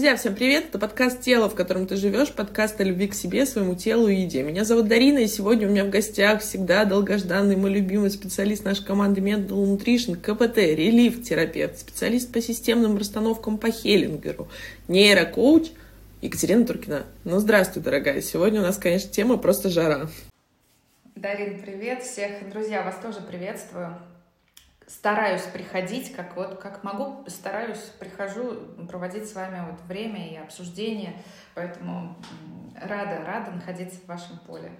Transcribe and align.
Друзья, 0.00 0.16
всем 0.16 0.34
привет! 0.34 0.68
Это 0.70 0.78
подкаст 0.78 1.20
«Тело, 1.20 1.50
в 1.50 1.54
котором 1.54 1.86
ты 1.86 1.94
живешь», 1.96 2.32
подкаст 2.32 2.80
о 2.80 2.84
любви 2.84 3.06
к 3.06 3.12
себе, 3.12 3.44
своему 3.44 3.74
телу 3.74 4.08
и 4.08 4.22
еде. 4.22 4.42
Меня 4.42 4.64
зовут 4.64 4.88
Дарина, 4.88 5.18
и 5.18 5.26
сегодня 5.26 5.68
у 5.68 5.70
меня 5.70 5.84
в 5.84 5.90
гостях 5.90 6.40
всегда 6.40 6.86
долгожданный 6.86 7.54
мой 7.54 7.70
любимый 7.70 8.10
специалист 8.10 8.64
нашей 8.64 8.82
команды 8.82 9.20
Mental 9.20 9.48
Nutrition, 9.50 10.16
КПТ, 10.16 10.56
релиф-терапевт, 10.56 11.80
специалист 11.80 12.32
по 12.32 12.40
системным 12.40 12.96
расстановкам 12.96 13.58
по 13.58 13.70
Хеллингеру, 13.70 14.48
нейрокоуч 14.88 15.68
Екатерина 16.22 16.64
Туркина. 16.64 17.02
Ну, 17.24 17.38
здравствуй, 17.38 17.82
дорогая. 17.82 18.22
Сегодня 18.22 18.60
у 18.60 18.62
нас, 18.62 18.78
конечно, 18.78 19.10
тема 19.10 19.36
просто 19.36 19.68
жара. 19.68 20.08
Дарин, 21.14 21.60
привет 21.60 22.02
всех. 22.02 22.48
Друзья, 22.50 22.82
вас 22.84 22.96
тоже 23.02 23.20
приветствую 23.20 23.98
стараюсь 24.90 25.42
приходить, 25.42 26.12
как 26.12 26.36
вот 26.36 26.58
как 26.60 26.82
могу, 26.82 27.24
стараюсь, 27.28 27.78
прихожу 27.98 28.56
проводить 28.88 29.28
с 29.28 29.34
вами 29.34 29.64
вот 29.70 29.80
время 29.86 30.32
и 30.32 30.36
обсуждение, 30.36 31.14
поэтому 31.54 32.16
рада, 32.74 33.24
рада 33.24 33.52
находиться 33.52 33.98
в 34.00 34.08
вашем 34.08 34.38
поле. 34.46 34.70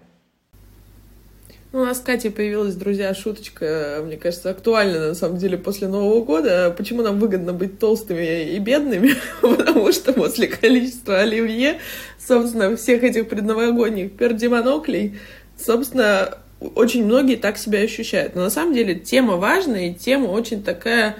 Ну, 1.72 1.84
нас 1.84 1.98
с 1.98 2.00
Катей 2.00 2.32
появилась, 2.32 2.74
друзья, 2.74 3.14
шуточка, 3.14 4.02
мне 4.04 4.16
кажется, 4.16 4.50
актуальна 4.50 5.08
на 5.08 5.14
самом 5.14 5.36
деле 5.36 5.56
после 5.56 5.86
Нового 5.86 6.24
года. 6.24 6.74
Почему 6.76 7.02
нам 7.02 7.20
выгодно 7.20 7.52
быть 7.52 7.78
толстыми 7.78 8.50
и 8.50 8.58
бедными? 8.58 9.12
Потому 9.40 9.92
что 9.92 10.12
после 10.12 10.48
количества 10.48 11.20
оливье, 11.20 11.78
собственно, 12.18 12.76
всех 12.76 13.04
этих 13.04 13.28
предновогодних 13.28 14.16
пердемоноклей, 14.16 15.20
собственно, 15.56 16.38
очень 16.60 17.04
многие 17.04 17.36
так 17.36 17.58
себя 17.58 17.80
ощущают. 17.80 18.34
Но 18.34 18.42
на 18.42 18.50
самом 18.50 18.74
деле 18.74 18.94
тема 18.94 19.36
важная 19.36 19.88
и 19.88 19.94
тема 19.94 20.26
очень 20.26 20.62
такая, 20.62 21.16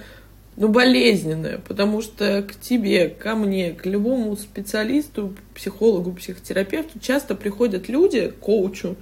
ну, 0.57 0.69
болезненная, 0.69 1.59
потому 1.67 2.03
что 2.03 2.43
к 2.43 2.55
тебе, 2.61 3.09
ко 3.09 3.35
мне, 3.35 3.73
к 3.73 3.87
любому 3.87 4.37
специалисту, 4.37 5.35
психологу, 5.55 6.13
психотерапевту 6.13 6.99
часто 7.01 7.35
приходят 7.35 7.89
люди, 7.89 8.33
коучу, 8.41 8.97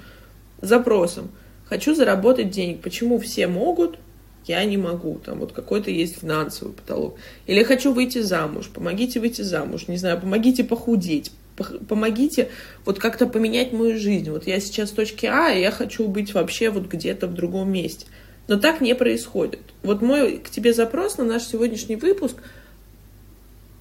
с 0.60 0.68
запросом. 0.68 1.30
Хочу 1.64 1.94
заработать 1.94 2.50
денег. 2.50 2.80
Почему 2.80 3.18
все 3.18 3.46
могут, 3.46 3.98
я 4.46 4.64
не 4.64 4.78
могу, 4.78 5.18
там 5.18 5.40
вот 5.40 5.52
какой-то 5.52 5.90
есть 5.90 6.20
финансовый 6.20 6.72
потолок. 6.72 7.18
Или 7.46 7.62
хочу 7.62 7.92
выйти 7.92 8.20
замуж, 8.20 8.70
помогите 8.72 9.20
выйти 9.20 9.42
замуж, 9.42 9.88
не 9.88 9.98
знаю, 9.98 10.20
помогите 10.20 10.64
похудеть, 10.64 11.30
помогите 11.64 12.50
вот 12.84 12.98
как-то 12.98 13.26
поменять 13.26 13.72
мою 13.72 13.98
жизнь. 13.98 14.30
Вот 14.30 14.46
я 14.46 14.60
сейчас 14.60 14.90
в 14.90 14.94
точке 14.94 15.28
А, 15.28 15.52
и 15.52 15.60
я 15.60 15.70
хочу 15.70 16.08
быть 16.08 16.34
вообще 16.34 16.70
вот 16.70 16.86
где-то 16.86 17.26
в 17.26 17.34
другом 17.34 17.72
месте. 17.72 18.06
Но 18.48 18.58
так 18.58 18.80
не 18.80 18.94
происходит. 18.94 19.60
Вот 19.82 20.00
мой 20.02 20.38
к 20.38 20.50
тебе 20.50 20.72
запрос 20.72 21.18
на 21.18 21.24
наш 21.24 21.44
сегодняшний 21.44 21.96
выпуск. 21.96 22.36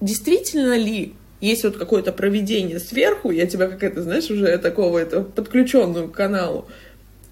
Действительно 0.00 0.76
ли 0.76 1.14
есть 1.40 1.64
вот 1.64 1.76
какое-то 1.76 2.12
проведение 2.12 2.80
сверху, 2.80 3.30
я 3.30 3.46
тебя 3.46 3.68
как 3.68 3.82
это, 3.82 4.02
знаешь, 4.02 4.30
уже 4.30 4.58
такого, 4.58 4.98
это 4.98 5.22
подключенную 5.22 6.08
к 6.08 6.14
каналу, 6.14 6.66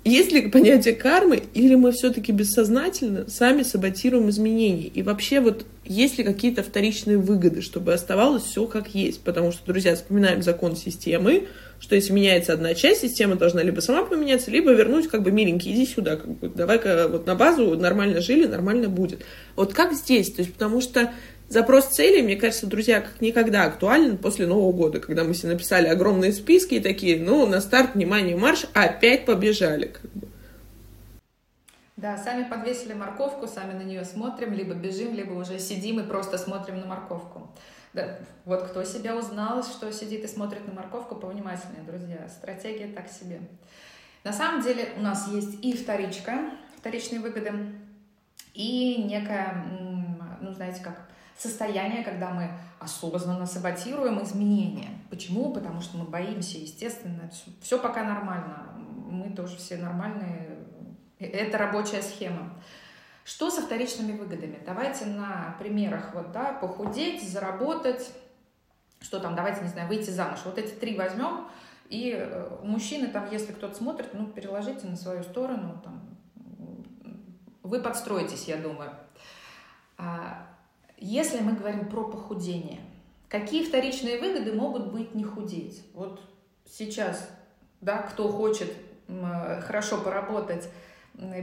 есть 0.08 0.30
ли 0.30 0.48
понятие 0.48 0.94
кармы, 0.94 1.42
или 1.54 1.74
мы 1.74 1.90
все-таки 1.92 2.30
бессознательно 2.30 3.28
сами 3.28 3.62
саботируем 3.62 4.30
изменения? 4.30 4.86
И 4.86 5.02
вообще 5.02 5.40
вот 5.40 5.66
есть 5.84 6.18
ли 6.18 6.24
какие-то 6.24 6.62
вторичные 6.62 7.18
выгоды, 7.18 7.60
чтобы 7.60 7.92
оставалось 7.92 8.44
все 8.44 8.66
как 8.66 8.94
есть? 8.94 9.20
Потому 9.22 9.50
что, 9.50 9.66
друзья, 9.66 9.94
вспоминаем 9.96 10.42
закон 10.42 10.76
системы, 10.76 11.48
что 11.80 11.94
если 11.94 12.12
меняется 12.12 12.52
одна 12.52 12.74
часть, 12.74 13.02
система 13.02 13.34
должна 13.34 13.62
либо 13.62 13.80
сама 13.80 14.04
поменяться, 14.04 14.50
либо 14.50 14.72
вернуть 14.72 15.08
как 15.08 15.22
бы 15.22 15.32
миленький, 15.32 15.72
иди 15.72 15.86
сюда, 15.86 16.16
как 16.16 16.30
бы, 16.38 16.48
давай-ка 16.48 17.08
вот 17.08 17.26
на 17.26 17.34
базу 17.34 17.76
нормально 17.76 18.20
жили, 18.20 18.46
нормально 18.46 18.88
будет. 18.88 19.24
Вот 19.56 19.74
как 19.74 19.92
здесь? 19.92 20.32
То 20.32 20.42
есть 20.42 20.52
потому 20.52 20.80
что 20.80 21.12
Запрос 21.48 21.86
цели, 21.86 22.22
мне 22.22 22.36
кажется, 22.36 22.66
друзья, 22.66 23.00
как 23.00 23.20
никогда 23.20 23.64
актуален 23.64 24.18
после 24.18 24.46
Нового 24.46 24.72
года, 24.72 24.98
когда 24.98 25.22
мы 25.22 25.32
себе 25.32 25.52
написали 25.52 25.86
огромные 25.86 26.32
списки 26.32 26.74
и 26.74 26.80
такие, 26.80 27.22
ну, 27.22 27.46
на 27.46 27.60
старт, 27.60 27.94
внимание, 27.94 28.36
марш, 28.36 28.66
опять 28.74 29.24
побежали. 29.26 29.86
Как 29.86 30.10
бы. 30.12 30.28
Да, 31.96 32.18
сами 32.18 32.44
подвесили 32.44 32.92
морковку, 32.92 33.46
сами 33.46 33.72
на 33.72 33.82
нее 33.82 34.04
смотрим, 34.04 34.52
либо 34.52 34.74
бежим, 34.74 35.14
либо 35.14 35.32
уже 35.32 35.58
сидим 35.58 36.00
и 36.00 36.02
просто 36.06 36.36
смотрим 36.36 36.80
на 36.80 36.86
морковку. 36.86 37.48
Да, 37.94 38.18
вот 38.44 38.64
кто 38.64 38.84
себя 38.84 39.16
узнал, 39.16 39.62
что 39.62 39.90
сидит 39.92 40.24
и 40.24 40.28
смотрит 40.28 40.66
на 40.66 40.74
морковку, 40.74 41.14
повнимательнее, 41.14 41.82
друзья. 41.86 42.28
Стратегия 42.28 42.88
так 42.88 43.08
себе. 43.08 43.40
На 44.24 44.32
самом 44.32 44.62
деле 44.62 44.88
у 44.98 45.00
нас 45.00 45.28
есть 45.28 45.64
и 45.64 45.74
вторичка, 45.74 46.50
вторичные 46.76 47.20
выгоды, 47.20 47.52
и 48.52 49.02
некая, 49.04 49.64
ну, 50.40 50.52
знаете 50.52 50.82
как, 50.82 51.08
состояние, 51.36 52.02
когда 52.02 52.30
мы 52.30 52.50
осознанно 52.78 53.46
саботируем 53.46 54.22
изменения. 54.22 54.90
Почему? 55.10 55.52
Потому 55.52 55.80
что 55.80 55.98
мы 55.98 56.04
боимся, 56.04 56.58
естественно. 56.58 57.30
Все 57.60 57.78
пока 57.78 58.04
нормально. 58.04 58.72
Мы 59.10 59.30
тоже 59.30 59.56
все 59.56 59.76
нормальные. 59.76 60.58
Это 61.18 61.58
рабочая 61.58 62.02
схема. 62.02 62.52
Что 63.24 63.50
со 63.50 63.62
вторичными 63.62 64.16
выгодами? 64.16 64.60
Давайте 64.64 65.06
на 65.06 65.56
примерах 65.58 66.14
вот, 66.14 66.30
да, 66.30 66.52
похудеть, 66.52 67.28
заработать, 67.28 68.12
что 69.00 69.18
там, 69.18 69.34
давайте, 69.34 69.62
не 69.62 69.68
знаю, 69.68 69.88
выйти 69.88 70.10
замуж. 70.10 70.38
Вот 70.44 70.58
эти 70.58 70.72
три 70.72 70.96
возьмем, 70.96 71.48
и 71.88 72.12
э, 72.16 72.58
у 72.62 72.66
мужчины 72.66 73.08
там, 73.08 73.28
если 73.30 73.52
кто-то 73.52 73.74
смотрит, 73.74 74.14
ну, 74.14 74.26
переложите 74.26 74.86
на 74.86 74.96
свою 74.96 75.24
сторону, 75.24 75.80
там, 75.82 76.16
вы 77.64 77.80
подстроитесь, 77.80 78.44
я 78.44 78.58
думаю. 78.58 78.92
Если 80.98 81.40
мы 81.40 81.52
говорим 81.52 81.88
про 81.88 82.04
похудение, 82.04 82.80
какие 83.28 83.64
вторичные 83.64 84.18
выгоды 84.18 84.52
могут 84.52 84.92
быть 84.92 85.14
не 85.14 85.24
худеть? 85.24 85.82
Вот 85.92 86.20
сейчас, 86.64 87.28
да, 87.80 87.98
кто 87.98 88.28
хочет 88.28 88.72
хорошо 89.06 89.98
поработать, 89.98 90.68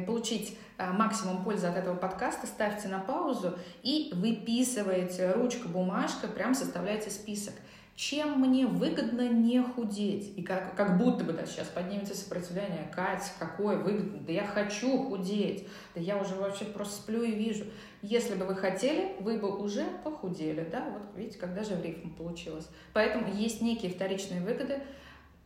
получить 0.06 0.58
а, 0.78 0.92
максимум 0.92 1.44
пользы 1.44 1.68
от 1.68 1.78
этого 1.78 1.96
подкаста, 1.96 2.46
ставьте 2.46 2.88
на 2.88 3.00
паузу 3.00 3.58
и 3.84 4.12
выписывайте 4.13 5.31
ручка, 5.31 5.68
бумажка, 5.68 6.28
прям 6.28 6.53
составляйте 6.56 7.09
список– 7.09 7.53
чем 7.96 8.40
мне 8.40 8.66
выгодно 8.66 9.28
не 9.30 9.62
худеть. 9.62 10.36
И 10.36 10.42
как, 10.42 10.75
как 10.75 10.97
будто 10.97 11.24
бы 11.24 11.34
да, 11.34 11.46
сейчас 11.46 11.68
поднимется 11.68 12.16
сопротивление. 12.16 12.92
Кать, 12.94 13.31
какое 13.38 13.78
выгодно? 13.78 14.19
Да 14.19 14.31
я 14.31 14.46
хочу 14.46 14.97
худеть. 15.03 15.68
Да 15.94 16.02
я 16.02 16.18
уже 16.18 16.36
вообще 16.36 16.66
просто 16.66 16.96
сплю 16.96 17.24
и 17.24 17.31
вижу. 17.31 17.66
Если 18.03 18.36
бы 18.36 18.44
вы 18.46 18.56
хотели, 18.56 19.16
вы 19.22 19.40
бы 19.40 19.58
уже 19.58 19.86
похудели. 20.03 20.68
Да, 20.69 20.90
вот 20.91 21.03
видите, 21.16 21.40
когда 21.40 21.64
же 21.64 21.75
в 21.75 21.81
рифм 21.81 22.14
получилось. 22.14 22.68
Поэтому 22.91 23.34
есть 23.34 23.62
некие 23.62 23.90
вторичные 23.90 24.41
выгоды, 24.41 24.81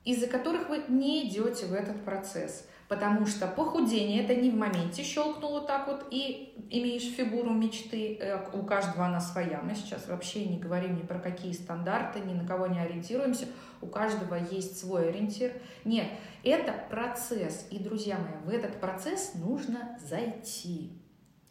из-за 0.04 0.26
которых 0.26 0.68
вы 0.68 0.84
не 0.88 1.30
идете 1.30 1.68
в 1.68 1.74
этот 1.74 2.04
процесс. 2.04 2.68
Потому 2.88 3.28
что 3.28 3.46
похудение 3.46 4.24
это 4.24 4.34
не 4.34 4.50
в 4.50 4.56
моменте 4.56 5.04
щелкнуло 5.04 5.62
так 5.62 5.88
вот 5.88 6.08
и 6.10 6.56
имеешь 6.72 7.04
фигуру 7.04 7.52
мечты. 7.52 8.18
Э, 8.20 8.50
у 8.54 8.64
каждого 8.64 9.06
она 9.06 9.20
своя. 9.20 9.62
Мы 9.62 9.76
сейчас 9.76 10.08
вообще 10.08 10.46
не 10.46 10.58
говорим 10.58 10.96
ни 10.96 11.02
про 11.02 11.20
какие 11.20 11.52
стандарты, 11.52 12.22
ни 12.22 12.34
на 12.34 12.48
кого 12.48 12.66
не 12.66 12.80
ориентируемся. 12.80 13.46
У 13.82 13.86
каждого 13.86 14.34
есть 14.34 14.80
свой 14.80 15.10
ориентир. 15.10 15.54
Нет, 15.86 16.08
это 16.44 16.74
процесс. 16.90 17.68
И, 17.70 17.78
друзья 17.78 18.18
мои, 18.18 18.42
в 18.46 18.50
этот 18.50 18.80
процесс 18.80 19.36
нужно 19.36 20.00
зайти. 20.02 21.04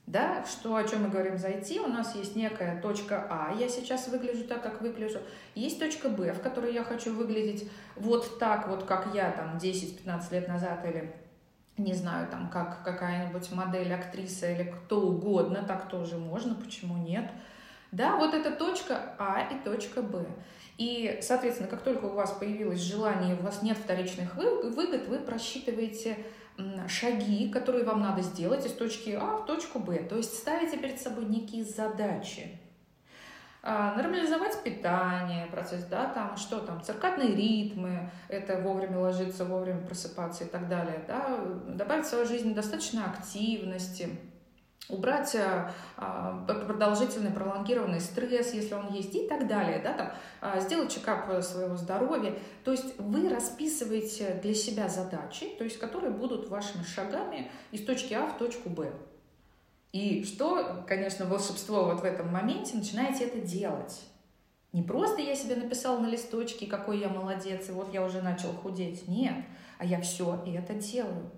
Да, 0.07 0.45
что, 0.45 0.77
о 0.77 0.85
чем 0.85 1.03
мы 1.03 1.09
говорим, 1.09 1.37
зайти, 1.37 1.81
у 1.81 1.89
нас 1.89 2.15
есть 2.15 2.37
некая 2.37 2.81
точка 2.81 3.27
А, 3.29 3.53
я 3.59 3.69
сейчас 3.69 4.07
выгляжу 4.07 4.45
так, 4.45 4.63
как 4.63 4.81
выгляжу, 4.81 5.19
есть 5.57 5.81
точка 5.81 6.09
Б, 6.09 6.33
в 6.33 6.41
которой 6.41 6.73
я 6.73 6.85
хочу 6.85 7.13
выглядеть 7.13 7.69
вот 7.97 8.39
так, 8.39 8.69
вот 8.69 8.85
как 8.85 9.13
я 9.15 9.33
там 9.33 9.57
10-15 9.57 10.33
лет 10.33 10.47
назад 10.47 10.85
или 10.85 11.13
не 11.77 11.93
знаю, 11.93 12.29
там, 12.29 12.49
как 12.49 12.85
какая-нибудь 12.85 13.51
модель, 13.53 13.93
актриса 13.93 14.51
или 14.51 14.71
кто 14.71 15.01
угодно, 15.01 15.65
так 15.67 15.89
тоже 15.89 16.17
можно, 16.17 16.55
почему 16.55 16.97
нет. 16.97 17.29
Да, 17.93 18.17
вот 18.17 18.33
это 18.33 18.53
точка 18.53 19.15
А 19.19 19.41
и 19.41 19.59
точка 19.65 20.03
Б. 20.03 20.25
И, 20.79 21.19
соответственно, 21.23 21.69
как 21.69 21.83
только 21.83 22.05
у 22.05 22.15
вас 22.15 22.31
появилось 22.33 22.81
желание, 22.81 23.35
у 23.35 23.43
вас 23.43 23.63
нет 23.63 23.77
вторичных 23.77 24.37
выгод, 24.37 25.09
вы 25.09 25.19
просчитываете 25.19 26.19
шаги, 26.89 27.51
которые 27.51 27.85
вам 27.85 28.01
надо 28.01 28.23
сделать 28.23 28.65
из 28.67 28.73
точки 28.73 29.11
А 29.11 29.39
в 29.39 29.47
точку 29.47 29.79
Б. 29.79 29.99
То 29.99 30.17
есть 30.17 30.35
ставите 30.35 30.77
перед 30.77 31.01
собой 31.01 31.27
некие 31.27 31.65
задачи. 31.65 32.61
А, 33.69 33.97
нормализовать 33.97 34.63
питание, 34.63 35.47
процесс, 35.47 35.85
да, 35.87 36.07
там, 36.07 36.37
что 36.37 36.61
там, 36.61 36.81
циркадные 36.83 37.35
ритмы, 37.35 38.11
это 38.29 38.61
вовремя 38.61 39.01
ложиться, 39.01 39.45
вовремя 39.45 39.81
просыпаться 39.81 40.45
и 40.45 40.47
так 40.47 40.69
далее, 40.69 41.05
да, 41.09 41.37
добавить 41.67 42.05
в 42.07 42.09
свою 42.09 42.27
жизнь 42.27 42.55
достаточно 42.55 43.07
активности, 43.07 44.09
убрать 44.89 45.35
а, 45.37 45.73
а, 45.97 46.45
продолжительный 46.47 47.31
пролонгированный 47.31 48.01
стресс, 48.01 48.55
если 48.55 48.75
он 48.75 48.93
есть, 48.93 49.15
и 49.15 49.27
так 49.27 49.49
далее, 49.49 49.81
да, 49.83 49.93
там, 49.93 50.13
а, 50.41 50.61
сделать 50.61 50.95
чекап 50.95 51.27
своего 51.43 51.77
здоровья. 51.77 52.35
То 52.65 52.73
есть 52.73 52.99
вы 52.99 53.29
расписываете 53.29 54.39
для 54.43 54.55
себя 54.55 54.89
задачи, 54.89 55.47
то 55.59 55.65
есть 55.65 55.79
которые 55.79 56.13
будут 56.13 56.49
вашими 56.49 56.83
шагами 56.83 57.51
из 57.73 57.85
точки 57.85 58.15
А 58.15 58.27
в 58.27 58.39
точку 58.39 58.71
Б. 58.71 58.93
И 59.93 60.25
что, 60.25 60.85
конечно, 60.87 61.27
волшебство 61.27 61.85
вот 61.85 62.01
в 62.01 62.05
этом 62.05 62.31
моменте, 62.31 62.77
начинаете 62.77 63.25
это 63.25 63.39
делать. 63.39 64.03
Не 64.73 64.83
просто 64.83 65.23
я 65.23 65.35
себе 65.35 65.57
написал 65.57 65.99
на 66.01 66.07
листочке, 66.07 66.67
какой 66.67 66.99
я 66.99 67.09
молодец, 67.09 67.69
и 67.69 67.73
вот 67.73 67.95
я 67.95 68.05
уже 68.05 68.21
начал 68.21 68.53
худеть. 68.53 69.09
Нет, 69.09 69.35
а 69.79 69.87
я 69.87 70.01
все 70.03 70.43
это 70.47 70.75
делаю. 70.75 71.31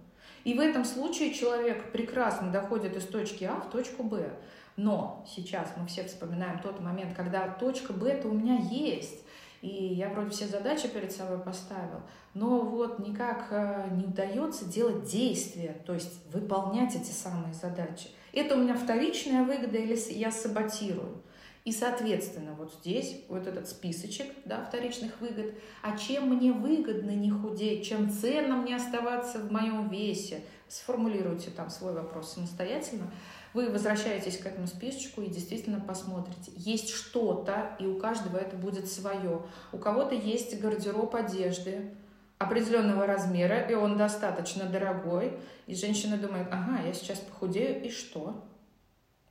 И 0.48 0.54
в 0.54 0.60
этом 0.60 0.86
случае 0.86 1.34
человек 1.34 1.92
прекрасно 1.92 2.50
доходит 2.50 2.96
из 2.96 3.04
точки 3.04 3.44
А 3.44 3.60
в 3.60 3.68
точку 3.68 4.02
Б. 4.02 4.30
Но 4.76 5.22
сейчас 5.28 5.74
мы 5.76 5.86
все 5.86 6.04
вспоминаем 6.04 6.58
тот 6.60 6.80
момент, 6.80 7.14
когда 7.14 7.48
точка 7.48 7.92
Б 7.92 8.08
это 8.08 8.28
у 8.28 8.32
меня 8.32 8.56
есть. 8.56 9.22
И 9.60 9.68
я 9.68 10.08
вроде 10.08 10.30
все 10.30 10.46
задачи 10.46 10.88
перед 10.88 11.12
собой 11.12 11.38
поставил, 11.38 12.00
но 12.32 12.60
вот 12.60 12.98
никак 12.98 13.48
э, 13.50 13.88
не 13.90 14.06
удается 14.06 14.64
делать 14.64 15.04
действия, 15.04 15.82
то 15.84 15.92
есть 15.92 16.18
выполнять 16.32 16.94
эти 16.94 17.10
самые 17.10 17.52
задачи. 17.52 18.08
Это 18.32 18.54
у 18.54 18.58
меня 18.58 18.74
вторичная 18.74 19.44
выгода 19.44 19.76
или 19.76 19.98
я 20.14 20.30
саботирую. 20.30 21.22
И, 21.64 21.72
соответственно, 21.72 22.54
вот 22.54 22.72
здесь 22.80 23.22
вот 23.28 23.46
этот 23.46 23.68
списочек 23.68 24.26
да, 24.44 24.64
вторичных 24.64 25.20
выгод. 25.20 25.54
А 25.82 25.96
чем 25.96 26.34
мне 26.34 26.52
выгодно 26.52 27.10
не 27.10 27.30
худеть, 27.30 27.86
чем 27.86 28.10
ценно 28.10 28.56
мне 28.56 28.76
оставаться 28.76 29.38
в 29.38 29.52
моем 29.52 29.88
весе? 29.88 30.42
Сформулируйте 30.68 31.50
там 31.50 31.70
свой 31.70 31.92
вопрос 31.92 32.32
самостоятельно. 32.34 33.10
Вы 33.54 33.70
возвращаетесь 33.70 34.38
к 34.38 34.46
этому 34.46 34.66
списочку 34.66 35.22
и 35.22 35.30
действительно 35.30 35.80
посмотрите. 35.80 36.52
Есть 36.56 36.90
что-то, 36.90 37.76
и 37.78 37.86
у 37.86 37.98
каждого 37.98 38.36
это 38.36 38.56
будет 38.56 38.90
свое. 38.90 39.42
У 39.72 39.78
кого-то 39.78 40.14
есть 40.14 40.60
гардероб 40.60 41.14
одежды, 41.14 41.90
определенного 42.38 43.06
размера, 43.06 43.60
и 43.60 43.74
он 43.74 43.96
достаточно 43.96 44.64
дорогой, 44.64 45.38
и 45.66 45.74
женщина 45.74 46.16
думает, 46.16 46.48
ага, 46.50 46.82
я 46.86 46.92
сейчас 46.92 47.18
похудею, 47.18 47.84
и 47.84 47.90
что? 47.90 48.44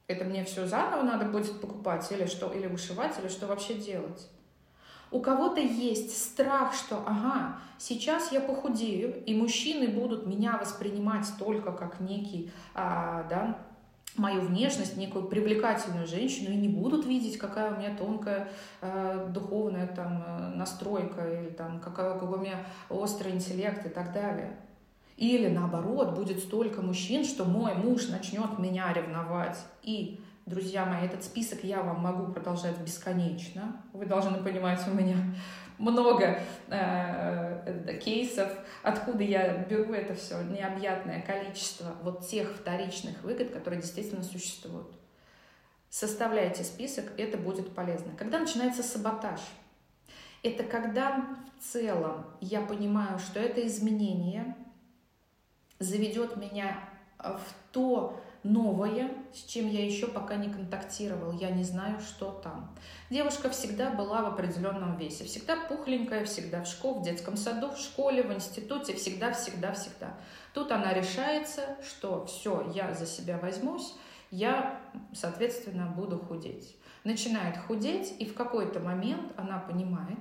Это 0.08 0.24
мне 0.24 0.46
все 0.46 0.66
заново 0.66 1.04
надо 1.04 1.26
будет 1.26 1.60
покупать 1.60 2.10
или 2.12 2.26
что, 2.26 2.52
или 2.52 2.68
вышивать, 2.68 3.20
или 3.20 3.28
что 3.28 3.46
вообще 3.48 3.76
делать? 3.76 4.30
У 5.12 5.22
кого-то 5.22 5.60
есть 5.60 6.18
страх, 6.18 6.74
что, 6.74 7.04
ага, 7.06 7.60
сейчас 7.78 8.32
я 8.32 8.42
похудею, 8.42 9.24
и 9.26 9.36
мужчины 9.36 9.88
будут 9.88 10.26
меня 10.26 10.58
воспринимать 10.58 11.26
только 11.40 11.72
как 11.72 12.00
некий, 12.00 12.52
а, 12.74 13.24
да, 13.30 13.58
мою 14.18 14.42
внешность, 14.42 14.98
некую 14.98 15.28
привлекательную 15.28 16.08
женщину, 16.08 16.52
и 16.52 16.58
не 16.58 16.68
будут 16.68 17.06
видеть, 17.06 17.38
какая 17.38 17.74
у 17.74 17.78
меня 17.78 17.96
тонкая 17.96 18.50
э, 18.82 19.28
духовная 19.30 19.88
там 19.88 20.24
э, 20.26 20.56
настройка, 20.56 21.40
или 21.40 21.50
там 21.50 21.80
какая, 21.80 22.14
какой 22.14 22.38
у 22.38 22.42
меня 22.42 22.66
острый 22.90 23.34
интеллект 23.34 23.86
и 23.86 23.90
так 23.90 24.12
далее. 24.14 24.58
Или 25.18 25.48
наоборот, 25.48 26.16
будет 26.16 26.40
столько 26.40 26.82
мужчин, 26.82 27.26
что 27.26 27.44
мой 27.44 27.74
муж 27.74 28.08
начнет 28.08 28.60
меня 28.60 28.94
ревновать. 28.94 29.58
И, 29.82 30.22
друзья 30.46 30.86
мои, 30.86 31.06
этот 31.06 31.24
список 31.24 31.64
я 31.64 31.82
вам 31.82 32.00
могу 32.00 32.32
продолжать 32.32 32.78
бесконечно. 32.78 33.82
Вы 33.94 34.06
должны 34.06 34.38
понимать, 34.44 34.80
у 34.88 34.92
меня 34.92 35.18
много 35.80 36.40
э, 36.68 37.62
э, 37.66 37.98
кейсов, 37.98 38.52
откуда 38.84 39.24
я 39.24 39.58
беру 39.64 39.92
это 39.94 40.14
все 40.14 40.42
необъятное 40.44 41.22
количество 41.22 41.96
вот 42.04 42.28
тех 42.28 42.52
вторичных 42.52 43.24
выгод, 43.24 43.50
которые 43.50 43.82
действительно 43.82 44.24
существуют. 44.24 44.88
Составляйте 45.90 46.64
список, 46.64 47.06
это 47.18 47.38
будет 47.38 47.74
полезно. 47.74 48.12
Когда 48.18 48.40
начинается 48.40 48.84
саботаж? 48.84 49.40
Это 50.44 50.64
когда 50.64 51.26
в 51.60 51.64
целом 51.64 52.26
я 52.40 52.62
понимаю, 52.62 53.18
что 53.18 53.40
это 53.40 53.66
изменение 53.66 54.56
заведет 55.80 56.38
меня 56.38 56.78
в 57.20 57.42
то 57.72 58.20
новое, 58.44 59.12
с 59.34 59.44
чем 59.44 59.68
я 59.68 59.86
еще 59.86 60.08
пока 60.08 60.36
не 60.36 60.52
контактировал, 60.52 61.34
я 61.34 61.52
не 61.52 61.64
знаю, 61.64 62.00
что 62.00 62.32
там. 62.32 62.74
Девушка 63.10 63.50
всегда 63.50 63.90
была 63.90 64.22
в 64.22 64.28
определенном 64.28 64.98
весе, 64.98 65.26
всегда 65.26 65.58
пухленькая, 65.68 66.26
всегда 66.26 66.64
в 66.64 66.68
школе, 66.68 67.00
в 67.00 67.04
детском 67.04 67.36
саду, 67.36 67.72
в 67.72 67.78
школе, 67.78 68.24
в 68.24 68.34
институте, 68.34 68.94
всегда, 68.96 69.34
всегда, 69.34 69.74
всегда. 69.74 70.14
Тут 70.54 70.72
она 70.72 70.94
решается, 70.94 71.78
что 71.84 72.26
все, 72.26 72.72
я 72.74 72.94
за 72.94 73.06
себя 73.06 73.38
возьмусь, 73.38 73.96
я, 74.32 74.80
соответственно, 75.14 75.88
буду 75.88 76.18
худеть. 76.20 76.76
Начинает 77.04 77.58
худеть, 77.58 78.14
и 78.20 78.26
в 78.26 78.34
какой-то 78.34 78.80
момент 78.80 79.34
она 79.38 79.60
понимает, 79.60 80.20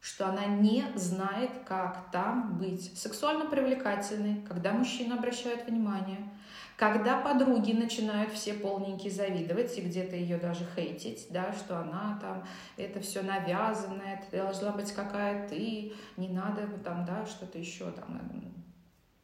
что 0.00 0.28
она 0.28 0.46
не 0.46 0.84
знает, 0.94 1.50
как 1.66 2.10
там 2.12 2.56
быть 2.58 2.96
сексуально 2.96 3.46
привлекательной, 3.46 4.42
когда 4.48 4.72
мужчина 4.72 5.16
обращает 5.16 5.66
внимание, 5.66 6.28
когда 6.76 7.20
подруги 7.20 7.72
начинают 7.72 8.32
все 8.32 8.54
полненькие 8.54 9.10
завидовать 9.10 9.76
и 9.76 9.80
где-то 9.80 10.14
ее 10.14 10.38
даже 10.38 10.64
хейтить, 10.76 11.26
да, 11.30 11.52
что 11.52 11.80
она 11.80 12.18
там, 12.22 12.46
это 12.76 13.00
все 13.00 13.22
навязанное, 13.22 14.22
это 14.22 14.44
должна 14.44 14.70
быть 14.70 14.92
какая 14.92 15.48
ты, 15.48 15.92
не 16.16 16.28
надо 16.28 16.68
там, 16.84 17.04
да, 17.04 17.26
что-то 17.26 17.58
еще 17.58 17.90
там, 17.90 18.20
а, 18.22 18.57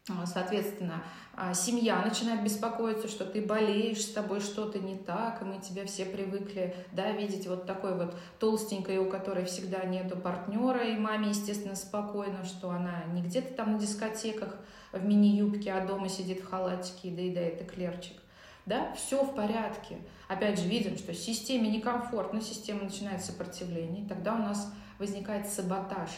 Соответственно, 0.06 1.02
а, 1.32 1.54
семья 1.54 2.02
начинает 2.04 2.44
беспокоиться, 2.44 3.08
что 3.08 3.24
ты 3.24 3.40
болеешь, 3.40 4.02
с 4.02 4.12
тобой 4.12 4.40
что-то 4.40 4.78
не 4.78 4.96
так, 4.96 5.40
и 5.40 5.46
мы 5.46 5.62
тебя 5.62 5.86
все 5.86 6.04
привыкли 6.04 6.76
да, 6.92 7.12
видеть 7.12 7.46
вот 7.46 7.64
такой 7.64 7.96
вот 7.96 8.14
толстенькой, 8.38 8.98
у 8.98 9.08
которой 9.08 9.46
всегда 9.46 9.82
нету 9.84 10.18
партнера, 10.18 10.84
и 10.84 10.98
маме, 10.98 11.30
естественно, 11.30 11.74
спокойно, 11.74 12.44
что 12.44 12.68
она 12.68 13.04
не 13.14 13.22
где-то 13.22 13.54
там 13.54 13.72
на 13.72 13.78
дискотеках 13.78 14.58
в 14.92 15.02
мини-юбке, 15.02 15.72
а 15.72 15.86
дома 15.86 16.10
сидит 16.10 16.40
в 16.40 16.50
халатике 16.50 17.08
и 17.08 17.16
доедает 17.16 17.62
эклерчик. 17.62 18.18
Да, 18.66 18.92
все 18.94 19.24
в 19.24 19.34
порядке. 19.34 19.96
Опять 20.28 20.60
же, 20.60 20.68
видим, 20.68 20.98
что 20.98 21.14
системе 21.14 21.70
некомфортно, 21.70 22.42
система 22.42 22.84
начинает 22.84 23.24
сопротивление, 23.24 24.06
тогда 24.06 24.34
у 24.34 24.38
нас 24.38 24.70
возникает 24.98 25.48
саботаж. 25.48 26.10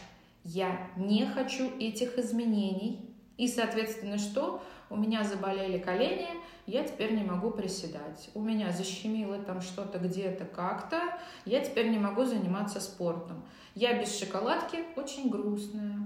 Я 0.42 0.88
не 0.96 1.24
хочу 1.24 1.70
этих 1.78 2.18
изменений, 2.18 3.15
и, 3.36 3.48
соответственно, 3.48 4.18
что? 4.18 4.62
У 4.88 4.96
меня 4.96 5.24
заболели 5.24 5.78
колени, 5.78 6.28
я 6.66 6.84
теперь 6.84 7.14
не 7.14 7.24
могу 7.24 7.50
приседать. 7.50 8.30
У 8.34 8.40
меня 8.40 8.70
защемило 8.70 9.38
там 9.38 9.60
что-то 9.60 9.98
где-то 9.98 10.44
как-то, 10.44 11.00
я 11.44 11.60
теперь 11.64 11.90
не 11.90 11.98
могу 11.98 12.24
заниматься 12.24 12.80
спортом. 12.80 13.44
Я 13.74 14.00
без 14.00 14.18
шоколадки 14.18 14.84
очень 14.96 15.28
грустная, 15.28 15.98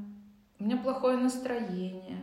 у 0.60 0.64
меня 0.64 0.76
плохое 0.76 1.16
настроение. 1.16 2.20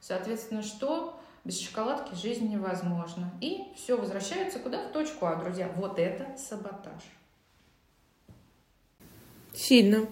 Соответственно, 0.00 0.62
что? 0.62 1.20
Без 1.44 1.60
шоколадки 1.60 2.14
жизнь 2.14 2.48
невозможна. 2.48 3.30
И 3.42 3.72
все 3.76 3.98
возвращается 3.98 4.58
куда? 4.58 4.88
В 4.88 4.92
точку 4.92 5.26
А, 5.26 5.36
друзья. 5.36 5.70
Вот 5.76 5.98
это 5.98 6.34
саботаж. 6.38 7.02
Сильно. 9.52 10.06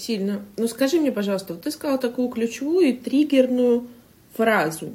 Сильно. 0.00 0.46
Ну 0.56 0.66
скажи 0.66 0.98
мне, 0.98 1.12
пожалуйста, 1.12 1.52
вот 1.52 1.62
ты 1.64 1.70
сказала 1.70 1.98
такую 1.98 2.30
ключевую 2.30 2.88
и 2.88 2.92
триггерную 2.94 3.86
фразу. 4.34 4.94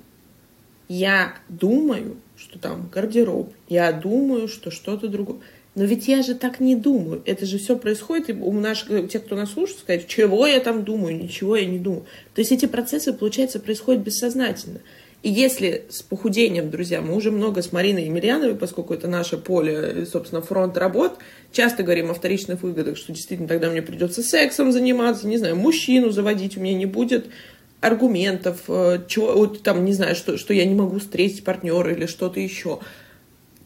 Я 0.87 1.35
думаю, 1.47 2.17
что 2.35 2.57
там 2.57 2.89
гардероб. 2.91 3.53
Я 3.69 3.91
думаю, 3.91 4.47
что 4.47 4.71
что-то 4.71 5.07
другое. 5.07 5.37
Но 5.75 5.83
ведь 5.83 6.07
я 6.07 6.23
же 6.23 6.33
так 6.33 6.59
не 6.59 6.75
думаю. 6.75 7.21
Это 7.25 7.45
же 7.45 7.59
все 7.59 7.77
происходит. 7.77 8.29
И 8.29 8.33
у 8.33 8.51
наших, 8.53 8.89
у 8.89 9.05
тех, 9.05 9.23
кто 9.23 9.35
нас 9.35 9.51
слушает, 9.51 9.79
сказать, 9.79 10.07
чего 10.07 10.47
я 10.47 10.59
там 10.59 10.83
думаю, 10.83 11.15
ничего 11.15 11.55
я 11.55 11.67
не 11.67 11.77
думаю. 11.77 12.05
То 12.33 12.41
есть 12.41 12.51
эти 12.51 12.65
процессы, 12.65 13.13
получается, 13.13 13.59
происходят 13.59 14.01
бессознательно. 14.01 14.79
И 15.25 15.29
если 15.31 15.85
с 15.89 16.03
похудением, 16.03 16.69
друзья, 16.69 17.01
мы 17.01 17.15
уже 17.15 17.31
много 17.31 17.63
с 17.63 17.71
Мариной 17.71 18.05
Емельяновой, 18.05 18.53
поскольку 18.53 18.93
это 18.93 19.07
наше 19.07 19.37
поле, 19.37 20.05
собственно, 20.05 20.43
фронт 20.43 20.77
работ, 20.77 21.17
часто 21.51 21.81
говорим 21.81 22.11
о 22.11 22.13
вторичных 22.13 22.61
выгодах, 22.61 22.95
что 22.95 23.11
действительно 23.11 23.47
тогда 23.47 23.71
мне 23.71 23.81
придется 23.81 24.21
сексом 24.21 24.71
заниматься, 24.71 25.27
не 25.27 25.39
знаю, 25.39 25.55
мужчину 25.55 26.11
заводить 26.11 26.57
у 26.57 26.59
меня 26.59 26.77
не 26.77 26.85
будет, 26.85 27.25
аргументов, 27.81 28.65
э, 28.67 28.99
чего, 29.07 29.33
вот 29.33 29.63
там, 29.63 29.83
не 29.83 29.93
знаю, 29.93 30.13
что, 30.13 30.37
что 30.37 30.53
я 30.53 30.63
не 30.63 30.75
могу 30.75 30.99
встретить 30.99 31.43
партнера 31.43 31.91
или 31.91 32.05
что-то 32.05 32.39
еще, 32.39 32.77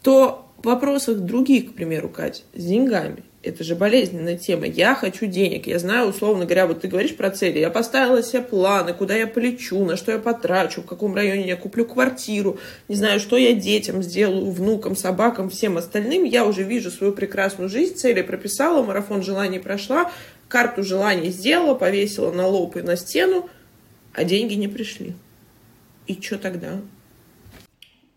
то 0.00 0.48
в 0.62 0.64
вопросах 0.64 1.18
других, 1.18 1.72
к 1.72 1.74
примеру, 1.74 2.08
Кать, 2.08 2.42
с 2.54 2.64
деньгами, 2.64 3.22
это 3.42 3.64
же 3.64 3.74
болезненная 3.74 4.36
тема. 4.36 4.66
Я 4.66 4.94
хочу 4.94 5.24
денег. 5.26 5.66
Я 5.66 5.78
знаю, 5.78 6.08
условно 6.08 6.44
говоря, 6.44 6.66
вот 6.66 6.82
ты 6.82 6.88
говоришь 6.88 7.16
про 7.16 7.30
цели. 7.30 7.58
Я 7.58 7.70
поставила 7.70 8.22
себе 8.22 8.42
планы, 8.42 8.92
куда 8.92 9.16
я 9.16 9.26
полечу, 9.26 9.82
на 9.84 9.96
что 9.96 10.12
я 10.12 10.18
потрачу, 10.18 10.82
в 10.82 10.86
каком 10.86 11.14
районе 11.14 11.48
я 11.48 11.56
куплю 11.56 11.86
квартиру, 11.86 12.58
не 12.88 12.96
знаю, 12.96 13.18
что 13.18 13.38
я 13.38 13.54
детям 13.54 14.02
сделаю, 14.02 14.50
внукам, 14.50 14.94
собакам, 14.94 15.48
всем 15.48 15.78
остальным. 15.78 16.24
Я 16.24 16.44
уже 16.44 16.64
вижу 16.64 16.90
свою 16.90 17.14
прекрасную 17.14 17.70
жизнь, 17.70 17.94
цели 17.94 18.20
прописала, 18.20 18.82
марафон 18.84 19.22
желаний 19.22 19.58
прошла, 19.58 20.12
карту 20.48 20.82
желаний 20.82 21.30
сделала, 21.30 21.74
повесила 21.74 22.30
на 22.32 22.46
лоб 22.46 22.76
и 22.76 22.82
на 22.82 22.96
стену, 22.96 23.48
а 24.12 24.24
деньги 24.24 24.54
не 24.54 24.68
пришли. 24.68 25.14
И 26.06 26.20
что 26.20 26.38
тогда? 26.38 26.80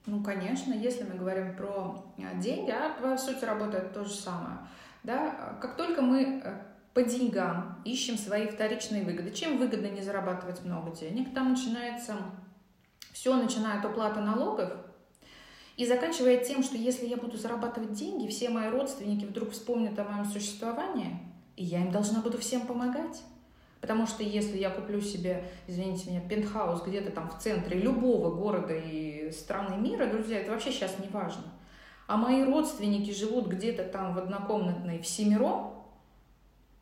Ну, 0.06 0.22
конечно, 0.22 0.74
если 0.74 1.04
мы 1.04 1.18
говорим 1.18 1.56
про 1.56 2.04
а, 2.18 2.36
деньги, 2.42 2.72
а 2.72 2.90
по 3.02 3.18
сути 3.18 3.46
работает 3.46 3.94
то 3.94 4.04
же 4.04 4.14
самое. 4.14 4.58
Да? 5.04 5.58
Как 5.62 5.76
только 5.76 6.02
мы 6.02 6.42
э, 6.44 6.62
по 6.94 7.04
деньгам 7.04 7.82
ищем 7.84 8.18
свои 8.18 8.48
вторичные 8.48 9.04
выгоды, 9.04 9.32
чем 9.32 9.58
выгодно 9.58 9.88
не 9.88 10.02
зарабатывать 10.02 10.64
много 10.64 10.96
денег, 10.96 11.34
там 11.34 11.52
начинается, 11.52 12.16
все 13.12 13.36
начиная 13.36 13.80
от 13.80 13.86
оплаты 13.86 14.22
налогов, 14.22 14.72
и 15.76 15.86
заканчивая 15.86 16.38
тем, 16.38 16.62
что 16.64 16.78
если 16.78 17.08
я 17.08 17.18
буду 17.18 17.38
зарабатывать 17.38 17.94
деньги, 17.94 18.30
все 18.30 18.50
мои 18.50 18.70
родственники 18.70 19.26
вдруг 19.26 19.52
вспомнят 19.52 19.98
о 19.98 20.04
моем 20.04 20.26
существовании, 20.26 21.20
И 21.56 21.64
я 21.64 21.82
им 21.82 21.92
должна 21.92 22.22
буду 22.22 22.38
всем 22.38 22.68
помогать. 22.68 23.22
Потому 23.82 24.08
что 24.08 24.24
если 24.24 24.58
я 24.58 24.70
куплю 24.70 25.02
себе, 25.02 25.44
извините 25.68 26.10
меня, 26.10 26.22
пентхаус 26.22 26.84
где-то 26.84 27.12
там 27.12 27.30
в 27.30 27.40
центре 27.40 27.80
любого 27.80 28.34
города 28.34 28.74
и 28.74 29.30
страны 29.32 29.76
мира, 29.76 30.06
друзья, 30.06 30.40
это 30.40 30.52
вообще 30.52 30.72
сейчас 30.72 30.98
не 31.00 31.10
важно. 31.10 31.44
А 32.08 32.18
мои 32.18 32.44
родственники 32.44 33.12
живут 33.12 33.48
где-то 33.48 33.86
там 33.86 34.14
в 34.14 34.18
однокомнатной 34.18 35.00
в 35.00 35.08
семером, 35.08 35.74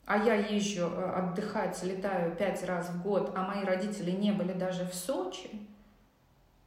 а 0.06 0.18
я 0.18 0.36
езжу 0.36 0.88
э, 0.88 1.12
отдыхать, 1.12 1.82
летаю 1.84 2.36
пять 2.36 2.64
раз 2.66 2.90
в 2.90 3.04
год, 3.04 3.32
а 3.36 3.44
мои 3.44 3.64
родители 3.64 4.12
не 4.12 4.32
были 4.32 4.54
даже 4.54 4.86
в 4.86 4.94
Сочи, 4.94 5.50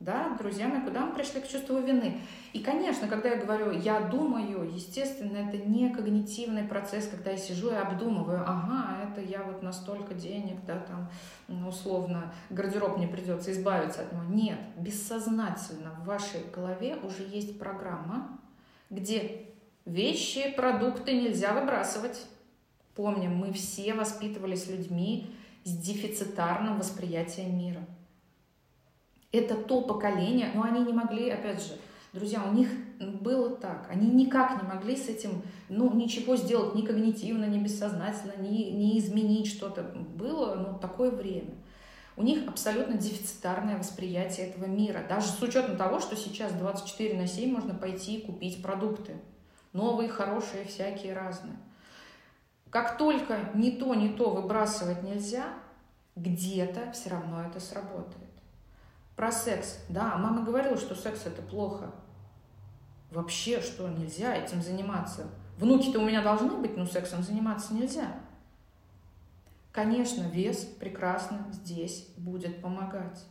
да, 0.04 0.36
друзья 0.38 0.68
мои, 0.68 0.82
куда 0.82 1.06
мы 1.06 1.14
пришли 1.14 1.40
к 1.40 1.48
чувству 1.48 1.78
вины? 1.78 2.20
И, 2.52 2.60
конечно, 2.60 3.08
когда 3.08 3.30
я 3.30 3.36
говорю 3.36 3.70
«я 3.70 4.00
думаю», 4.00 4.70
естественно, 4.70 5.36
это 5.38 5.56
не 5.56 5.88
когнитивный 5.88 6.64
процесс, 6.64 7.08
когда 7.08 7.30
я 7.30 7.38
сижу 7.38 7.70
и 7.70 7.74
обдумываю, 7.74 8.44
ага, 8.46 8.98
это 9.02 9.22
я 9.22 9.42
вот 9.42 9.62
настолько 9.62 10.12
денег, 10.12 10.62
да, 10.66 10.78
там, 10.80 11.66
условно, 11.66 12.34
гардероб 12.50 12.98
мне 12.98 13.08
придется 13.08 13.52
избавиться 13.52 14.02
от 14.02 14.12
него. 14.12 14.24
Нет, 14.24 14.58
бессознательно 14.76 15.92
в 16.02 16.04
вашей 16.04 16.40
голове 16.52 16.96
уже 16.96 17.22
есть 17.22 17.58
программа, 17.58 18.38
где 18.90 19.46
вещи, 19.84 20.52
продукты 20.54 21.12
нельзя 21.12 21.52
выбрасывать. 21.52 22.24
Помним, 22.94 23.36
мы 23.36 23.52
все 23.52 23.94
воспитывались 23.94 24.68
людьми 24.68 25.30
с 25.64 25.76
дефицитарным 25.76 26.78
восприятием 26.78 27.58
мира. 27.58 27.84
Это 29.32 29.56
то 29.56 29.80
поколение, 29.80 30.52
но 30.54 30.62
они 30.62 30.84
не 30.84 30.92
могли, 30.92 31.30
опять 31.30 31.60
же, 31.60 31.72
друзья, 32.12 32.44
у 32.48 32.54
них 32.54 32.68
было 33.20 33.50
так. 33.50 33.88
Они 33.90 34.08
никак 34.08 34.62
не 34.62 34.68
могли 34.68 34.96
с 34.96 35.08
этим, 35.08 35.42
ну, 35.68 35.92
ничего 35.92 36.36
сделать 36.36 36.76
ни 36.76 36.82
когнитивно, 36.82 37.44
ни 37.46 37.58
бессознательно, 37.58 38.34
ни, 38.40 38.70
ни 38.70 38.98
изменить 38.98 39.48
что-то. 39.48 39.82
Было, 39.82 40.54
ну, 40.54 40.78
такое 40.78 41.10
время. 41.10 41.50
У 42.16 42.22
них 42.22 42.46
абсолютно 42.48 42.96
дефицитарное 42.96 43.76
восприятие 43.76 44.48
этого 44.48 44.66
мира. 44.66 45.04
Даже 45.08 45.28
с 45.28 45.42
учетом 45.42 45.76
того, 45.76 45.98
что 45.98 46.16
сейчас 46.16 46.52
24 46.52 47.18
на 47.18 47.26
7 47.26 47.52
можно 47.52 47.74
пойти 47.74 48.18
и 48.18 48.26
купить 48.26 48.62
продукты. 48.62 49.16
Новые, 49.72 50.08
хорошие, 50.08 50.64
всякие 50.64 51.14
разные. 51.14 51.56
Как 52.70 52.96
только 52.98 53.50
ни 53.54 53.70
то, 53.70 53.94
ни 53.94 54.08
то 54.08 54.30
выбрасывать 54.30 55.02
нельзя, 55.02 55.46
где-то 56.14 56.92
все 56.92 57.10
равно 57.10 57.44
это 57.44 57.58
сработает. 57.58 58.30
Про 59.16 59.32
секс. 59.32 59.78
Да, 59.88 60.16
мама 60.16 60.44
говорила, 60.44 60.76
что 60.76 60.94
секс 60.94 61.26
это 61.26 61.42
плохо. 61.42 61.92
Вообще, 63.10 63.60
что 63.60 63.88
нельзя 63.88 64.34
этим 64.34 64.62
заниматься. 64.62 65.26
Внуки-то 65.58 66.00
у 66.00 66.04
меня 66.04 66.22
должны 66.22 66.56
быть, 66.56 66.76
но 66.76 66.84
сексом 66.84 67.22
заниматься 67.22 67.74
нельзя. 67.74 68.12
Конечно, 69.74 70.22
вес 70.28 70.58
прекрасно 70.78 71.48
здесь 71.50 72.06
будет 72.16 72.62
помогать. 72.62 73.26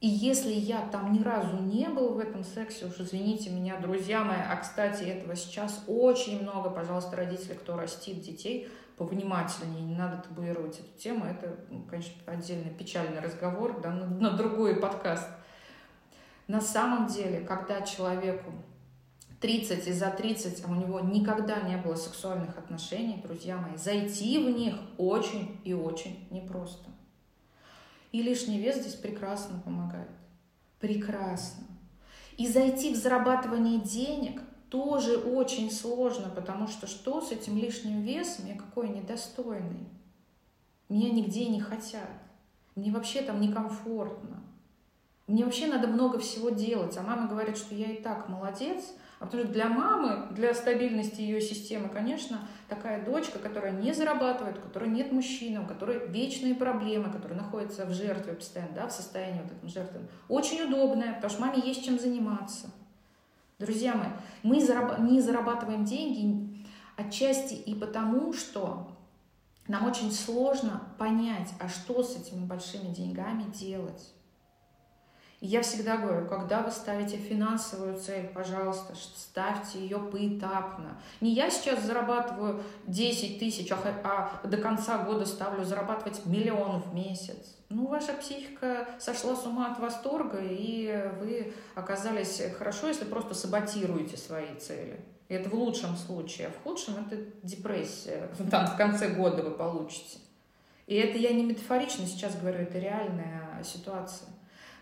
И 0.00 0.08
если 0.08 0.50
я 0.50 0.80
там 0.88 1.12
ни 1.12 1.22
разу 1.22 1.58
не 1.62 1.88
был 1.88 2.14
в 2.14 2.18
этом 2.18 2.42
сексе, 2.42 2.86
уж 2.86 2.98
извините 2.98 3.50
меня, 3.50 3.78
друзья 3.78 4.24
мои, 4.24 4.40
а, 4.40 4.56
кстати, 4.56 5.04
этого 5.04 5.36
сейчас 5.36 5.84
очень 5.86 6.42
много, 6.42 6.70
пожалуйста, 6.70 7.14
родители, 7.14 7.54
кто 7.54 7.76
растит 7.76 8.20
детей, 8.20 8.68
повнимательнее, 8.96 9.84
не 9.84 9.94
надо 9.94 10.22
табуировать 10.22 10.80
эту 10.80 10.98
тему, 10.98 11.24
это, 11.24 11.56
ну, 11.70 11.84
конечно, 11.84 12.12
отдельный 12.26 12.74
печальный 12.74 13.20
разговор, 13.20 13.80
да, 13.80 13.92
на, 13.92 14.06
на 14.06 14.30
другой 14.32 14.80
подкаст. 14.80 15.28
На 16.48 16.60
самом 16.60 17.06
деле, 17.06 17.42
когда 17.42 17.82
человеку 17.82 18.50
30 19.40 19.86
и 19.86 19.92
за 19.92 20.10
30, 20.10 20.64
а 20.64 20.70
у 20.70 20.74
него 20.74 21.00
никогда 21.00 21.60
не 21.60 21.76
было 21.76 21.94
сексуальных 21.94 22.56
отношений, 22.56 23.20
друзья 23.22 23.58
мои, 23.58 23.76
зайти 23.76 24.38
в 24.38 24.50
них 24.50 24.74
очень 24.96 25.60
и 25.64 25.74
очень 25.74 26.26
непросто. 26.30 26.90
И 28.12 28.22
лишний 28.22 28.58
вес 28.58 28.76
здесь 28.76 28.94
прекрасно 28.94 29.60
помогает. 29.64 30.08
Прекрасно. 30.80 31.64
И 32.38 32.48
зайти 32.48 32.94
в 32.94 32.96
зарабатывание 32.96 33.80
денег 33.80 34.40
тоже 34.70 35.16
очень 35.16 35.70
сложно, 35.70 36.30
потому 36.30 36.66
что 36.66 36.86
что 36.86 37.20
с 37.20 37.30
этим 37.30 37.58
лишним 37.58 38.02
весом, 38.02 38.46
я 38.46 38.54
какой 38.54 38.88
недостойный. 38.88 39.88
Меня 40.88 41.10
нигде 41.10 41.46
не 41.46 41.60
хотят. 41.60 42.08
Мне 42.74 42.90
вообще 42.90 43.22
там 43.22 43.40
некомфортно. 43.40 44.42
Мне 45.26 45.44
вообще 45.44 45.66
надо 45.66 45.88
много 45.88 46.18
всего 46.18 46.50
делать. 46.50 46.96
А 46.96 47.02
мама 47.02 47.28
говорит, 47.28 47.56
что 47.58 47.74
я 47.74 47.90
и 47.90 48.00
так 48.00 48.30
молодец– 48.30 48.94
а 49.18 49.24
потому 49.24 49.44
что 49.44 49.52
для 49.52 49.68
мамы, 49.68 50.26
для 50.32 50.52
стабильности 50.52 51.22
ее 51.22 51.40
системы, 51.40 51.88
конечно, 51.88 52.46
такая 52.68 53.04
дочка, 53.04 53.38
которая 53.38 53.72
не 53.72 53.92
зарабатывает, 53.92 54.58
у 54.58 54.60
которой 54.60 54.90
нет 54.90 55.10
мужчины, 55.10 55.60
у 55.60 55.66
которой 55.66 56.06
вечные 56.08 56.54
проблемы, 56.54 57.10
которая 57.10 57.38
находится 57.38 57.86
в 57.86 57.94
жертве 57.94 58.34
постоянно, 58.34 58.74
да, 58.74 58.88
в 58.88 58.92
состоянии 58.92 59.40
вот 59.40 59.52
этом 59.52 59.68
жертвы, 59.68 60.00
очень 60.28 60.62
удобная, 60.62 61.14
потому 61.14 61.30
что 61.30 61.40
маме 61.40 61.62
есть 61.64 61.84
чем 61.84 61.98
заниматься. 61.98 62.70
Друзья 63.58 63.94
мои, 63.94 64.08
мы 64.42 64.56
не 65.08 65.20
зарабатываем 65.22 65.86
деньги 65.86 66.66
отчасти 66.96 67.54
и 67.54 67.74
потому, 67.74 68.34
что 68.34 68.90
нам 69.66 69.86
очень 69.86 70.12
сложно 70.12 70.82
понять, 70.98 71.52
а 71.58 71.68
что 71.68 72.02
с 72.02 72.16
этими 72.16 72.44
большими 72.44 72.92
деньгами 72.92 73.44
делать. 73.44 74.12
Я 75.40 75.60
всегда 75.60 75.98
говорю, 75.98 76.26
когда 76.26 76.62
вы 76.62 76.70
ставите 76.70 77.18
финансовую 77.18 77.98
цель, 77.98 78.28
пожалуйста, 78.28 78.94
ставьте 78.94 79.78
ее 79.78 79.98
поэтапно. 79.98 80.98
Не 81.20 81.32
я 81.32 81.50
сейчас 81.50 81.84
зарабатываю 81.84 82.62
10 82.86 83.38
тысяч, 83.38 83.70
а, 83.70 83.76
а 84.02 84.46
до 84.46 84.56
конца 84.56 85.04
года 85.04 85.26
ставлю 85.26 85.64
зарабатывать 85.64 86.24
миллион 86.24 86.80
в 86.80 86.94
месяц. 86.94 87.56
Ну, 87.68 87.86
ваша 87.86 88.14
психика 88.14 88.88
сошла 88.98 89.36
с 89.36 89.44
ума 89.44 89.72
от 89.72 89.78
восторга, 89.78 90.38
и 90.40 91.10
вы 91.20 91.52
оказались 91.74 92.40
хорошо, 92.56 92.88
если 92.88 93.04
просто 93.04 93.34
саботируете 93.34 94.16
свои 94.16 94.54
цели. 94.58 95.00
И 95.28 95.34
это 95.34 95.50
в 95.50 95.54
лучшем 95.54 95.96
случае, 95.96 96.46
а 96.46 96.50
в 96.50 96.62
худшем 96.62 96.94
это 97.04 97.18
депрессия. 97.42 98.30
Там 98.50 98.68
в 98.68 98.76
конце 98.76 99.08
года 99.08 99.42
вы 99.42 99.50
получите. 99.50 100.18
И 100.86 100.94
это 100.94 101.18
я 101.18 101.32
не 101.32 101.42
метафорично 101.42 102.06
сейчас 102.06 102.36
говорю, 102.36 102.60
это 102.60 102.78
реальная 102.78 103.62
ситуация. 103.64 104.28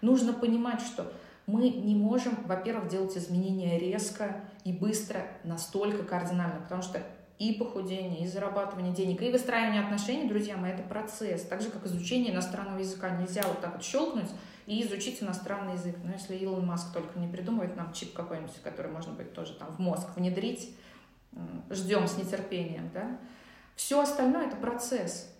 Нужно 0.04 0.34
понимать, 0.34 0.82
что 0.82 1.10
мы 1.46 1.70
не 1.70 1.94
можем, 1.94 2.36
во-первых, 2.44 2.88
делать 2.88 3.16
изменения 3.16 3.78
резко 3.78 4.42
и 4.62 4.70
быстро, 4.70 5.26
настолько 5.44 6.04
кардинально, 6.04 6.60
потому 6.60 6.82
что 6.82 7.02
и 7.38 7.54
похудение, 7.54 8.22
и 8.22 8.28
зарабатывание 8.28 8.92
денег, 8.92 9.22
и 9.22 9.32
выстраивание 9.32 9.82
отношений, 9.82 10.28
друзья 10.28 10.58
мои, 10.58 10.72
это 10.72 10.82
процесс. 10.82 11.42
Так 11.44 11.62
же, 11.62 11.70
как 11.70 11.86
изучение 11.86 12.34
иностранного 12.34 12.80
языка. 12.80 13.16
Нельзя 13.16 13.44
вот 13.48 13.62
так 13.62 13.72
вот 13.72 13.82
щелкнуть 13.82 14.28
и 14.66 14.82
изучить 14.82 15.22
иностранный 15.22 15.72
язык. 15.72 15.96
Но 16.04 16.12
если 16.12 16.36
Илон 16.36 16.66
Маск 16.66 16.92
только 16.92 17.18
не 17.18 17.26
придумывает 17.26 17.74
нам 17.74 17.94
чип 17.94 18.12
какой-нибудь, 18.12 18.60
который 18.62 18.92
можно 18.92 19.14
быть 19.14 19.32
тоже 19.32 19.54
там 19.54 19.68
в 19.74 19.78
мозг 19.78 20.08
внедрить, 20.16 20.76
ждем 21.70 22.06
с 22.06 22.18
нетерпением, 22.18 22.90
да. 22.92 23.18
Все 23.74 24.02
остальное 24.02 24.48
это 24.48 24.56
процесс, 24.56 25.34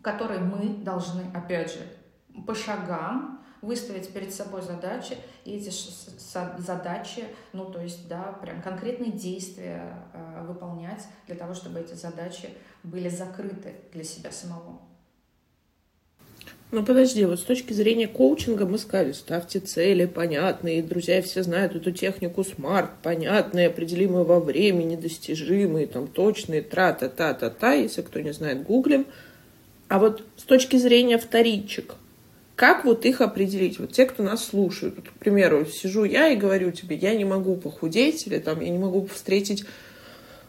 который 0.00 0.38
мы 0.38 0.82
должны, 0.82 1.24
опять 1.34 1.74
же, 1.74 1.80
по 2.46 2.54
шагам 2.54 3.41
выставить 3.62 4.12
перед 4.12 4.34
собой 4.34 4.60
задачи, 4.62 5.16
и 5.44 5.56
эти 5.56 5.72
задачи, 6.58 7.24
ну, 7.52 7.66
то 7.66 7.80
есть, 7.80 8.08
да, 8.08 8.36
прям 8.42 8.60
конкретные 8.60 9.12
действия 9.12 9.94
э, 10.12 10.44
выполнять 10.46 11.02
для 11.26 11.36
того, 11.36 11.54
чтобы 11.54 11.80
эти 11.80 11.94
задачи 11.94 12.50
были 12.82 13.08
закрыты 13.08 13.74
для 13.92 14.04
себя 14.04 14.32
самого. 14.32 14.80
Ну 16.72 16.82
подожди, 16.86 17.26
вот 17.26 17.38
с 17.38 17.42
точки 17.42 17.74
зрения 17.74 18.08
коучинга 18.08 18.64
мы 18.64 18.78
сказали, 18.78 19.12
ставьте 19.12 19.60
цели 19.60 20.06
понятные, 20.06 20.82
друзья 20.82 21.20
все 21.20 21.42
знают 21.42 21.76
эту 21.76 21.92
технику 21.92 22.40
SMART, 22.40 22.88
понятные, 23.02 23.66
определимые 23.66 24.24
во 24.24 24.40
времени, 24.40 24.96
достижимые, 24.96 25.86
там 25.86 26.08
точные, 26.08 26.62
тра-та-та-та-та, 26.62 27.74
если 27.74 28.00
кто 28.00 28.20
не 28.20 28.32
знает, 28.32 28.62
гуглим. 28.62 29.06
А 29.88 29.98
вот 29.98 30.24
с 30.38 30.44
точки 30.44 30.76
зрения 30.76 31.18
вторичек, 31.18 31.96
как 32.56 32.84
вот 32.84 33.04
их 33.06 33.20
определить? 33.20 33.78
Вот 33.78 33.92
те, 33.92 34.06
кто 34.06 34.22
нас 34.22 34.44
слушают. 34.44 34.96
Вот, 34.96 35.08
к 35.08 35.12
примеру, 35.12 35.64
сижу 35.64 36.04
я 36.04 36.28
и 36.28 36.36
говорю 36.36 36.70
тебе, 36.70 36.96
я 36.96 37.14
не 37.14 37.24
могу 37.24 37.56
похудеть, 37.56 38.26
или 38.26 38.38
там 38.38 38.60
я 38.60 38.68
не 38.68 38.78
могу 38.78 39.06
встретить 39.06 39.64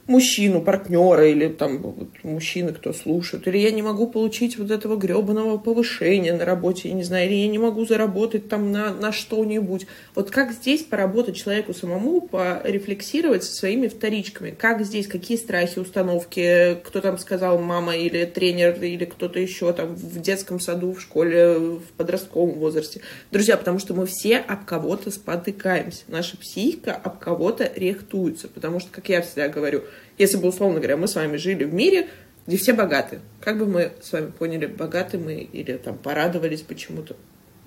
мужчину, 0.07 0.61
партнера 0.61 1.27
или 1.27 1.47
там 1.47 1.77
вот, 1.77 2.09
мужчины, 2.23 2.73
кто 2.73 2.91
слушает, 2.91 3.47
или 3.47 3.57
я 3.57 3.71
не 3.71 3.81
могу 3.81 4.07
получить 4.07 4.57
вот 4.57 4.69
этого 4.69 4.97
гребаного 4.97 5.57
повышения 5.57 6.33
на 6.33 6.43
работе, 6.43 6.89
я 6.89 6.93
не 6.93 7.03
знаю, 7.03 7.27
или 7.27 7.35
я 7.35 7.47
не 7.47 7.57
могу 7.57 7.85
заработать 7.85 8.49
там 8.49 8.71
на, 8.71 8.93
на 8.93 9.13
что-нибудь. 9.13 9.87
Вот 10.13 10.29
как 10.29 10.51
здесь 10.51 10.83
поработать 10.83 11.37
человеку 11.37 11.73
самому, 11.73 12.21
порефлексировать 12.21 13.43
со 13.45 13.53
своими 13.53 13.87
вторичками? 13.87 14.51
Как 14.51 14.83
здесь, 14.83 15.07
какие 15.07 15.37
страхи, 15.37 15.79
установки, 15.79 16.77
кто 16.83 16.99
там 16.99 17.17
сказал, 17.17 17.59
мама 17.59 17.95
или 17.95 18.25
тренер, 18.25 18.83
или 18.83 19.05
кто-то 19.05 19.39
еще 19.39 19.71
там 19.71 19.95
в 19.95 20.19
детском 20.19 20.59
саду, 20.59 20.93
в 20.93 21.01
школе, 21.01 21.57
в 21.57 21.83
подростковом 21.95 22.59
возрасте. 22.59 23.01
Друзья, 23.31 23.55
потому 23.55 23.79
что 23.79 23.93
мы 23.93 24.05
все 24.05 24.37
об 24.37 24.65
кого-то 24.65 25.11
спотыкаемся. 25.11 26.03
Наша 26.09 26.35
психика 26.37 26.93
об 26.93 27.19
кого-то 27.19 27.71
рехтуется, 27.75 28.49
потому 28.49 28.81
что, 28.81 28.89
как 28.91 29.07
я 29.07 29.21
всегда 29.21 29.47
говорю, 29.47 29.83
если 30.17 30.37
бы, 30.37 30.47
условно 30.47 30.79
говоря, 30.79 30.97
мы 30.97 31.07
с 31.07 31.15
вами 31.15 31.37
жили 31.37 31.63
в 31.63 31.73
мире, 31.73 32.07
где 32.47 32.57
все 32.57 32.73
богаты. 32.73 33.19
Как 33.39 33.57
бы 33.57 33.65
мы 33.65 33.93
с 34.01 34.11
вами 34.11 34.31
поняли, 34.31 34.65
богаты 34.65 35.17
мы 35.17 35.35
или 35.35 35.77
там 35.77 35.97
порадовались 35.97 36.61
почему-то. 36.61 37.15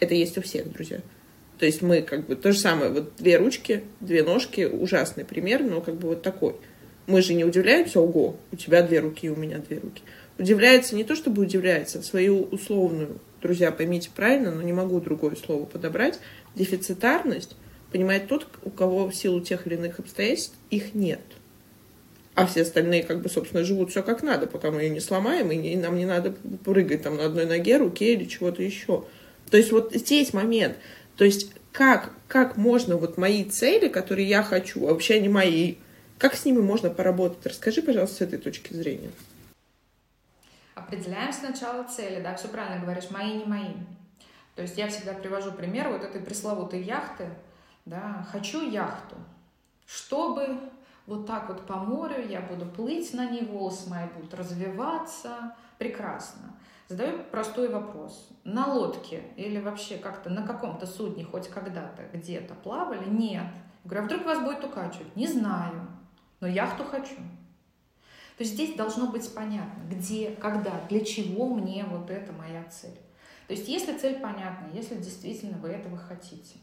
Это 0.00 0.14
есть 0.14 0.36
у 0.38 0.42
всех, 0.42 0.70
друзья. 0.72 1.00
То 1.58 1.64
есть 1.64 1.80
мы 1.80 2.02
как 2.02 2.26
бы 2.26 2.36
то 2.36 2.52
же 2.52 2.58
самое, 2.58 2.90
вот 2.90 3.16
две 3.16 3.38
ручки, 3.38 3.84
две 4.00 4.22
ножки, 4.22 4.64
ужасный 4.64 5.24
пример, 5.24 5.62
но 5.62 5.80
как 5.80 5.96
бы 5.96 6.08
вот 6.08 6.22
такой. 6.22 6.56
Мы 7.06 7.22
же 7.22 7.34
не 7.34 7.44
удивляемся, 7.44 8.00
ого, 8.00 8.36
у 8.52 8.56
тебя 8.56 8.82
две 8.82 9.00
руки, 9.00 9.30
у 9.30 9.36
меня 9.36 9.58
две 9.58 9.78
руки. 9.78 10.02
Удивляется 10.38 10.94
не 10.96 11.04
то, 11.04 11.14
чтобы 11.14 11.42
удивляется, 11.42 12.00
а 12.00 12.02
свою 12.02 12.42
условную, 12.42 13.20
друзья, 13.40 13.72
поймите 13.72 14.10
правильно, 14.14 14.50
но 14.50 14.60
не 14.60 14.72
могу 14.72 15.00
другое 15.00 15.36
слово 15.36 15.64
подобрать, 15.64 16.18
дефицитарность 16.54 17.56
понимает 17.90 18.28
тот, 18.28 18.46
у 18.62 18.70
кого 18.70 19.08
в 19.08 19.14
силу 19.14 19.40
тех 19.40 19.66
или 19.66 19.76
иных 19.76 19.98
обстоятельств 19.98 20.54
их 20.70 20.94
нет. 20.94 21.20
А 22.36 22.46
все 22.46 22.62
остальные, 22.62 23.02
как 23.02 23.22
бы, 23.22 23.30
собственно, 23.30 23.64
живут 23.64 23.90
все 23.90 24.02
как 24.02 24.22
надо, 24.22 24.46
пока 24.46 24.70
мы 24.70 24.82
ее 24.82 24.90
не 24.90 25.00
сломаем, 25.00 25.50
и 25.50 25.56
не, 25.56 25.74
нам 25.74 25.96
не 25.96 26.04
надо 26.04 26.32
прыгать 26.64 27.02
там 27.02 27.16
на 27.16 27.24
одной 27.24 27.46
ноге, 27.46 27.78
руке 27.78 28.12
или 28.12 28.26
чего-то 28.26 28.62
еще. 28.62 29.06
То 29.50 29.56
есть 29.56 29.72
вот 29.72 29.94
здесь 29.94 30.34
момент. 30.34 30.76
То 31.16 31.24
есть 31.24 31.50
как, 31.72 32.12
как 32.28 32.58
можно 32.58 32.98
вот 32.98 33.16
мои 33.16 33.42
цели, 33.44 33.88
которые 33.88 34.28
я 34.28 34.42
хочу, 34.42 34.86
а 34.86 34.92
вообще 34.92 35.18
не 35.18 35.30
мои, 35.30 35.76
как 36.18 36.34
с 36.34 36.44
ними 36.44 36.60
можно 36.60 36.90
поработать? 36.90 37.46
Расскажи, 37.46 37.80
пожалуйста, 37.80 38.16
с 38.16 38.20
этой 38.20 38.38
точки 38.38 38.74
зрения. 38.74 39.10
Определяем 40.74 41.32
сначала 41.32 41.84
цели, 41.84 42.20
да, 42.22 42.34
все 42.34 42.48
правильно 42.48 42.84
говоришь, 42.84 43.08
мои, 43.08 43.32
не 43.32 43.46
мои. 43.46 43.72
То 44.56 44.60
есть 44.60 44.76
я 44.76 44.88
всегда 44.88 45.14
привожу 45.14 45.52
пример 45.52 45.88
вот 45.88 46.02
этой 46.04 46.20
пресловутой 46.20 46.82
яхты, 46.82 47.30
да, 47.86 48.26
хочу 48.30 48.70
яхту, 48.70 49.16
чтобы 49.86 50.58
вот 51.06 51.26
так 51.26 51.48
вот 51.48 51.66
по 51.66 51.76
морю 51.76 52.26
я 52.28 52.40
буду 52.40 52.66
плыть 52.66 53.14
на 53.14 53.30
ней, 53.30 53.44
волосы 53.44 53.88
мои 53.88 54.06
будут 54.08 54.34
развиваться, 54.34 55.54
прекрасно. 55.78 56.56
Задаю 56.88 57.24
простой 57.30 57.68
вопрос. 57.68 58.28
На 58.44 58.72
лодке 58.72 59.22
или 59.36 59.60
вообще 59.60 59.98
как-то 59.98 60.30
на 60.30 60.46
каком-то 60.46 60.86
судне 60.86 61.24
хоть 61.24 61.48
когда-то 61.48 62.02
где-то 62.12 62.54
плавали? 62.54 63.08
Нет. 63.08 63.46
говорю, 63.84 64.02
а 64.02 64.06
вдруг 64.06 64.24
вас 64.24 64.38
будет 64.40 64.64
укачивать? 64.64 65.14
Не 65.16 65.26
знаю, 65.26 65.88
но 66.40 66.46
яхту 66.46 66.84
хочу. 66.84 67.16
То 68.36 68.42
есть 68.42 68.52
здесь 68.52 68.76
должно 68.76 69.06
быть 69.06 69.32
понятно, 69.34 69.82
где, 69.88 70.30
когда, 70.32 70.72
для 70.88 71.04
чего 71.04 71.48
мне 71.48 71.84
вот 71.88 72.10
эта 72.10 72.32
моя 72.32 72.64
цель. 72.64 72.98
То 73.46 73.54
есть 73.54 73.68
если 73.68 73.96
цель 73.96 74.20
понятна, 74.20 74.68
если 74.74 74.96
действительно 74.96 75.56
вы 75.58 75.68
этого 75.70 75.96
хотите, 75.96 76.56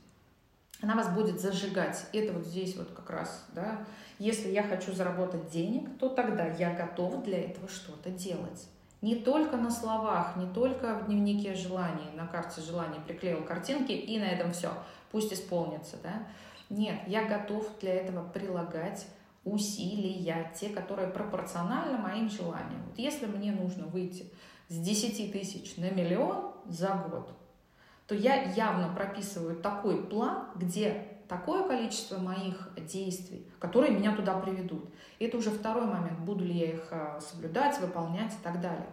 она 0.83 0.95
вас 0.95 1.09
будет 1.09 1.39
зажигать. 1.41 2.05
Это 2.13 2.33
вот 2.33 2.45
здесь 2.45 2.75
вот 2.75 2.91
как 2.91 3.09
раз, 3.09 3.45
да, 3.55 3.79
если 4.19 4.51
я 4.51 4.61
хочу 4.61 4.93
заработать 4.93 5.49
денег, 5.49 5.97
то 5.97 6.09
тогда 6.09 6.45
я 6.45 6.73
готова 6.73 7.23
для 7.23 7.41
этого 7.41 7.67
что-то 7.67 8.11
делать 8.11 8.67
не 9.03 9.15
только 9.15 9.57
на 9.57 9.69
словах, 9.69 10.37
не 10.37 10.47
только 10.47 10.95
в 10.95 11.07
дневнике 11.07 11.55
желаний, 11.55 12.09
на 12.15 12.25
карте 12.25 12.61
желаний 12.61 12.99
приклеил 13.05 13.43
картинки 13.43 13.91
и 13.91 14.17
на 14.17 14.23
этом 14.23 14.53
все, 14.53 14.71
пусть 15.11 15.33
исполнится, 15.33 15.97
да? 16.01 16.25
Нет, 16.69 17.01
я 17.07 17.25
готов 17.25 17.67
для 17.81 17.95
этого 17.95 18.25
прилагать 18.29 19.05
усилия, 19.43 20.49
те, 20.57 20.69
которые 20.69 21.09
пропорциональны 21.09 21.97
моим 21.97 22.29
желаниям. 22.29 22.81
Вот 22.87 22.97
если 22.97 23.25
мне 23.25 23.51
нужно 23.51 23.87
выйти 23.87 24.31
с 24.69 24.77
10 24.77 25.33
тысяч 25.33 25.75
на 25.75 25.91
миллион 25.91 26.53
за 26.69 26.95
год, 27.11 27.29
то 28.07 28.15
я 28.15 28.43
явно 28.51 28.93
прописываю 28.93 29.55
такой 29.55 30.03
план, 30.03 30.47
где 30.55 31.07
такое 31.27 31.67
количество 31.67 32.17
моих 32.17 32.69
действий, 32.77 33.47
которые 33.59 33.93
меня 33.93 34.15
туда 34.15 34.37
приведут. 34.39 34.85
И 35.19 35.25
это 35.25 35.37
уже 35.37 35.49
второй 35.49 35.85
момент, 35.85 36.19
буду 36.19 36.43
ли 36.43 36.53
я 36.53 36.71
их 36.73 36.87
а, 36.91 37.19
соблюдать, 37.21 37.79
выполнять 37.79 38.33
и 38.33 38.43
так 38.43 38.61
далее. 38.61 38.89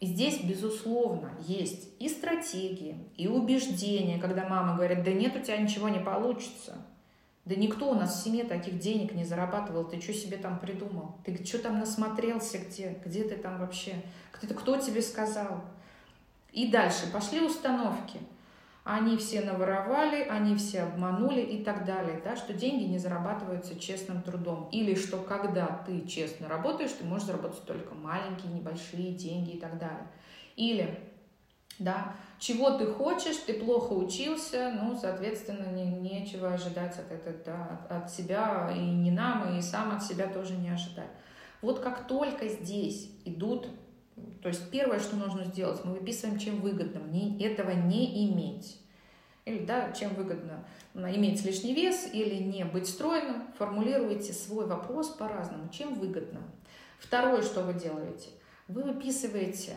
И 0.00 0.06
здесь, 0.06 0.42
безусловно, 0.42 1.30
есть 1.40 1.90
и 2.00 2.08
стратегии, 2.08 3.08
и 3.16 3.28
убеждения, 3.28 4.18
когда 4.18 4.48
мама 4.48 4.74
говорит, 4.74 5.04
да 5.04 5.12
нет, 5.12 5.36
у 5.36 5.40
тебя 5.40 5.58
ничего 5.58 5.88
не 5.88 6.00
получится. 6.00 6.76
Да 7.44 7.56
никто 7.56 7.90
у 7.90 7.94
нас 7.94 8.20
в 8.20 8.24
семье 8.24 8.44
таких 8.44 8.78
денег 8.78 9.12
не 9.12 9.24
зарабатывал. 9.24 9.84
Ты 9.84 10.00
что 10.00 10.12
себе 10.12 10.36
там 10.36 10.60
придумал? 10.60 11.16
Ты 11.24 11.44
что 11.44 11.58
там 11.58 11.80
насмотрелся 11.80 12.58
где? 12.58 12.98
Где 13.04 13.24
ты 13.24 13.36
там 13.36 13.58
вообще? 13.58 13.94
Кто, 14.30 14.54
кто 14.54 14.76
тебе 14.76 15.02
сказал? 15.02 15.60
И 16.52 16.70
дальше 16.70 17.10
пошли 17.12 17.40
установки– 17.40 18.20
они 18.84 19.16
все 19.16 19.42
наворовали, 19.42 20.22
они 20.24 20.56
все 20.56 20.82
обманули 20.82 21.40
и 21.40 21.62
так 21.62 21.84
далее, 21.84 22.20
да, 22.24 22.34
что 22.34 22.52
деньги 22.52 22.84
не 22.84 22.98
зарабатываются 22.98 23.78
честным 23.78 24.22
трудом, 24.22 24.68
или 24.72 24.96
что 24.96 25.18
когда 25.18 25.82
ты 25.86 26.04
честно 26.06 26.48
работаешь, 26.48 26.90
ты 26.90 27.04
можешь 27.04 27.26
заработать 27.26 27.64
только 27.64 27.94
маленькие, 27.94 28.52
небольшие 28.52 29.12
деньги 29.12 29.52
и 29.52 29.60
так 29.60 29.78
далее. 29.78 30.08
Или, 30.56 30.98
да, 31.78 32.16
чего 32.40 32.72
ты 32.72 32.86
хочешь, 32.86 33.36
ты 33.46 33.54
плохо 33.54 33.92
учился, 33.92 34.72
ну, 34.82 34.98
соответственно, 35.00 35.66
не, 35.72 35.84
нечего 35.84 36.52
ожидать 36.52 36.98
от, 36.98 37.12
этого, 37.12 37.36
да, 37.46 37.86
от 37.88 38.10
себя, 38.10 38.72
и 38.76 38.80
не 38.80 39.12
нам, 39.12 39.56
и 39.56 39.62
сам 39.62 39.94
от 39.94 40.02
себя 40.02 40.26
тоже 40.26 40.54
не 40.54 40.70
ожидать. 40.70 41.10
Вот 41.60 41.78
как 41.78 42.08
только 42.08 42.48
здесь 42.48 43.08
идут 43.24 43.68
то 44.42 44.48
есть 44.48 44.70
первое, 44.70 45.00
что 45.00 45.16
нужно 45.16 45.44
сделать, 45.44 45.84
мы 45.84 45.92
выписываем, 45.94 46.38
чем 46.38 46.60
выгодно 46.60 47.00
мне 47.00 47.38
этого 47.44 47.70
не 47.70 48.28
иметь. 48.28 48.78
Или 49.44 49.64
да, 49.64 49.92
чем 49.92 50.14
выгодно 50.14 50.64
иметь 50.94 51.44
лишний 51.44 51.74
вес 51.74 52.08
или 52.12 52.42
не 52.42 52.64
быть 52.64 52.88
стройным, 52.88 53.52
формулируете 53.58 54.32
свой 54.32 54.66
вопрос 54.66 55.08
по-разному, 55.08 55.68
чем 55.70 55.94
выгодно. 55.94 56.40
Второе, 56.98 57.42
что 57.42 57.62
вы 57.62 57.74
делаете, 57.74 58.28
вы 58.68 58.82
выписываете 58.84 59.72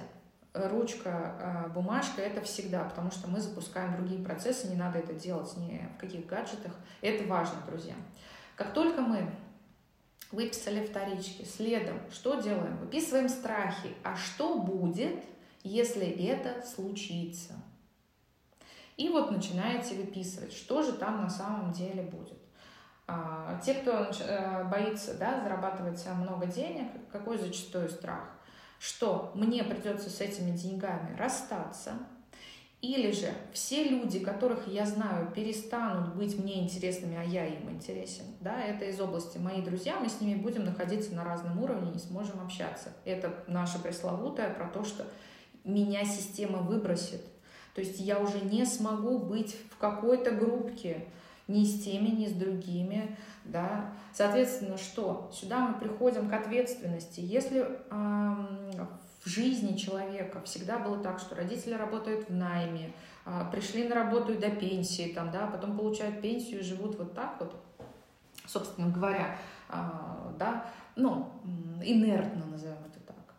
э, 0.54 0.68
ручка, 0.68 1.10
а, 1.40 1.70
бумажка, 1.70 2.22
это 2.22 2.42
всегда, 2.42 2.84
потому 2.84 3.10
что 3.10 3.28
мы 3.28 3.40
запускаем 3.40 3.96
другие 3.96 4.24
процессы, 4.24 4.68
не 4.68 4.76
надо 4.76 5.00
это 5.00 5.14
делать 5.14 5.56
ни 5.58 5.90
в 5.98 6.00
каких 6.00 6.28
гаджетах. 6.28 6.74
Это 7.02 7.28
важно, 7.28 7.58
друзья. 7.68 7.96
Как 8.56 8.74
только 8.74 9.02
мы 9.02 9.28
выписали 10.36 10.86
вторички. 10.86 11.44
Следом 11.44 12.00
что 12.12 12.36
делаем? 12.36 12.78
Выписываем 12.78 13.30
страхи. 13.30 13.94
А 14.04 14.16
что 14.16 14.60
будет, 14.60 15.24
если 15.64 16.06
это 16.06 16.66
случится? 16.66 17.54
И 18.98 19.10
вот 19.10 19.32
начинаете 19.32 19.96
выписывать, 19.96 20.54
что 20.54 20.82
же 20.82 20.94
там 20.94 21.24
на 21.24 21.30
самом 21.30 21.72
деле 21.72 22.04
будет. 22.04 22.38
А, 23.08 23.60
те, 23.64 23.76
кто 23.76 24.10
э, 24.10 24.64
боится 24.66 25.16
да, 25.16 25.42
зарабатывать 25.42 26.04
много 26.16 26.46
денег, 26.48 26.90
какой 27.12 27.38
зачастую 27.38 27.90
страх? 27.90 28.24
Что 28.80 29.32
мне 29.36 29.64
придется 29.64 30.10
с 30.10 30.22
этими 30.22 30.56
деньгами 30.56 31.16
расстаться, 31.18 31.94
или 32.94 33.12
же 33.12 33.28
все 33.54 33.84
люди, 33.84 34.20
которых 34.20 34.68
я 34.68 34.86
знаю, 34.86 35.32
перестанут 35.32 36.16
быть 36.16 36.38
мне 36.38 36.64
интересными, 36.64 37.18
а 37.18 37.24
я 37.24 37.46
им 37.46 37.70
интересен. 37.70 38.26
Да, 38.42 38.62
это 38.62 38.86
из 38.86 39.00
области 39.00 39.38
мои 39.38 39.62
друзья, 39.62 40.00
мы 40.00 40.10
с 40.10 40.22
ними 40.22 40.40
будем 40.40 40.66
находиться 40.66 41.14
на 41.16 41.24
разном 41.24 41.62
уровне, 41.62 41.92
не 41.92 42.00
сможем 42.00 42.42
общаться. 42.42 42.90
Это 43.04 43.44
наша 43.48 43.80
пресловутая 43.80 44.54
про 44.54 44.68
то, 44.68 44.84
что 44.84 45.06
меня 45.64 46.06
система 46.06 46.60
выбросит. 46.60 47.22
То 47.74 47.82
есть 47.82 48.00
я 48.00 48.20
уже 48.20 48.40
не 48.40 48.66
смогу 48.66 49.20
быть 49.20 49.58
в 49.72 49.78
какой-то 49.78 50.32
группке 50.32 51.06
ни 51.48 51.66
с 51.66 51.84
теми, 51.84 52.08
ни 52.08 52.28
с 52.28 52.32
другими. 52.32 53.18
Да? 53.44 53.94
Соответственно, 54.14 54.78
что? 54.78 55.30
Сюда 55.34 55.68
мы 55.68 55.80
приходим 55.80 56.30
к 56.30 56.34
ответственности. 56.34 57.20
Если 57.20 57.68
эм, 57.92 58.88
в 59.26 59.30
жизни 59.30 59.76
человека 59.76 60.40
всегда 60.44 60.78
было 60.78 61.00
так, 61.00 61.20
что 61.20 61.36
родители 61.36 61.74
работают 61.74 62.30
в 62.30 62.34
найме, 62.34 62.94
а, 63.26 63.46
пришли 63.46 63.88
на 63.88 63.96
работу 63.96 64.34
и 64.34 64.38
до 64.38 64.52
пенсии, 64.52 65.14
там, 65.14 65.32
да, 65.32 65.48
потом 65.48 65.76
получают 65.76 66.22
пенсию 66.22 66.60
и 66.60 66.64
живут 66.64 66.98
вот 67.00 67.16
так 67.16 67.38
вот, 67.40 67.56
собственно 68.46 68.92
говоря, 68.92 69.36
а, 69.68 70.32
да, 70.38 70.70
ну, 70.96 71.32
инертно 71.84 72.46
назовем 72.46 72.78
это 72.86 73.00
так. 73.00 73.36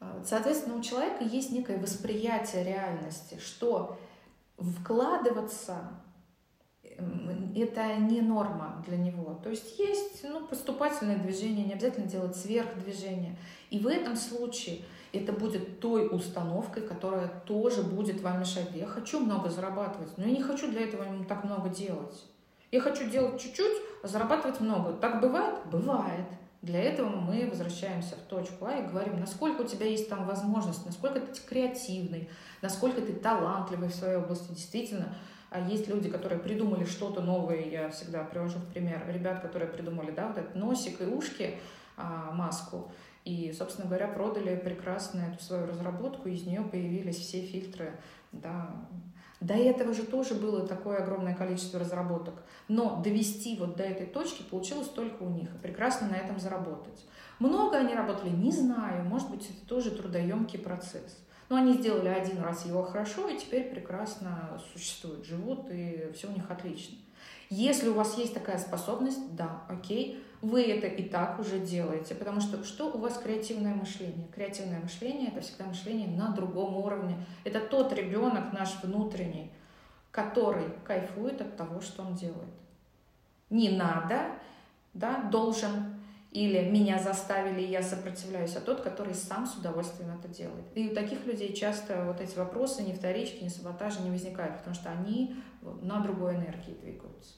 А, 0.00 0.22
соответственно, 0.24 0.76
у 0.76 0.82
человека 0.82 1.22
есть 1.22 1.52
некое 1.52 1.78
восприятие 1.78 2.64
реальности, 2.64 3.38
что 3.38 3.98
вкладываться 4.58 5.90
это 7.54 7.96
не 7.96 8.22
норма 8.22 8.82
для 8.86 8.96
него. 8.96 9.38
То 9.44 9.50
есть 9.50 9.78
есть 9.78 10.24
ну, 10.24 10.46
поступательное 10.46 11.18
движение, 11.18 11.64
не 11.64 11.74
обязательно 11.74 12.06
делать 12.06 12.34
сверхдвижение. 12.34 13.36
И 13.70 13.78
в 13.78 13.86
этом 13.86 14.16
случае 14.16 14.80
это 15.12 15.32
будет 15.32 15.80
той 15.80 16.08
установкой, 16.10 16.82
которая 16.82 17.28
тоже 17.46 17.82
будет 17.82 18.20
вам 18.20 18.40
мешать. 18.40 18.70
Я 18.74 18.86
хочу 18.86 19.20
много 19.20 19.48
зарабатывать, 19.48 20.16
но 20.16 20.26
я 20.26 20.32
не 20.32 20.42
хочу 20.42 20.70
для 20.70 20.82
этого 20.82 21.04
так 21.26 21.44
много 21.44 21.68
делать. 21.68 22.24
Я 22.70 22.80
хочу 22.80 23.08
делать 23.08 23.40
чуть-чуть, 23.40 23.78
а 24.02 24.08
зарабатывать 24.08 24.60
много. 24.60 24.92
Так 24.92 25.20
бывает? 25.20 25.60
Бывает. 25.70 26.26
Для 26.60 26.82
этого 26.82 27.08
мы 27.08 27.48
возвращаемся 27.48 28.16
в 28.16 28.28
точку 28.28 28.66
А 28.66 28.78
и 28.78 28.86
говорим, 28.86 29.20
насколько 29.20 29.62
у 29.62 29.64
тебя 29.64 29.86
есть 29.86 30.08
там 30.08 30.26
возможность, 30.26 30.84
насколько 30.84 31.20
ты 31.20 31.40
креативный, 31.48 32.28
насколько 32.62 33.00
ты 33.00 33.12
талантливый 33.12 33.88
в 33.88 33.94
своей 33.94 34.16
области. 34.16 34.50
Действительно, 34.50 35.14
а 35.50 35.60
есть 35.60 35.88
люди, 35.88 36.10
которые 36.10 36.40
придумали 36.40 36.84
что-то 36.84 37.22
новое, 37.22 37.64
я 37.64 37.88
всегда 37.90 38.24
привожу 38.24 38.58
в 38.58 38.66
пример 38.66 39.02
ребят, 39.08 39.40
которые 39.40 39.70
придумали, 39.70 40.10
да, 40.10 40.28
вот 40.28 40.36
этот 40.36 40.56
носик 40.56 41.00
и 41.00 41.04
ушки, 41.04 41.58
а, 41.96 42.32
маску, 42.32 42.90
И, 43.28 43.52
собственно 43.52 43.86
говоря, 43.86 44.08
продали 44.08 44.56
прекрасно 44.56 45.20
эту 45.30 45.44
свою 45.44 45.66
разработку, 45.66 46.30
из 46.30 46.46
нее 46.46 46.62
появились 46.62 47.18
все 47.18 47.42
фильтры, 47.42 47.92
да, 48.32 48.74
до 49.40 49.52
этого 49.52 49.92
же 49.92 50.04
тоже 50.04 50.34
было 50.34 50.66
такое 50.66 51.02
огромное 51.02 51.34
количество 51.34 51.78
разработок. 51.78 52.42
Но 52.68 53.02
довести 53.04 53.56
вот 53.58 53.76
до 53.76 53.82
этой 53.82 54.06
точки 54.06 54.42
получилось 54.42 54.88
только 54.88 55.22
у 55.24 55.28
них. 55.28 55.54
И 55.54 55.58
прекрасно 55.58 56.08
на 56.08 56.14
этом 56.14 56.40
заработать. 56.40 57.04
Много 57.38 57.76
они 57.76 57.94
работали, 57.94 58.30
не 58.30 58.50
знаю. 58.50 59.04
Может 59.04 59.30
быть, 59.30 59.44
это 59.44 59.68
тоже 59.68 59.90
трудоемкий 59.90 60.58
процесс. 60.58 61.18
Но 61.50 61.56
они 61.56 61.74
сделали 61.74 62.08
один 62.08 62.42
раз 62.42 62.64
его 62.64 62.82
хорошо, 62.82 63.28
и 63.28 63.38
теперь 63.38 63.70
прекрасно 63.70 64.58
существуют, 64.72 65.26
живут, 65.26 65.70
и 65.70 66.10
все 66.14 66.28
у 66.28 66.32
них 66.32 66.50
отлично. 66.50 66.96
Если 67.50 67.88
у 67.88 67.94
вас 67.94 68.16
есть 68.18 68.34
такая 68.34 68.58
способность, 68.58 69.34
да, 69.36 69.62
окей, 69.68 70.22
вы 70.40 70.62
это 70.62 70.86
и 70.86 71.02
так 71.02 71.40
уже 71.40 71.58
делаете, 71.58 72.14
потому 72.14 72.40
что 72.40 72.62
что 72.62 72.92
у 72.92 72.98
вас 72.98 73.18
креативное 73.18 73.74
мышление? 73.74 74.28
Креативное 74.32 74.80
мышление— 74.80 75.28
это 75.32 75.40
всегда 75.40 75.64
мышление 75.64 76.08
на 76.08 76.28
другом 76.28 76.76
уровне. 76.76 77.16
Это 77.44 77.60
тот 77.60 77.92
ребенок 77.92 78.52
наш 78.52 78.82
внутренний, 78.82 79.50
который 80.12 80.66
кайфует 80.84 81.40
от 81.40 81.56
того, 81.56 81.80
что 81.80 82.02
он 82.02 82.14
делает. 82.14 82.54
Не 83.50 83.70
надо, 83.70 84.26
да, 84.94 85.22
должен, 85.24 85.96
или 86.30 86.70
меня 86.70 86.98
заставили, 86.98 87.62
и 87.62 87.70
я 87.70 87.82
сопротивляюсь, 87.82 88.54
а 88.54 88.60
тот, 88.60 88.82
который 88.82 89.14
сам 89.14 89.44
с 89.44 89.56
удовольствием 89.56 90.16
это 90.16 90.28
делает. 90.28 90.66
И 90.74 90.90
у 90.90 90.94
таких 90.94 91.26
людей 91.26 91.52
часто 91.52 92.04
вот 92.04 92.20
эти 92.20 92.36
вопросы, 92.36 92.82
ни 92.82 92.92
вторички, 92.92 93.42
ни 93.42 93.48
саботажи 93.48 94.02
не 94.02 94.10
возникают, 94.10 94.58
потому 94.58 94.76
что 94.76 94.90
они 94.90 95.34
на 95.82 96.00
другой 96.00 96.36
энергии 96.36 96.74
двигаются. 96.80 97.37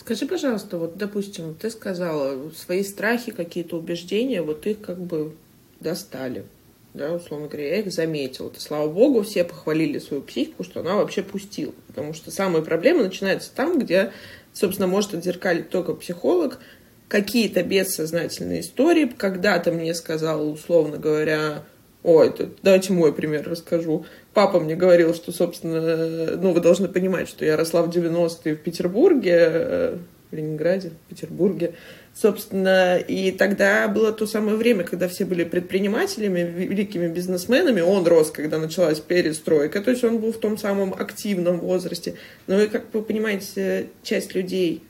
Скажи, 0.00 0.24
пожалуйста, 0.24 0.78
вот, 0.78 0.96
допустим, 0.96 1.54
ты 1.54 1.68
сказала, 1.68 2.50
свои 2.52 2.82
страхи, 2.82 3.32
какие-то 3.32 3.76
убеждения, 3.76 4.40
вот 4.40 4.66
их 4.66 4.80
как 4.80 4.98
бы 4.98 5.34
достали. 5.78 6.46
Да, 6.94 7.12
условно 7.12 7.48
говоря, 7.48 7.68
я 7.68 7.76
их 7.80 7.92
заметила. 7.92 8.48
Это, 8.48 8.62
слава 8.62 8.88
богу, 8.88 9.20
все 9.22 9.44
похвалили 9.44 9.98
свою 9.98 10.22
психику, 10.22 10.64
что 10.64 10.80
она 10.80 10.94
вообще 10.94 11.22
пустила. 11.22 11.74
Потому 11.86 12.14
что 12.14 12.30
самые 12.30 12.64
проблемы 12.64 13.02
начинаются 13.02 13.50
там, 13.54 13.78
где, 13.78 14.10
собственно, 14.54 14.88
может 14.88 15.12
отзеркалить 15.12 15.68
только 15.68 15.92
психолог, 15.92 16.60
какие-то 17.08 17.62
бессознательные 17.62 18.62
истории. 18.62 19.04
Когда-то 19.04 19.70
мне 19.70 19.92
сказал, 19.92 20.50
условно 20.50 20.96
говоря, 20.96 21.62
Ой, 22.02 22.32
давайте 22.62 22.92
мой 22.92 23.12
пример 23.12 23.48
расскажу. 23.48 24.06
Папа 24.32 24.58
мне 24.58 24.74
говорил, 24.74 25.14
что, 25.14 25.32
собственно, 25.32 26.36
ну, 26.36 26.52
вы 26.52 26.60
должны 26.60 26.88
понимать, 26.88 27.28
что 27.28 27.44
я 27.44 27.56
росла 27.56 27.82
в 27.82 27.90
90-е 27.90 28.54
в 28.54 28.60
Петербурге, 28.60 29.36
э, 29.36 29.96
в 30.30 30.34
Ленинграде, 30.34 30.90
в 30.90 31.10
Петербурге. 31.10 31.74
Собственно, 32.14 32.96
и 32.96 33.32
тогда 33.32 33.86
было 33.88 34.12
то 34.12 34.26
самое 34.26 34.56
время, 34.56 34.84
когда 34.84 35.08
все 35.08 35.26
были 35.26 35.44
предпринимателями, 35.44 36.40
великими 36.40 37.08
бизнесменами. 37.08 37.82
Он 37.82 38.06
рос, 38.06 38.30
когда 38.30 38.58
началась 38.58 39.00
перестройка, 39.00 39.82
то 39.82 39.90
есть 39.90 40.02
он 40.02 40.18
был 40.18 40.32
в 40.32 40.38
том 40.38 40.56
самом 40.56 40.94
активном 40.94 41.60
возрасте. 41.60 42.14
Ну 42.46 42.60
и, 42.60 42.66
как 42.66 42.86
вы 42.94 43.02
понимаете, 43.02 43.88
часть 44.02 44.34
людей 44.34 44.82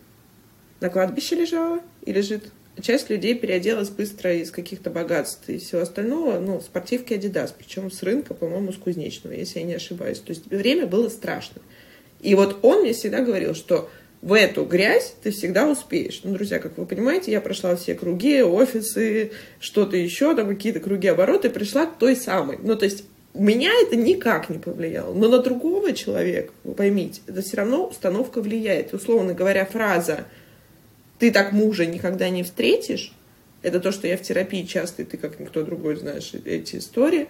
на 0.81 0.91
кладбище 0.91 1.35
лежала 1.35 1.81
и 2.05 2.13
лежит 2.13 2.45
часть 2.81 3.11
людей 3.11 3.35
переоделась 3.35 3.89
быстро 3.89 4.35
из 4.35 4.51
каких-то 4.51 4.91
богатств 4.91 5.49
и 5.49 5.59
всего 5.59 5.83
остального, 5.83 6.39
ну, 6.39 6.61
спортивки 6.61 7.13
Adidas, 7.13 7.53
причем 7.57 7.91
с 7.91 8.03
рынка, 8.03 8.35
по-моему, 8.35 8.73
с 8.73 8.77
кузнечного, 8.77 9.35
если 9.35 9.61
я 9.61 9.65
не 9.65 9.75
ошибаюсь. 9.75 10.19
То 10.19 10.31
есть 10.31 10.47
время 10.47 10.87
было 10.87 11.09
страшно. 11.09 11.63
И 12.21 12.35
вот 12.35 12.59
он 12.63 12.83
мне 12.83 12.93
всегда 12.93 13.21
говорил, 13.21 13.55
что 13.55 13.89
в 14.23 14.35
эту 14.35 14.65
грязь 14.65 15.15
ты 15.23 15.31
всегда 15.31 15.67
успеешь. 15.67 16.21
Ну, 16.25 16.35
друзья, 16.35 16.59
как 16.59 16.77
вы 16.77 16.85
понимаете, 16.85 17.33
я 17.33 17.41
прошла 17.41 17.75
все 17.77 17.95
круги, 17.95 18.43
офисы, 18.43 19.33
что-то 19.59 19.97
еще, 19.97 20.35
там 20.35 20.49
какие-то 20.49 20.81
круги 20.81 21.09
обороты, 21.09 21.49
пришла 21.49 21.87
к 21.87 21.99
той 21.99 22.17
самой. 22.17 22.59
Ну, 22.63 22.77
то 22.77 22.85
есть 22.85 23.05
меня 23.33 23.71
это 23.83 23.97
никак 23.97 24.51
не 24.51 24.59
повлияло. 24.59 25.15
Но 25.15 25.29
на 25.29 25.39
другого 25.39 25.93
человека, 25.93 26.53
вы 26.65 26.75
поймите, 26.75 27.23
это 27.27 27.43
все 27.43 27.57
равно 27.59 27.87
установка 27.87 28.43
влияет. 28.43 28.93
Условно 28.93 29.35
говоря, 29.35 29.65
фраза 29.65 30.25
ты 31.21 31.31
так 31.31 31.53
мужа 31.53 31.87
никогда 31.87 32.29
не 32.31 32.43
встретишь, 32.43 33.13
это 33.63 33.79
то, 33.79 33.93
что 33.93 34.09
я 34.09 34.17
в 34.17 34.23
терапии 34.23 34.65
часто, 34.65 35.03
и 35.03 35.05
ты 35.05 35.19
как 35.19 35.39
никто 35.39 35.63
другой 35.63 35.97
знаешь 35.97 36.33
эти 36.45 36.77
истории, 36.77 37.29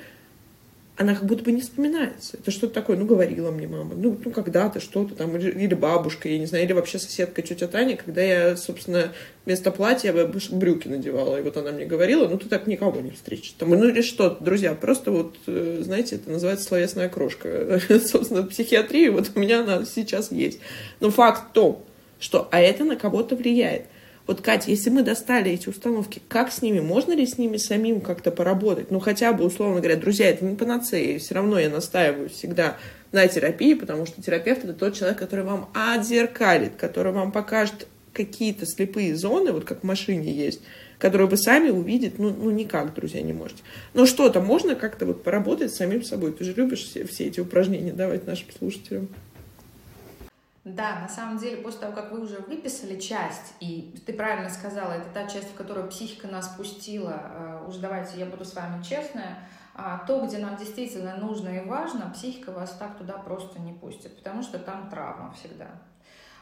она 0.97 1.15
как 1.15 1.25
будто 1.25 1.43
бы 1.43 1.51
не 1.51 1.63
вспоминается. 1.63 2.37
Это 2.37 2.51
что-то 2.51 2.75
такое, 2.75 2.97
ну, 2.97 3.07
говорила 3.07 3.51
мне 3.51 3.67
мама, 3.67 3.95
ну, 3.97 4.17
ну 4.23 4.31
когда-то 4.31 4.81
что-то 4.81 5.15
там, 5.15 5.35
или, 5.37 5.75
бабушка, 5.75 6.29
я 6.29 6.39
не 6.39 6.45
знаю, 6.45 6.65
или 6.65 6.73
вообще 6.75 6.99
соседка 6.99 7.41
тетя 7.41 7.69
Таня, 7.69 7.97
когда 7.97 8.21
я, 8.21 8.57
собственно, 8.57 9.13
вместо 9.47 9.71
платья 9.73 10.13
брюки 10.13 10.89
надевала, 10.89 11.39
и 11.39 11.43
вот 11.43 11.57
она 11.57 11.73
мне 11.73 11.87
говорила, 11.87 12.29
ну, 12.29 12.37
ты 12.37 12.49
так 12.51 12.67
никого 12.67 13.01
не 13.01 13.13
встретишь. 13.13 13.55
Там, 13.59 13.71
ну, 13.71 13.89
или 13.89 14.03
что 14.03 14.37
друзья, 14.41 14.75
просто 14.75 15.11
вот, 15.11 15.37
э, 15.47 15.81
знаете, 15.83 16.17
это 16.17 16.31
называется 16.31 16.67
словесная 16.67 17.09
крошка. 17.09 17.81
Собственно, 17.89 18.43
психиатрия, 18.43 19.11
вот 19.11 19.31
у 19.35 19.41
меня 19.41 19.63
она 19.63 19.87
сейчас 19.87 20.31
есть. 20.31 20.61
Но 21.01 21.11
факт 21.11 21.51
в 21.51 21.53
том, 21.55 21.85
что 22.21 22.49
а 22.53 22.61
это 22.61 22.85
на 22.85 22.95
кого-то 22.95 23.35
влияет. 23.35 23.87
Вот, 24.27 24.43
Катя, 24.43 24.71
если 24.71 24.91
мы 24.91 25.03
достали 25.03 25.51
эти 25.51 25.69
установки, 25.69 26.23
как 26.29 26.53
с 26.53 26.63
ними? 26.63 26.79
Можно 26.79 27.15
ли 27.15 27.27
с 27.27 27.37
ними 27.37 27.57
самим 27.57 28.01
как-то 28.01 28.31
поработать? 28.31 28.93
Ну, 28.93 29.01
хотя 29.01 29.33
бы, 29.33 29.45
условно 29.45 29.81
говоря, 29.81 29.97
друзья, 29.97 30.29
это 30.29 30.45
не 30.45 30.55
панацея. 30.55 31.19
Все 31.19 31.35
равно 31.35 31.59
я 31.59 31.69
настаиваю 31.69 32.29
всегда 32.29 32.77
на 33.11 33.27
терапии, 33.27 33.75
потому 33.75 34.07
что 34.07 34.23
терапевт— 34.23 34.63
это 34.65 34.75
тот 34.75 34.95
человек, 34.95 35.19
который 35.19 35.45
вам 35.45 35.69
отзеркалит, 35.75 36.77
который 36.77 37.13
вам 37.13 37.33
покажет 37.33 37.89
какие-то 38.13 38.67
слепые 38.67 39.17
зоны, 39.17 39.53
вот 39.53 39.65
как 39.65 39.81
в 39.81 39.85
машине 39.85 40.33
есть, 40.33 40.61
которые 40.99 41.29
вы 41.29 41.37
сами 41.37 41.71
увидеть, 41.71 42.19
ну, 42.19 42.31
ну 42.31 42.51
никак, 42.51 42.95
друзья, 42.95 43.23
не 43.23 43.33
можете. 43.33 43.63
Но 43.95 44.07
что-то 44.07 44.41
можно 44.41 44.75
как-то 44.75 45.07
вот 45.07 45.23
поработать 45.23 45.75
самим 45.75 46.03
собой. 46.03 46.33
Ты 46.33 46.45
же 46.45 46.53
любишь 46.53 46.85
все, 46.85 47.05
все 47.05 47.27
эти 47.27 47.41
упражнения 47.41 47.93
давать 47.93 48.27
нашим 48.27 48.47
слушателям. 48.57 49.09
Да, 50.65 51.01
на 51.01 51.09
самом 51.09 51.39
деле, 51.39 51.63
после 51.63 51.81
того, 51.81 51.95
как 51.95 52.13
вы 52.13 52.21
уже 52.21 52.39
выписали 52.41 53.01
часть, 53.01 53.55
и 53.61 53.99
ты 54.05 54.13
правильно 54.13 54.51
сказала, 54.51 54.93
это 54.93 55.09
та 55.09 55.27
часть, 55.27 55.53
в 55.53 55.55
которую 55.55 55.89
психика 55.89 56.29
нас 56.29 56.49
пустила, 56.49 57.15
э, 57.15 57.65
уж 57.67 57.77
давайте 57.77 58.19
я 58.19 58.27
буду 58.27 58.45
с 58.45 58.55
вами 58.55 58.83
честная, 58.83 59.39
а 59.75 60.05
то, 60.07 60.21
где 60.27 60.37
нам 60.37 60.57
действительно 60.57 61.17
нужно 61.17 61.49
и 61.49 61.65
важно, 61.65 62.11
психика 62.11 62.53
вас 62.53 62.77
так 62.77 62.99
туда 62.99 63.15
просто 63.15 63.59
не 63.59 63.73
пустит, 63.73 64.15
потому 64.17 64.43
что 64.43 64.59
там 64.59 64.91
травма 64.91 65.33
всегда. 65.33 65.69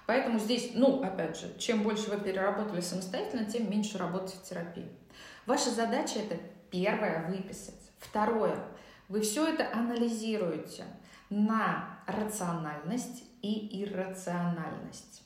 Поэтому 0.06 0.40
здесь, 0.40 0.72
ну, 0.74 1.00
опять 1.02 1.38
же, 1.38 1.56
чем 1.58 1.84
больше 1.84 2.10
вы 2.10 2.18
переработали 2.18 2.80
самостоятельно, 2.80 3.44
тем 3.44 3.70
меньше 3.70 3.98
работать 3.98 4.34
в 4.34 4.42
терапии. 4.42 4.88
Ваша 5.46 5.70
задача 5.70 6.18
это 6.18 6.36
первое 6.70 7.28
выписать. 7.28 7.92
Второе, 8.00 8.56
вы 9.08 9.20
все 9.20 9.46
это 9.46 9.70
анализируете 9.72 10.84
на 11.30 12.00
рациональность 12.06 13.27
и 13.42 13.82
иррациональность. 13.82 15.22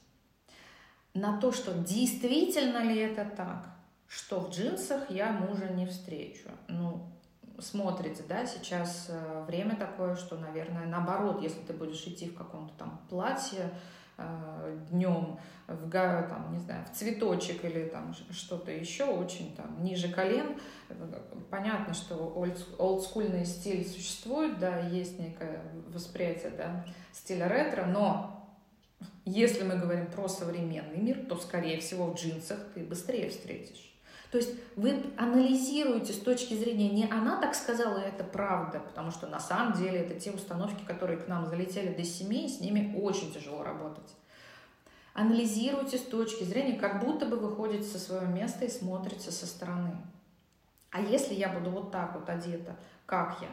На 1.14 1.38
то, 1.38 1.52
что 1.52 1.72
действительно 1.74 2.82
ли 2.82 2.98
это 2.98 3.24
так, 3.24 3.68
что 4.08 4.40
в 4.40 4.50
джинсах 4.50 5.10
я 5.10 5.32
мужа 5.32 5.68
не 5.68 5.86
встречу. 5.86 6.48
Ну, 6.68 7.10
смотрите, 7.58 8.22
да, 8.28 8.46
сейчас 8.46 9.06
э, 9.08 9.44
время 9.46 9.76
такое, 9.76 10.16
что, 10.16 10.36
наверное, 10.36 10.86
наоборот, 10.86 11.42
если 11.42 11.60
ты 11.60 11.72
будешь 11.72 12.06
идти 12.06 12.28
в 12.28 12.34
каком-то 12.34 12.74
там 12.78 13.00
платье 13.08 13.70
днем, 14.90 15.38
в, 15.66 15.90
там, 15.90 16.52
не 16.52 16.58
знаю, 16.58 16.84
в 16.84 16.96
цветочек 16.96 17.64
или 17.64 17.88
там 17.88 18.14
что-то 18.30 18.70
еще 18.70 19.04
очень 19.04 19.54
там 19.54 19.82
ниже 19.82 20.08
колен, 20.08 20.58
понятно, 21.50 21.94
что 21.94 22.34
олдскульный 22.78 23.46
стиль 23.46 23.86
существует, 23.86 24.58
да, 24.58 24.80
есть 24.80 25.18
некое 25.18 25.62
восприятие, 25.88 26.50
да, 26.50 26.84
стиля 27.12 27.48
ретро, 27.48 27.86
но 27.86 28.42
если 29.24 29.62
мы 29.62 29.76
говорим 29.76 30.06
про 30.06 30.28
современный 30.28 30.98
мир, 30.98 31.26
то, 31.28 31.36
скорее 31.36 31.80
всего, 31.80 32.06
в 32.06 32.14
джинсах 32.14 32.58
ты 32.74 32.80
быстрее 32.80 33.30
встретишь. 33.30 33.91
То 34.32 34.38
есть 34.38 34.54
вы 34.76 35.12
анализируете 35.18 36.14
с 36.14 36.18
точки 36.18 36.54
зрения 36.54 36.88
не 36.88 37.04
она 37.04 37.38
так 37.38 37.54
сказала, 37.54 37.98
это 37.98 38.24
правда, 38.24 38.80
потому 38.80 39.10
что 39.10 39.26
на 39.26 39.38
самом 39.38 39.74
деле 39.74 39.98
это 39.98 40.18
те 40.18 40.30
установки, 40.30 40.82
которые 40.84 41.18
к 41.18 41.28
нам 41.28 41.44
залетели 41.46 41.92
до 41.92 42.02
семей, 42.02 42.48
с 42.48 42.58
ними 42.58 42.98
очень 42.98 43.30
тяжело 43.30 43.62
работать. 43.62 44.16
Анализируйте 45.12 45.98
с 45.98 46.02
точки 46.02 46.44
зрения, 46.44 46.78
как 46.78 47.04
будто 47.04 47.26
бы 47.26 47.36
вы 47.36 47.54
ходите 47.54 47.84
со 47.84 47.98
своего 47.98 48.24
места 48.24 48.64
и 48.64 48.70
смотрите 48.70 49.30
со 49.30 49.46
стороны. 49.46 49.98
А 50.90 51.02
если 51.02 51.34
я 51.34 51.50
буду 51.50 51.68
вот 51.68 51.90
так 51.90 52.14
вот 52.14 52.26
одета, 52.30 52.74
как 53.04 53.36
я? 53.42 53.48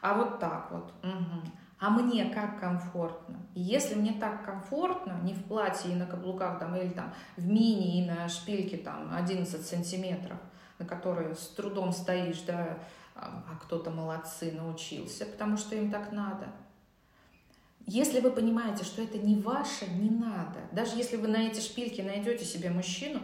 А 0.00 0.14
вот 0.14 0.38
так 0.38 0.70
вот. 0.70 0.94
Угу 1.02 1.42
а 1.78 1.90
мне 1.90 2.26
как 2.26 2.58
комфортно. 2.58 3.38
И 3.54 3.60
если 3.60 3.94
мне 3.94 4.12
так 4.12 4.44
комфортно, 4.44 5.20
не 5.22 5.34
в 5.34 5.44
платье 5.44 5.92
и 5.92 5.96
на 5.96 6.06
каблуках, 6.06 6.58
там, 6.58 6.74
или 6.76 6.88
там 6.88 7.12
в 7.36 7.46
мини 7.46 8.00
и 8.00 8.06
на 8.08 8.28
шпильке 8.28 8.78
там 8.78 9.14
11 9.14 9.66
сантиметров, 9.66 10.38
на 10.78 10.86
которые 10.86 11.34
с 11.34 11.48
трудом 11.48 11.92
стоишь, 11.92 12.40
да, 12.42 12.78
а, 13.14 13.44
а 13.50 13.56
кто-то 13.64 13.90
молодцы 13.90 14.52
научился, 14.52 15.26
потому 15.26 15.56
что 15.56 15.76
им 15.76 15.90
так 15.90 16.12
надо. 16.12 16.48
Если 17.86 18.20
вы 18.20 18.32
понимаете, 18.32 18.84
что 18.84 19.02
это 19.02 19.18
не 19.18 19.36
ваше, 19.36 19.86
не 19.86 20.10
надо. 20.10 20.58
Даже 20.72 20.96
если 20.96 21.16
вы 21.16 21.28
на 21.28 21.36
эти 21.36 21.60
шпильки 21.60 22.00
найдете 22.00 22.44
себе 22.44 22.70
мужчину, 22.70 23.20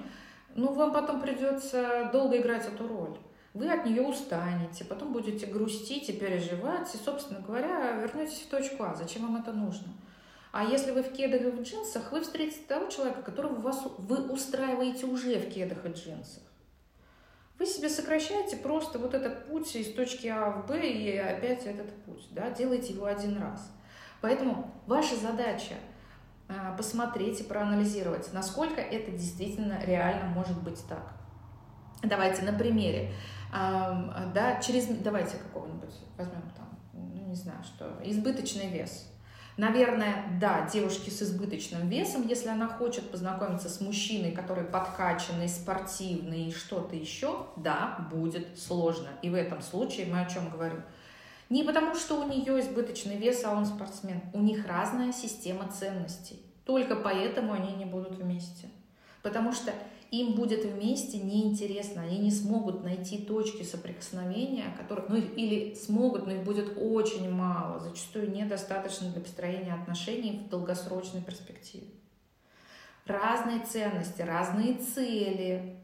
ну, 0.54 0.72
вам 0.72 0.92
потом 0.92 1.20
придется 1.20 2.10
долго 2.12 2.38
играть 2.38 2.66
эту 2.66 2.86
роль. 2.86 3.18
Вы 3.54 3.70
от 3.70 3.84
нее 3.84 4.02
устанете, 4.02 4.84
потом 4.84 5.12
будете 5.12 5.46
грустить 5.46 6.08
и 6.08 6.12
переживать, 6.12 6.94
и, 6.94 6.98
собственно 6.98 7.40
говоря, 7.40 7.92
вернетесь 7.92 8.40
в 8.40 8.48
точку 8.48 8.84
А. 8.84 8.94
Зачем 8.94 9.22
вам 9.22 9.36
это 9.36 9.52
нужно? 9.52 9.88
А 10.52 10.64
если 10.64 10.90
вы 10.90 11.02
в 11.02 11.12
кедах 11.12 11.42
и 11.42 11.50
в 11.50 11.62
джинсах, 11.62 12.12
вы 12.12 12.20
встретите 12.20 12.60
того 12.66 12.86
человека, 12.90 13.22
которого 13.22 13.54
вас, 13.54 13.82
вы 13.98 14.30
устраиваете 14.30 15.06
уже 15.06 15.38
в 15.38 15.50
кедах 15.50 15.84
и 15.84 15.88
джинсах. 15.88 16.42
Вы 17.58 17.66
себе 17.66 17.88
сокращаете 17.88 18.56
просто 18.56 18.98
вот 18.98 19.14
этот 19.14 19.46
путь 19.46 19.74
из 19.76 19.92
точки 19.94 20.26
А 20.26 20.50
в 20.50 20.66
Б 20.66 20.86
и 20.86 21.16
опять 21.16 21.64
этот 21.64 21.94
путь, 22.04 22.26
да, 22.30 22.50
делаете 22.50 22.94
его 22.94 23.06
один 23.06 23.38
раз. 23.38 23.70
Поэтому 24.20 24.74
ваша 24.86 25.16
задача 25.16 25.74
а, 26.48 26.74
посмотреть 26.76 27.40
и 27.40 27.44
проанализировать, 27.44 28.32
насколько 28.32 28.80
это 28.80 29.10
действительно 29.12 29.82
реально 29.84 30.26
может 30.26 30.60
быть 30.62 30.80
так. 30.88 31.21
Давайте 32.02 32.42
на 32.42 32.52
примере. 32.52 33.12
Да, 33.50 34.60
через, 34.64 34.86
давайте 34.86 35.36
какого-нибудь 35.36 35.94
возьмем 36.16 36.42
там, 36.56 36.78
ну 36.92 37.26
не 37.28 37.34
знаю, 37.34 37.62
что, 37.62 37.98
избыточный 38.02 38.68
вес. 38.68 39.08
Наверное, 39.58 40.24
да, 40.40 40.66
девушки 40.72 41.10
с 41.10 41.20
избыточным 41.20 41.88
весом, 41.90 42.26
если 42.26 42.48
она 42.48 42.68
хочет 42.68 43.10
познакомиться 43.10 43.68
с 43.68 43.82
мужчиной, 43.82 44.32
который 44.32 44.64
подкачанный, 44.64 45.48
спортивный 45.48 46.44
и 46.44 46.52
что-то 46.52 46.96
еще, 46.96 47.46
да, 47.56 48.08
будет 48.10 48.58
сложно. 48.58 49.08
И 49.20 49.28
в 49.28 49.34
этом 49.34 49.60
случае 49.60 50.06
мы 50.06 50.22
о 50.22 50.28
чем 50.28 50.48
говорим? 50.48 50.82
Не 51.50 51.64
потому, 51.64 51.94
что 51.94 52.18
у 52.18 52.26
нее 52.26 52.60
избыточный 52.60 53.18
вес, 53.18 53.44
а 53.44 53.52
он 53.52 53.66
спортсмен. 53.66 54.22
У 54.32 54.40
них 54.40 54.66
разная 54.66 55.12
система 55.12 55.68
ценностей. 55.68 56.40
Только 56.64 56.96
поэтому 56.96 57.52
они 57.52 57.74
не 57.74 57.84
будут 57.84 58.16
вместе. 58.16 58.68
Потому 59.20 59.52
что 59.52 59.72
им 60.12 60.34
будет 60.34 60.66
вместе 60.66 61.18
неинтересно, 61.18 62.02
они 62.02 62.18
не 62.18 62.30
смогут 62.30 62.84
найти 62.84 63.16
точки 63.16 63.62
соприкосновения, 63.62 64.66
которых, 64.78 65.08
ну 65.08 65.16
или 65.16 65.74
смогут, 65.74 66.26
но 66.26 66.32
их 66.34 66.44
будет 66.44 66.76
очень 66.76 67.30
мало, 67.30 67.80
зачастую 67.80 68.30
недостаточно 68.30 69.08
для 69.08 69.22
построения 69.22 69.72
отношений 69.72 70.44
в 70.44 70.50
долгосрочной 70.50 71.22
перспективе. 71.22 71.86
Разные 73.06 73.60
ценности, 73.60 74.20
разные 74.20 74.74
цели 74.74 75.78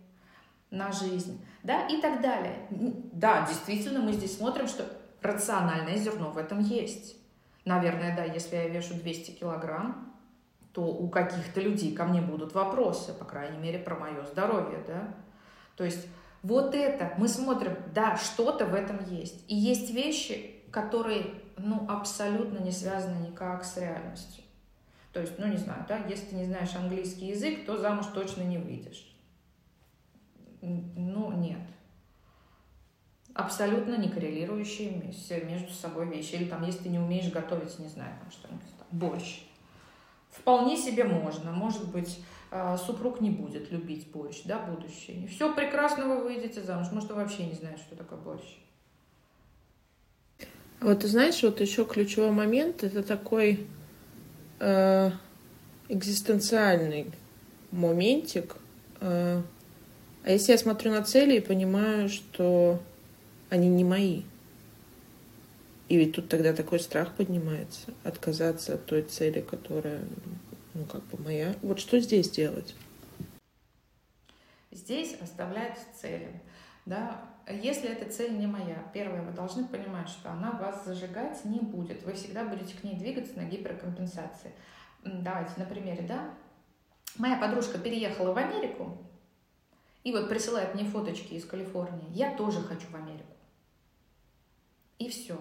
на 0.70 0.92
жизнь, 0.92 1.40
да, 1.62 1.86
и 1.88 1.98
так 1.98 2.20
далее. 2.20 2.66
Да, 2.70 3.46
действительно, 3.48 4.00
мы 4.00 4.12
здесь 4.12 4.36
смотрим, 4.36 4.68
что 4.68 4.84
рациональное 5.22 5.96
зерно 5.96 6.30
в 6.32 6.36
этом 6.36 6.60
есть. 6.60 7.16
Наверное, 7.64 8.14
да, 8.14 8.24
если 8.24 8.56
я 8.56 8.68
вешу 8.68 8.92
200 8.92 9.30
килограмм, 9.30 10.07
то 10.72 10.82
у 10.82 11.08
каких-то 11.08 11.60
людей 11.60 11.94
ко 11.94 12.04
мне 12.04 12.20
будут 12.20 12.54
вопросы, 12.54 13.12
по 13.12 13.24
крайней 13.24 13.58
мере, 13.58 13.78
про 13.78 13.96
мое 13.96 14.24
здоровье, 14.24 14.82
да. 14.86 15.14
То 15.76 15.84
есть 15.84 16.06
вот 16.42 16.74
это 16.74 17.14
мы 17.18 17.28
смотрим, 17.28 17.76
да, 17.94 18.16
что-то 18.16 18.66
в 18.66 18.74
этом 18.74 19.04
есть. 19.06 19.44
И 19.48 19.56
есть 19.56 19.90
вещи, 19.90 20.62
которые, 20.70 21.34
ну, 21.56 21.86
абсолютно 21.88 22.58
не 22.58 22.70
связаны 22.70 23.28
никак 23.28 23.64
с 23.64 23.76
реальностью. 23.76 24.44
То 25.12 25.20
есть, 25.20 25.38
ну, 25.38 25.46
не 25.46 25.56
знаю, 25.56 25.84
да, 25.88 25.98
если 26.06 26.26
ты 26.26 26.36
не 26.36 26.44
знаешь 26.44 26.74
английский 26.76 27.28
язык, 27.28 27.64
то 27.66 27.76
замуж 27.76 28.06
точно 28.14 28.42
не 28.42 28.58
выйдешь. 28.58 29.16
Ну, 30.60 31.32
нет. 31.32 31.62
Абсолютно 33.34 33.96
не 33.96 34.08
коррелирующие 34.08 34.90
между 35.44 35.72
собой 35.72 36.08
вещи. 36.08 36.34
Или 36.34 36.44
там, 36.44 36.64
если 36.64 36.84
ты 36.84 36.88
не 36.88 36.98
умеешь 36.98 37.32
готовить, 37.32 37.78
не 37.78 37.88
знаю, 37.88 38.12
там 38.20 38.30
что-нибудь, 38.30 38.68
борщ 38.90 39.47
Вполне 40.40 40.76
себе 40.76 41.04
можно. 41.04 41.52
Может 41.52 41.88
быть, 41.88 42.18
э, 42.50 42.76
супруг 42.84 43.20
не 43.20 43.30
будет 43.30 43.70
любить 43.70 44.08
борщ, 44.08 44.42
да, 44.44 44.58
будущее. 44.58 45.26
Все 45.28 45.52
прекрасно 45.54 46.06
вы 46.06 46.22
выйдете 46.22 46.62
замуж. 46.62 46.88
Может, 46.92 47.10
он 47.10 47.18
вообще 47.18 47.44
не 47.44 47.54
знает, 47.54 47.78
что 47.78 47.96
такое 47.96 48.18
борщ. 48.18 48.44
Вот 50.80 51.02
знаешь, 51.02 51.42
вот 51.42 51.60
еще 51.60 51.84
ключевой 51.84 52.30
момент 52.30 52.84
это 52.84 53.02
такой 53.02 53.66
э, 54.60 55.10
экзистенциальный 55.88 57.10
моментик. 57.72 58.56
Э, 59.00 59.42
а 60.24 60.30
если 60.30 60.52
я 60.52 60.58
смотрю 60.58 60.92
на 60.92 61.02
цели 61.02 61.36
и 61.36 61.40
понимаю, 61.40 62.08
что 62.08 62.80
они 63.50 63.68
не 63.68 63.82
мои, 63.82 64.22
и 65.88 65.96
ведь 65.96 66.14
тут 66.14 66.28
тогда 66.28 66.52
такой 66.52 66.80
страх 66.80 67.14
поднимается, 67.14 67.92
отказаться 68.04 68.74
от 68.74 68.84
той 68.84 69.02
цели, 69.02 69.40
которая, 69.40 70.02
ну, 70.74 70.84
как 70.84 71.02
бы 71.06 71.22
моя. 71.22 71.54
Вот 71.62 71.80
что 71.80 71.98
здесь 71.98 72.28
делать? 72.30 72.74
Здесь 74.70 75.16
оставлять 75.20 75.78
цели. 75.98 76.42
Да? 76.84 77.22
Если 77.50 77.88
эта 77.88 78.10
цель 78.10 78.38
не 78.38 78.46
моя, 78.46 78.90
первое, 78.92 79.22
вы 79.22 79.32
должны 79.32 79.66
понимать, 79.66 80.10
что 80.10 80.30
она 80.30 80.52
вас 80.52 80.84
зажигать 80.84 81.42
не 81.46 81.60
будет. 81.60 82.02
Вы 82.02 82.12
всегда 82.12 82.44
будете 82.44 82.76
к 82.76 82.84
ней 82.84 82.94
двигаться 82.96 83.36
на 83.38 83.44
гиперкомпенсации. 83.44 84.52
Давайте 85.04 85.52
на 85.56 85.64
примере, 85.64 86.02
да? 86.06 86.34
Моя 87.16 87.38
подружка 87.38 87.78
переехала 87.78 88.34
в 88.34 88.36
Америку 88.36 88.98
и 90.04 90.12
вот 90.12 90.28
присылает 90.28 90.74
мне 90.74 90.84
фоточки 90.84 91.34
из 91.34 91.46
Калифорнии. 91.46 92.10
Я 92.12 92.36
тоже 92.36 92.60
хочу 92.60 92.86
в 92.88 92.94
Америку. 92.94 93.32
И 94.98 95.08
все. 95.08 95.38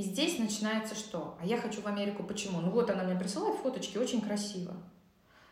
И 0.00 0.02
здесь 0.02 0.38
начинается 0.38 0.94
что? 0.94 1.36
А 1.42 1.44
я 1.44 1.58
хочу 1.58 1.82
в 1.82 1.86
Америку 1.86 2.22
почему? 2.22 2.62
Ну 2.62 2.70
вот 2.70 2.88
она 2.88 3.04
мне 3.04 3.20
присылает 3.20 3.60
фоточки, 3.60 3.98
очень 3.98 4.22
красиво. 4.22 4.74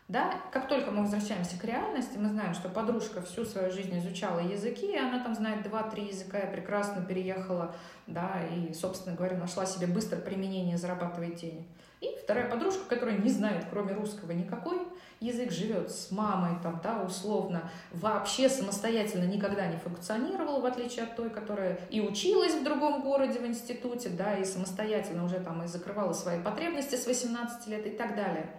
Да, 0.09 0.33
как 0.51 0.67
только 0.67 0.89
мы 0.89 1.03
возвращаемся 1.03 1.59
к 1.59 1.63
реальности, 1.63 2.17
мы 2.17 2.29
знаем, 2.29 2.55
что 2.55 2.67
подружка 2.67 3.21
всю 3.21 3.45
свою 3.45 3.71
жизнь 3.71 3.95
изучала 3.99 4.39
языки, 4.39 4.91
и 4.91 4.97
она 4.97 5.23
там 5.23 5.35
знает 5.35 5.61
два-три 5.61 6.07
языка, 6.07 6.39
и 6.39 6.51
прекрасно 6.51 7.05
переехала, 7.05 7.75
да, 8.07 8.41
и, 8.51 8.73
собственно 8.73 9.15
говоря, 9.15 9.37
нашла 9.37 9.67
себе 9.67 9.85
быстро 9.85 10.17
применение, 10.17 10.79
зарабатывает 10.79 11.35
денег. 11.35 11.67
И 12.01 12.07
вторая 12.23 12.49
подружка, 12.49 12.85
которая 12.87 13.19
не 13.19 13.29
знает, 13.29 13.65
кроме 13.69 13.93
русского, 13.93 14.31
никакой 14.31 14.79
язык, 15.19 15.51
живет 15.51 15.91
с 15.91 16.09
мамой, 16.09 16.57
там, 16.63 16.81
да, 16.83 17.03
условно, 17.03 17.69
вообще 17.91 18.49
самостоятельно 18.49 19.25
никогда 19.25 19.67
не 19.67 19.77
функционировала, 19.77 20.59
в 20.59 20.65
отличие 20.65 21.03
от 21.03 21.15
той, 21.15 21.29
которая 21.29 21.77
и 21.91 22.01
училась 22.01 22.55
в 22.55 22.63
другом 22.63 23.03
городе 23.03 23.37
в 23.37 23.45
институте, 23.45 24.09
да, 24.09 24.35
и 24.37 24.43
самостоятельно 24.43 25.23
уже 25.23 25.39
там 25.39 25.61
и 25.61 25.67
закрывала 25.67 26.13
свои 26.13 26.41
потребности 26.41 26.95
с 26.95 27.05
18 27.05 27.67
лет 27.67 27.85
и 27.85 27.91
так 27.91 28.15
далее. 28.15 28.49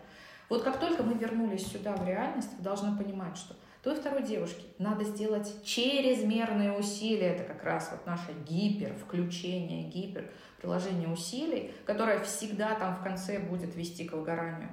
Вот 0.50 0.64
как 0.64 0.80
только 0.80 1.04
мы 1.04 1.14
вернулись 1.14 1.66
сюда 1.66 1.94
в 1.94 2.06
реальность, 2.06 2.50
вы 2.58 2.64
должны 2.64 2.98
понимать, 2.98 3.36
что 3.36 3.54
той 3.84 3.94
второй 3.94 4.24
девушке 4.24 4.64
надо 4.78 5.04
сделать 5.04 5.64
чрезмерные 5.64 6.72
усилия. 6.72 7.36
Это 7.36 7.44
как 7.44 7.62
раз 7.62 7.88
вот 7.92 8.04
наше 8.04 8.32
гипер, 8.46 8.92
включение, 8.94 9.84
гипер, 9.84 10.28
приложение 10.60 11.08
усилий, 11.08 11.72
которое 11.86 12.18
всегда 12.24 12.74
там 12.74 12.96
в 12.96 13.02
конце 13.02 13.38
будет 13.38 13.76
вести 13.76 14.04
к 14.04 14.12
выгоранию. 14.12 14.70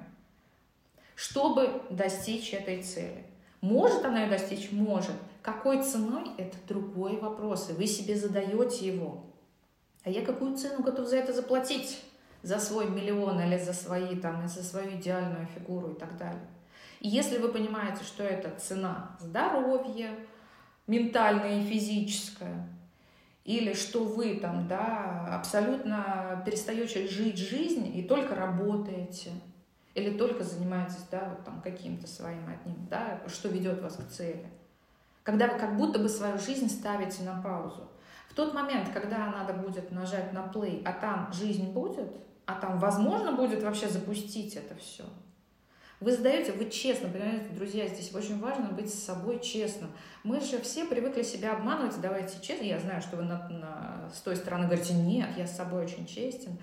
Чтобы 1.14 1.80
достичь 1.90 2.52
этой 2.52 2.82
цели. 2.82 3.24
Может 3.60 4.04
она 4.04 4.24
ее 4.24 4.30
достичь? 4.30 4.72
Может. 4.72 5.14
Какой 5.42 5.82
ценой? 5.82 6.24
Это 6.36 6.56
другой 6.66 7.18
вопрос, 7.18 7.70
и 7.70 7.72
вы 7.72 7.86
себе 7.86 8.16
задаете 8.16 8.86
его. 8.86 9.24
А 10.02 10.10
я 10.10 10.24
какую 10.24 10.56
цену 10.56 10.82
готов 10.82 11.06
за 11.06 11.16
это 11.16 11.32
заплатить? 11.32 12.02
За 12.42 12.58
свой 12.58 12.88
миллион 12.88 13.40
или 13.40 13.58
за 13.58 13.72
свои 13.72 14.16
там, 14.16 14.46
за 14.46 14.62
свою 14.62 14.92
идеальную 14.92 15.46
фигуру 15.46 15.92
и 15.92 15.98
так 15.98 16.16
далее. 16.16 16.46
И 17.00 17.08
если 17.08 17.38
вы 17.38 17.48
понимаете, 17.48 18.04
что 18.04 18.22
это 18.22 18.58
цена 18.58 19.16
здоровья, 19.20 20.10
ментальная 20.86 21.60
и 21.60 21.64
физическая, 21.64 22.68
или 23.44 23.72
что 23.72 24.04
вы 24.04 24.34
там, 24.40 24.68
да, 24.68 25.26
абсолютно 25.32 26.42
перестаете 26.44 27.08
жить 27.08 27.38
жизнь 27.38 27.96
и 27.96 28.02
только 28.02 28.34
работаете, 28.34 29.30
или 29.94 30.16
только 30.16 30.44
занимаетесь, 30.44 31.06
да, 31.10 31.30
вот 31.30 31.44
там 31.44 31.60
каким-то 31.62 32.06
своим 32.06 32.46
одним, 32.48 32.86
да, 32.90 33.20
что 33.26 33.48
ведет 33.48 33.80
вас 33.80 33.96
к 33.96 34.08
цели. 34.08 34.46
Когда 35.22 35.48
вы 35.48 35.58
как 35.58 35.76
будто 35.76 35.98
бы 35.98 36.08
свою 36.08 36.38
жизнь 36.38 36.68
ставите 36.68 37.22
на 37.22 37.40
паузу. 37.40 37.88
В 38.28 38.34
тот 38.34 38.54
момент, 38.54 38.90
когда 38.92 39.26
надо 39.26 39.54
будет 39.54 39.90
нажать 39.90 40.32
на 40.32 40.50
play, 40.52 40.82
а 40.84 40.92
там 40.92 41.32
жизнь 41.32 41.72
будет, 41.72 42.12
а 42.48 42.54
там 42.54 42.80
возможно 42.80 43.32
будет 43.32 43.62
вообще 43.62 43.88
запустить 43.88 44.56
это 44.56 44.74
все– 44.74 45.04
вы 46.00 46.12
задаете, 46.12 46.52
вы 46.52 46.70
честно, 46.70 47.08
понимаете, 47.08 47.48
друзья, 47.50 47.88
здесь 47.88 48.14
очень 48.14 48.38
важно 48.38 48.68
быть 48.68 48.88
с 48.88 49.02
собой 49.02 49.40
честным. 49.40 49.90
Мы 50.22 50.40
же 50.40 50.60
все 50.60 50.84
привыкли 50.84 51.22
себя 51.22 51.54
обманывать, 51.54 52.00
давайте 52.00 52.40
честно. 52.40 52.64
Я 52.64 52.78
знаю, 52.78 53.02
что 53.02 53.16
вы 53.16 53.24
на, 53.24 53.48
на, 53.48 54.10
с 54.14 54.20
той 54.20 54.36
стороны 54.36 54.66
говорите, 54.66 54.94
нет, 54.94 55.30
я 55.36 55.48
с 55.48 55.56
собой 55.56 55.84
очень 55.84 56.06
честен. 56.06 56.56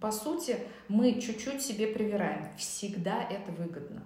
По 0.00 0.10
сути, 0.10 0.58
мы 0.88 1.20
чуть-чуть 1.20 1.62
себе 1.62 1.86
привираем. 1.86 2.48
Всегда 2.56 3.22
это 3.22 3.52
выгодно. 3.52 4.02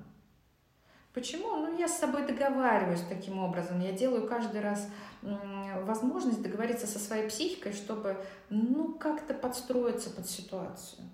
Почему? 1.15 1.57
Ну, 1.57 1.79
я 1.79 1.87
с 1.87 1.99
собой 1.99 2.27
договариваюсь 2.27 3.05
таким 3.09 3.39
образом. 3.39 3.81
Я 3.81 3.93
делаю 3.93 4.27
каждый 4.27 4.61
раз 4.61 4.89
возможность 5.85 6.43
договориться 6.43 6.89
со 6.89 6.99
своей 6.99 7.29
психикой, 7.29 7.73
чтобы, 7.73 8.17
ну, 8.51 8.95
как-то 8.95 9.33
подстроиться 9.33 10.11
под 10.11 10.29
ситуацию. 10.29 11.09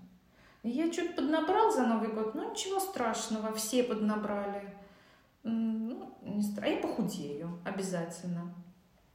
Я 0.63 0.91
что-то 0.91 1.15
поднабрал 1.15 1.71
за 1.71 1.87
Новый 1.87 2.09
год, 2.09 2.35
ну 2.35 2.51
ничего 2.51 2.81
страшного, 2.81 3.53
все 3.55 3.83
поднабрали. 3.83 4.75
Ну, 5.43 6.15
не 6.23 6.43
стра... 6.43 6.67
Я 6.67 6.79
похудею 6.79 7.59
обязательно. 7.65 8.55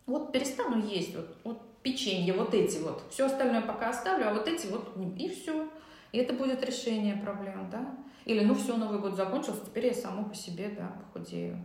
Вот 0.06 0.32
перестану 0.32 0.84
есть, 0.84 1.15
вот, 1.15 1.36
вот 1.43 1.82
печенье, 1.82 2.34
вот 2.34 2.54
эти 2.54 2.78
вот. 2.78 3.04
Все 3.10 3.26
остальное 3.26 3.62
пока 3.62 3.89
оставлю, 3.89 4.30
а 4.30 4.34
вот 4.34 4.48
эти 4.48 4.67
вот, 4.67 4.95
и 5.17 5.30
все. 5.30 5.67
И 6.12 6.17
это 6.17 6.34
будет 6.34 6.63
решение 6.63 7.15
проблем, 7.15 7.69
да? 7.71 7.95
Или, 8.25 8.43
ну 8.43 8.55
все, 8.55 8.75
Новый 8.75 8.99
год 8.99 9.15
закончился, 9.15 9.65
теперь 9.65 9.88
я 9.88 9.93
само 9.93 10.25
по 10.25 10.33
себе, 10.33 10.69
да, 10.69 10.88
похудею. 10.88 11.63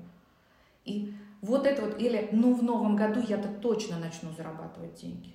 И 0.84 1.14
вот 1.40 1.66
это 1.66 1.82
вот, 1.82 2.00
или, 2.00 2.28
ну 2.32 2.54
в 2.54 2.62
новом 2.62 2.96
году 2.96 3.20
я-то 3.26 3.48
точно 3.48 3.98
начну 3.98 4.30
зарабатывать 4.32 4.94
деньги. 5.00 5.32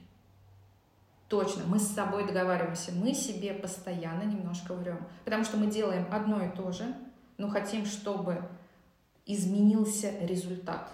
Точно, 1.28 1.64
мы 1.66 1.80
с 1.80 1.88
собой 1.88 2.28
договариваемся, 2.28 2.92
мы 2.92 3.14
себе 3.16 3.54
постоянно 3.54 4.24
немножко 4.24 4.76
врем. 4.76 5.00
Потому 5.24 5.44
что 5.44 5.58
мы 5.58 5.66
делаем 5.68 6.08
одно 6.12 6.44
и 6.44 6.56
то 6.56 6.72
же, 6.72 6.86
но 7.38 7.50
хотим, 7.50 7.86
чтобы 7.86 8.48
изменился 9.26 10.12
результат. 10.20 10.92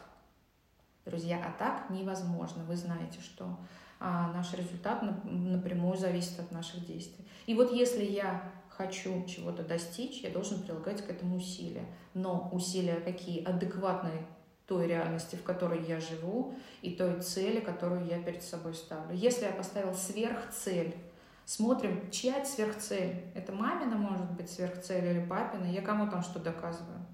Друзья, 1.06 1.44
а 1.46 1.60
так 1.60 1.90
невозможно. 1.90 2.64
Вы 2.64 2.78
знаете, 2.78 3.20
что 3.20 3.58
а, 4.00 4.32
наш 4.32 4.54
результат 4.54 5.04
напрямую 5.26 5.98
зависит 5.98 6.40
от 6.40 6.52
наших 6.52 6.86
действий. 6.86 7.26
И 7.46 7.54
вот 7.54 7.74
если 7.74 8.06
я 8.06 8.50
хочу 8.78 9.26
чего-то 9.26 9.64
достичь, 9.64 10.22
я 10.22 10.30
должен 10.30 10.62
прилагать 10.62 11.06
к 11.06 11.10
этому 11.10 11.38
усилия. 11.38 11.86
Но 12.14 12.50
усилия 12.52 12.96
какие? 12.96 13.44
Адекватные 13.44 14.26
той 14.68 14.88
реальности, 14.88 15.36
в 15.36 15.44
которой 15.44 15.84
я 15.84 16.00
живу, 16.00 16.56
и 16.82 16.92
той 16.92 17.20
цели, 17.20 17.60
которую 17.60 18.06
я 18.06 18.22
перед 18.22 18.42
собой 18.42 18.74
ставлю. 18.74 19.14
Если 19.14 19.44
я 19.44 19.52
поставил 19.52 19.94
сверхцель, 19.94 20.96
смотрим, 21.46 22.10
чья 22.10 22.38
это 22.38 22.48
сверхцель. 22.48 23.26
Это 23.36 23.52
мамина, 23.52 23.98
может 23.98 24.32
быть, 24.32 24.50
сверхцель 24.50 25.06
или 25.06 25.26
папина. 25.26 25.66
Я 25.66 25.82
кому 25.82 26.10
там 26.10 26.24
что 26.24 26.40
доказываю? 26.40 27.06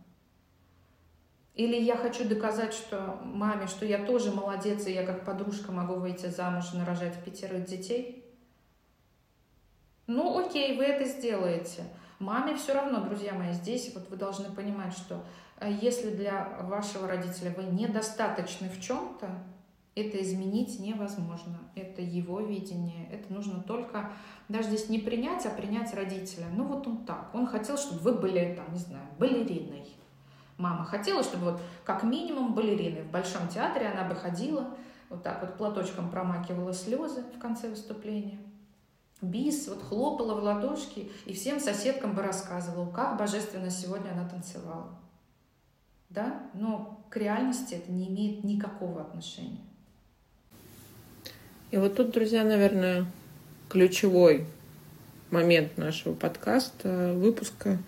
Или 1.56 1.76
я 1.82 1.98
хочу 1.98 2.30
доказать, 2.30 2.72
что 2.72 3.20
маме, 3.24 3.66
что 3.66 3.84
я 3.84 4.06
тоже 4.06 4.32
молодец, 4.32 4.86
и 4.86 4.94
я 4.94 5.04
как 5.04 5.26
подружка 5.26 5.72
могу 5.72 5.96
выйти 5.96 6.28
замуж 6.28 6.66
и 6.74 6.78
нарожать 6.78 7.24
пятерых 7.24 7.66
детей? 7.66 8.17
Ну, 10.08 10.40
окей, 10.40 10.78
вы 10.78 10.86
это 10.86 11.04
сделаете. 11.04 11.84
Маме 12.20 12.56
все 12.56 12.74
равно, 12.74 13.02
друзья 13.02 13.34
мои, 13.34 13.52
здесь 13.52 13.92
вот 13.94 14.10
вы 14.10 14.16
должны 14.16 14.50
понимать, 14.50 14.94
что 14.94 15.24
э, 15.60 15.70
если 15.82 16.12
для 16.12 16.58
вашего 16.62 17.08
родителя 17.08 17.54
вы 17.56 17.64
недостаточны 17.64 18.70
в 18.70 18.82
чем-то, 18.82 19.30
это 19.96 20.22
изменить 20.22 20.80
невозможно. 20.80 21.60
Это 21.76 22.02
его 22.02 22.40
видение. 22.40 23.10
Это 23.12 23.34
нужно 23.34 23.62
только 23.62 24.12
даже 24.48 24.70
здесь 24.70 24.90
не 24.90 25.00
принять, 25.00 25.46
а 25.46 25.50
принять 25.50 25.94
родителя. 25.94 26.46
Ну 26.54 26.64
вот 26.64 26.88
он 26.88 27.04
так. 27.04 27.30
Он 27.34 27.46
хотел, 27.46 27.78
чтобы 27.78 28.00
вы 28.00 28.14
были, 28.14 28.56
там, 28.56 28.72
не 28.72 28.80
знаю, 28.80 29.04
балериной. 29.20 29.88
Мама 30.58 30.86
хотела, 30.86 31.22
чтобы 31.22 31.52
вот 31.52 31.62
как 31.84 32.04
минимум 32.04 32.54
балерины. 32.54 33.04
В 33.04 33.12
Большом 33.12 33.48
театре 33.50 33.88
она 33.88 34.08
бы 34.08 34.16
ходила, 34.16 34.68
вот 35.10 35.22
так 35.22 35.42
вот 35.42 35.58
платочком 35.58 36.10
промакивала 36.10 36.74
слезы 36.74 37.24
в 37.36 37.40
конце 37.40 37.70
выступления. 37.70 38.40
Бис 39.22 39.68
вот 39.68 39.82
хлопала 39.82 40.40
в 40.40 40.44
ладошки 40.44 41.10
и 41.26 41.34
всем 41.34 41.60
соседкам 41.60 42.14
бы 42.14 42.22
рассказывала, 42.22 42.90
как 42.92 43.18
божественно 43.18 43.70
сегодня 43.70 44.12
она 44.12 44.30
танцевала. 44.30 44.90
Да? 46.10 46.44
Но 46.54 47.04
к 47.10 47.18
реальности 47.18 47.74
это 47.74 47.92
не 47.92 48.08
имеет 48.08 48.44
никакого 48.44 49.02
отношения. 49.02 49.66
И 51.72 51.78
вот 51.78 51.96
тут, 51.96 52.12
друзья, 52.12 52.44
наверное, 52.44 53.06
ключевой 53.70 54.46
момент 55.32 55.78
нашего 55.78 56.14
подкаста, 56.14 57.14
выпуска– 57.16 57.78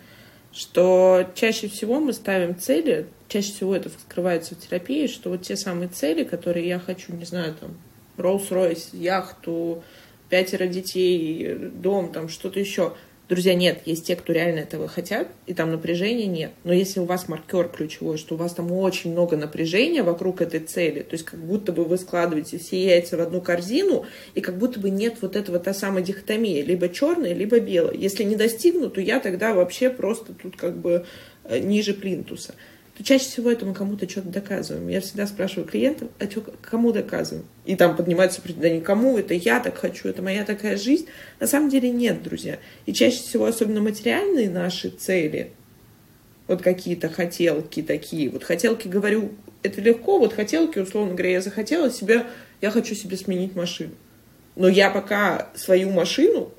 что 0.51 1.29
чаще 1.35 1.67
всего 1.67 1.99
мы 1.99 2.13
ставим 2.13 2.57
цели, 2.57 3.07
чаще 3.27 3.51
всего 3.53 3.75
это 3.75 3.89
вскрывается 3.89 4.55
в 4.55 4.59
терапии, 4.59 5.07
что 5.07 5.29
вот 5.29 5.43
те 5.43 5.55
самые 5.55 5.89
цели, 5.89 6.23
которые 6.23 6.67
я 6.67 6.79
хочу, 6.79 7.13
не 7.13 7.25
знаю, 7.25 7.55
там, 7.55 7.77
Rolls-Royce, 8.17 8.97
яхту, 8.97 9.83
пятеро 10.29 10.67
детей, 10.67 11.55
дом, 11.55 12.11
там, 12.11 12.29
что-то 12.29 12.59
еще– 12.59 12.93
Друзья, 13.29 13.53
нет, 13.53 13.83
есть 13.85 14.07
те, 14.07 14.15
кто 14.15 14.33
реально 14.33 14.61
этого 14.61 14.87
хотят, 14.87 15.27
и 15.45 15.53
там 15.53 15.69
напряжения 15.69 16.25
нет. 16.25 16.49
Но 16.63 16.73
если 16.73 16.99
у 16.99 17.05
вас 17.05 17.27
маркер 17.27 17.69
ключевой, 17.69 18.17
что 18.17 18.33
у 18.33 18.37
вас 18.39 18.55
там 18.55 18.71
очень 18.71 19.11
много 19.11 19.37
напряжения 19.37 20.01
вокруг 20.01 20.41
этой 20.41 20.61
цели, 20.61 21.01
то 21.01 21.13
есть 21.13 21.25
как 21.25 21.39
будто 21.39 21.71
бы 21.71 21.85
вы 21.85 21.99
складываете 21.99 22.57
все 22.57 22.83
яйца 22.83 23.17
в 23.17 23.21
одну 23.21 23.39
корзину, 23.39 24.07
и 24.33 24.41
как 24.41 24.57
будто 24.57 24.79
бы 24.79 24.89
нет 24.89 25.17
вот 25.21 25.35
этого 25.35 25.59
та 25.59 25.75
самая 25.75 26.03
дихотомия, 26.03 26.63
либо 26.63 26.89
черное, 26.89 27.33
либо 27.33 27.59
белое. 27.59 27.93
Если 27.93 28.23
не 28.23 28.35
достигну, 28.35 28.89
то 28.89 28.99
я 28.99 29.19
тогда 29.19 29.53
вообще 29.53 29.91
просто 29.91 30.33
тут 30.33 30.55
как 30.57 30.79
бы 30.79 31.05
э, 31.43 31.59
ниже 31.59 31.93
плинтуса 31.93 32.55
то 32.99 33.05
чаще 33.05 33.23
всего 33.23 33.49
это 33.49 33.65
мы 33.65 33.73
кому-то 33.73 34.09
что-то 34.09 34.27
доказываем. 34.27 34.89
Я 34.89 34.99
всегда 34.99 35.25
спрашиваю 35.25 35.65
клиентов, 35.65 36.09
а 36.19 36.29
что, 36.29 36.41
кому 36.61 36.91
доказываем? 36.91 37.45
И 37.63 37.77
там 37.77 37.95
поднимается 37.95 38.41
да 38.57 38.69
никому, 38.69 39.17
это 39.17 39.33
я 39.33 39.61
так 39.61 39.77
хочу, 39.77 40.09
это 40.09 40.21
моя 40.21 40.43
такая 40.43 40.75
жизнь. 40.75 41.07
На 41.39 41.47
самом 41.47 41.69
деле 41.69 41.91
нет, 41.91 42.21
друзья. 42.21 42.59
И 42.85 42.91
чаще 42.91 43.19
всего, 43.19 43.45
особенно 43.45 43.79
материальные 43.79 44.49
наши 44.49 44.89
цели, 44.89 45.53
вот 46.47 46.61
какие-то 46.61 47.07
хотелки 47.07 47.81
такие. 47.81 48.29
Вот 48.29 48.43
хотелки, 48.43 48.89
говорю, 48.89 49.31
это 49.63 49.79
легко, 49.79 50.19
вот 50.19 50.33
хотелки, 50.33 50.79
условно 50.79 51.13
говоря, 51.13 51.31
я 51.31 51.41
захотела 51.41 51.89
себе, 51.89 52.25
я 52.59 52.69
хочу 52.69 52.95
себе 52.95 53.15
сменить 53.15 53.55
машину. 53.55 53.93
Но 54.57 54.67
я 54.67 54.89
пока 54.89 55.51
свою 55.55 55.89
машину 55.89 56.51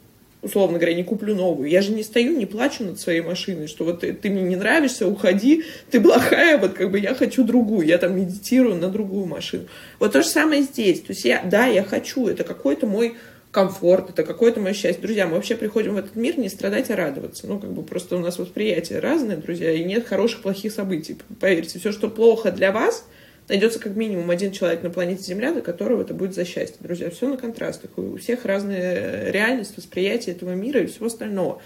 условно 0.43 0.79
говоря, 0.79 0.95
не 0.95 1.05
куплю 1.05 1.35
новую. 1.35 1.69
Я 1.69 1.83
же 1.83 1.93
не 1.93 2.03
стою, 2.03 2.37
не 2.37 2.47
плачу 2.47 2.85
над 2.85 2.99
своей 2.99 3.21
машиной, 3.21 3.67
что 3.67 3.85
вот 3.85 4.01
ты, 4.01 4.13
ты 4.13 4.31
мне 4.31 4.43
не 4.43 4.57
нравишься, 4.57 5.07
уходи, 5.07 5.65
ты 5.91 6.01
плохая, 6.01 6.59
вот 6.59 6.73
как 6.75 6.91
бы 6.91 6.99
я 6.99 7.15
хочу 7.15 7.45
другую, 7.45 7.87
я 7.87 7.99
там 7.99 8.17
медитирую 8.17 8.77
на 8.77 8.89
другую 8.89 9.27
машину. 9.27 9.67
Вот 9.99 10.13
то 10.13 10.23
же 10.23 10.29
самое 10.29 10.63
здесь. 10.63 11.01
То 11.01 11.13
есть 11.13 11.25
я, 11.25 11.43
да, 11.45 11.67
я 11.67 11.83
хочу, 11.83 12.27
это 12.27 12.45
какой-то 12.45 12.87
мой 12.87 13.17
комфорт, 13.51 14.11
это 14.11 14.23
какое-то 14.23 14.61
мое 14.61 14.73
счастье. 14.73 15.03
Друзья, 15.03 15.27
мы 15.27 15.35
вообще 15.35 15.57
приходим 15.57 15.95
в 15.95 15.99
этот 15.99 16.15
мир 16.17 16.39
не 16.39 16.49
страдать, 16.49 16.91
а 16.91 16.97
радоваться. 16.97 17.47
Ну, 17.47 17.59
как 17.59 17.73
бы 17.73 17.83
просто 17.83 18.17
у 18.17 18.21
нас 18.21 18.39
восприятие 18.39 19.01
разное, 19.01 19.37
друзья, 19.37 19.73
и 19.73 19.85
нет 19.85 20.07
хороших, 20.07 20.43
плохих 20.43 20.73
событий. 20.73 21.17
Поверьте, 21.41 21.79
все, 21.79 21.93
что 21.93 22.09
плохо 22.09 22.53
для 22.53 22.73
вас– 22.73 23.05
найдется 23.51 23.79
как 23.79 23.95
минимум 23.97 24.31
один 24.31 24.53
человек 24.53 24.83
на 24.83 24.91
планете 24.91 25.25
Земля, 25.25 25.53
для 25.53 25.61
которого 25.61 26.03
это 26.03 26.15
будет 26.15 26.35
за 26.35 26.45
счастье. 26.45 26.79
Друзья, 26.81 27.11
все 27.11 27.29
на 27.29 27.37
контрастах. 27.37 27.91
У 27.97 28.17
всех 28.17 28.45
разная 28.45 29.31
реальность, 29.31 29.77
восприятие 29.77 30.35
этого 30.35 30.55
мира 30.55 30.81
и 30.81 30.87
всего 30.87 31.07
остального. 31.07 31.61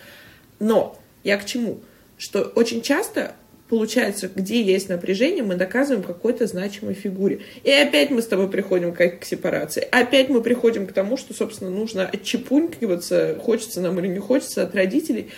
Но 0.59 0.99
я 1.23 1.37
к 1.37 1.45
чему? 1.45 1.81
Что 2.17 2.43
очень 2.43 2.83
часто 2.83 3.35
получается, 3.69 4.31
где 4.35 4.63
есть 4.63 4.89
напряжение, 4.89 5.43
мы 5.43 5.57
доказываем 5.57 6.03
какой-то 6.03 6.47
значимой 6.47 6.95
фигуре. 6.95 7.41
И 7.63 7.71
опять 7.71 8.11
мы 8.11 8.23
с 8.23 8.27
тобой 8.27 8.49
приходим 8.49 8.93
к, 8.93 9.07
к 9.19 9.25
сепарации. 9.25 9.87
Опять 9.91 10.29
мы 10.29 10.43
приходим 10.43 10.87
к 10.87 10.93
тому, 10.93 11.17
что, 11.17 11.35
собственно, 11.35 11.71
нужно 11.71 12.07
отчепунькиваться, 12.07 13.39
хочется 13.41 13.81
нам 13.81 13.99
или 14.01 14.09
не 14.09 14.19
хочется, 14.21 14.63
от 14.63 14.75
родителей, 14.75 15.31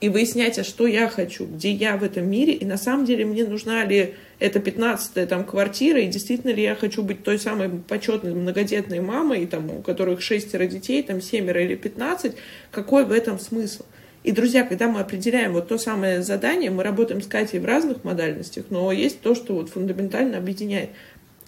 и 0.00 0.08
выяснять, 0.10 0.58
а 0.58 0.64
что 0.64 0.86
я 0.86 1.08
хочу, 1.08 1.46
где 1.46 1.70
я 1.70 1.96
в 1.96 2.04
этом 2.04 2.28
мире, 2.28 2.52
и 2.52 2.64
на 2.66 2.76
самом 2.76 3.06
деле 3.06 3.24
мне 3.24 3.46
нужна 3.46 3.84
ли 3.84 4.14
эта 4.38 4.60
пятнадцатая 4.60 5.26
там 5.26 5.44
квартира, 5.44 6.00
и 6.00 6.06
действительно 6.06 6.50
ли 6.50 6.62
я 6.62 6.74
хочу 6.74 7.02
быть 7.02 7.22
той 7.22 7.38
самой 7.38 7.70
почетной 7.70 8.34
многодетной 8.34 9.00
мамой, 9.00 9.46
там, 9.46 9.70
у 9.70 9.80
которых 9.80 10.20
шестеро 10.20 10.66
детей, 10.66 11.02
там 11.02 11.22
семеро 11.22 11.62
или 11.62 11.76
пятнадцать, 11.76 12.36
какой 12.70 13.06
в 13.06 13.12
этом 13.12 13.38
смысл? 13.38 13.84
И, 14.22 14.32
друзья, 14.32 14.64
когда 14.64 14.88
мы 14.88 15.00
определяем 15.00 15.52
вот 15.52 15.68
то 15.68 15.78
самое 15.78 16.22
задание, 16.22 16.70
мы 16.70 16.82
работаем 16.82 17.22
с 17.22 17.26
Катей 17.26 17.60
в 17.60 17.64
разных 17.64 18.04
модальностях, 18.04 18.66
но 18.70 18.90
есть 18.92 19.20
то, 19.20 19.34
что 19.34 19.54
вот 19.54 19.70
фундаментально 19.70 20.36
объединяет. 20.36 20.90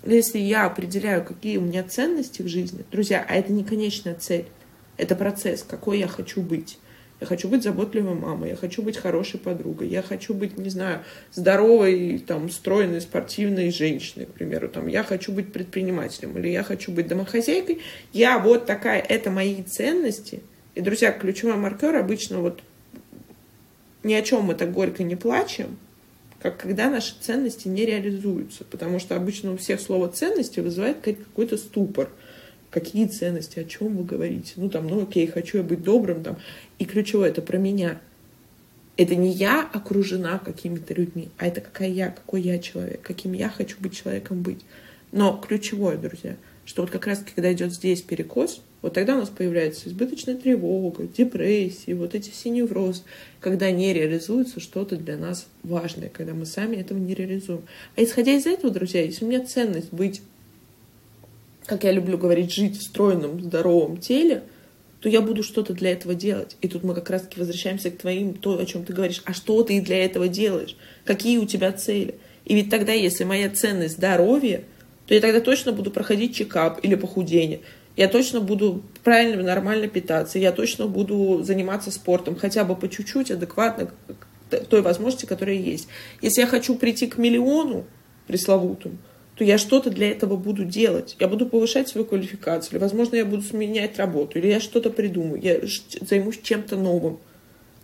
Если 0.07 0.39
я 0.39 0.65
определяю, 0.65 1.25
какие 1.25 1.57
у 1.57 1.63
меня 1.63 1.83
ценности 1.83 2.41
в 2.41 2.47
жизни, 2.47 2.85
друзья, 2.93 3.27
а 3.29 3.35
это 3.35 3.53
не 3.53 3.65
конечная 3.65 4.15
цель, 4.15 4.47
это 4.97 5.17
процесс, 5.17 5.65
какой 5.69 5.99
я 5.99 6.07
хочу 6.07 6.41
быть. 6.41 6.79
Я 7.21 7.27
хочу 7.27 7.49
быть 7.49 7.65
заботливой 7.65 8.15
мамой, 8.15 8.51
я 8.51 8.57
хочу 8.57 8.81
быть 8.81 8.97
хорошей 8.97 9.41
подругой, 9.41 9.89
я 9.89 10.03
хочу 10.03 10.35
быть, 10.35 10.57
не 10.57 10.71
знаю, 10.71 11.01
здоровой, 11.33 12.23
там, 12.25 12.49
стройной, 12.49 13.01
спортивной 13.01 13.73
женщиной, 13.73 14.27
к 14.27 14.31
примеру, 14.31 14.69
там, 14.69 14.87
я 14.87 15.03
хочу 15.03 15.33
быть 15.33 15.53
предпринимателем 15.53 16.39
или 16.39 16.49
я 16.49 16.63
хочу 16.63 16.93
быть 16.93 17.09
домохозяйкой. 17.09 17.81
Я 18.13 18.39
вот 18.39 18.67
такая, 18.67 19.01
это 19.01 19.31
мои 19.31 19.65
ценности. 19.65 20.43
И, 20.77 20.81
друзья, 20.81 21.11
ключевой 21.11 21.57
маркер 21.57 21.97
обычно 21.97 22.39
вот 22.39 22.61
ни 24.05 24.15
о 24.15 24.23
чем 24.23 24.45
мы 24.45 24.55
так 24.55 24.73
горько 24.73 25.03
не 25.03 25.17
плачем, 25.17 25.77
как 26.41 26.59
когда 26.59 26.89
наши 26.89 27.17
ценности 27.21 27.67
не 27.67 27.85
реализуются. 27.85 28.63
Потому 28.65 29.01
что 29.01 29.17
обычно 29.17 29.55
у 29.55 29.57
всех 29.57 29.81
слово 29.81 30.07
ценности 30.09 30.61
вызывает 30.61 30.99
какой-то 31.01 31.57
ступор– 31.57 32.11
какие 32.71 33.07
ценности, 33.07 33.59
о 33.59 33.65
чем 33.65 33.97
вы 33.97 34.05
говорите. 34.05 34.55
Ну, 34.57 34.69
там, 34.69 34.87
ну, 34.87 35.03
окей, 35.03 35.27
хочу 35.27 35.59
я 35.59 35.65
быть 35.65 35.83
добрым, 35.83 36.23
там. 36.23 36.37
И 36.79 36.85
ключевое, 36.85 37.31
это 37.31 37.43
про 37.43 37.59
меня. 37.59 38.01
Это 38.97 39.15
не 39.15 39.31
я 39.31 39.63
окружена 39.73 40.39
какими-то 40.39 40.95
людьми, 40.95 41.29
а 41.39 41.47
это 41.47 41.61
какая 41.61 41.89
я, 41.89 42.11
какой 42.11 42.43
я 42.43 42.59
человек, 42.59 43.01
каким 43.03 43.33
я 43.33 43.49
хочу 43.49 43.77
быть 43.79 43.97
человеком 43.97 44.43
быть. 44.43 44.61
Но 45.13 45.37
ключевое, 45.37 45.97
друзья, 45.97 46.37
что 46.65 46.83
вот 46.83 46.91
как 46.91 47.07
раз 47.07 47.25
когда 47.35 47.53
идет 47.53 47.73
здесь 47.73 48.03
перекос, 48.03 48.61
вот 48.83 48.95
тогда 48.95 49.15
у 49.15 49.21
нас 49.21 49.29
появляется 49.29 49.89
избыточная 49.89 50.37
тревога, 50.37 51.07
депрессия, 51.07 51.95
вот 51.95 52.17
эти 52.17 52.31
все 52.31 52.51
неврозы, 52.51 53.03
когда 53.41 53.71
не 53.71 53.93
реализуется 53.93 54.59
что-то 54.59 54.97
для 54.97 55.17
нас 55.17 55.47
важное, 55.63 56.09
когда 56.09 56.35
мы 56.35 56.45
сами 56.45 56.77
этого 56.77 56.99
не 56.99 57.15
реализуем. 57.15 57.63
А 57.97 58.03
исходя 58.03 58.33
из 58.33 58.47
этого, 58.47 58.73
друзья, 58.73 59.03
если 59.03 59.25
у 59.25 59.29
меня 59.29 59.47
ценность 59.47 59.93
быть 59.93 60.23
как 61.69 61.85
я 61.85 61.93
люблю 61.93 62.17
говорить, 62.17 62.51
жить 62.51 62.79
в 62.79 62.83
стройном, 62.83 63.43
здоровом 63.43 63.99
теле, 63.99 64.43
то 65.01 65.09
я 65.09 65.21
буду 65.21 65.43
что-то 65.43 65.75
для 65.75 65.93
этого 65.93 66.15
делать. 66.15 66.57
И 66.61 66.69
тут 66.69 66.83
мы 66.83 66.95
как 66.95 67.09
раз-таки 67.11 67.39
возвращаемся 67.39 67.91
к 67.91 67.99
твоим, 67.99 68.35
то, 68.35 68.59
о 68.59 68.65
чем 68.65 68.85
ты 68.85 68.93
говоришь. 68.93 69.23
А 69.25 69.33
что 69.33 69.63
ты 69.63 69.81
для 69.81 70.05
этого 70.05 70.29
делаешь? 70.29 70.77
Какие 71.05 71.39
у 71.39 71.47
тебя 71.47 71.73
цели? 71.73 72.17
И 72.45 72.55
ведь 72.55 72.71
тогда, 72.71 72.93
если 72.93 73.25
моя 73.25 73.51
ценность 73.51 73.97
здоровье, 73.97 74.65
то 75.07 75.15
я 75.15 75.21
тогда 75.21 75.41
точно 75.41 75.73
буду 75.73 75.91
проходить 75.91 76.35
чекап 76.35 76.81
или 76.83 76.95
похудение. 76.95 77.61
Я 77.97 78.09
точно 78.09 78.41
буду 78.41 78.83
правильно, 79.05 79.43
нормально 79.43 79.89
питаться. 79.89 80.39
Я 80.39 80.53
точно 80.53 80.87
буду 80.87 81.43
заниматься 81.43 81.91
спортом 81.91 82.37
хотя 82.37 82.65
бы 82.65 82.77
по 82.77 82.89
чуть-чуть, 82.89 83.31
адекватно 83.31 83.91
той 84.71 84.83
возможности, 84.83 85.27
которая 85.27 85.57
есть. 85.57 85.89
Если 86.23 86.41
я 86.41 86.47
хочу 86.47 86.75
прийти 86.75 87.07
к 87.07 87.19
миллиону 87.19 87.85
пресловутому, 88.27 88.99
то 89.39 89.45
я 89.45 89.57
что-то 89.57 89.91
для 89.91 90.11
этого 90.11 90.37
буду 90.37 90.65
делать. 90.65 91.15
Я 91.21 91.29
буду 91.29 91.47
повышать 91.47 91.89
свою 91.89 92.05
квалификацию, 92.05 92.73
или, 92.73 92.79
возможно, 92.81 93.15
я 93.15 93.25
буду 93.25 93.43
сменять 93.43 93.97
работу, 93.97 94.37
или 94.37 94.49
я 94.49 94.59
что-то 94.59 94.91
придумаю, 94.91 95.41
я 95.41 95.61
займусь 96.01 96.41
чем-то 96.43 96.77
новым. 96.77 97.21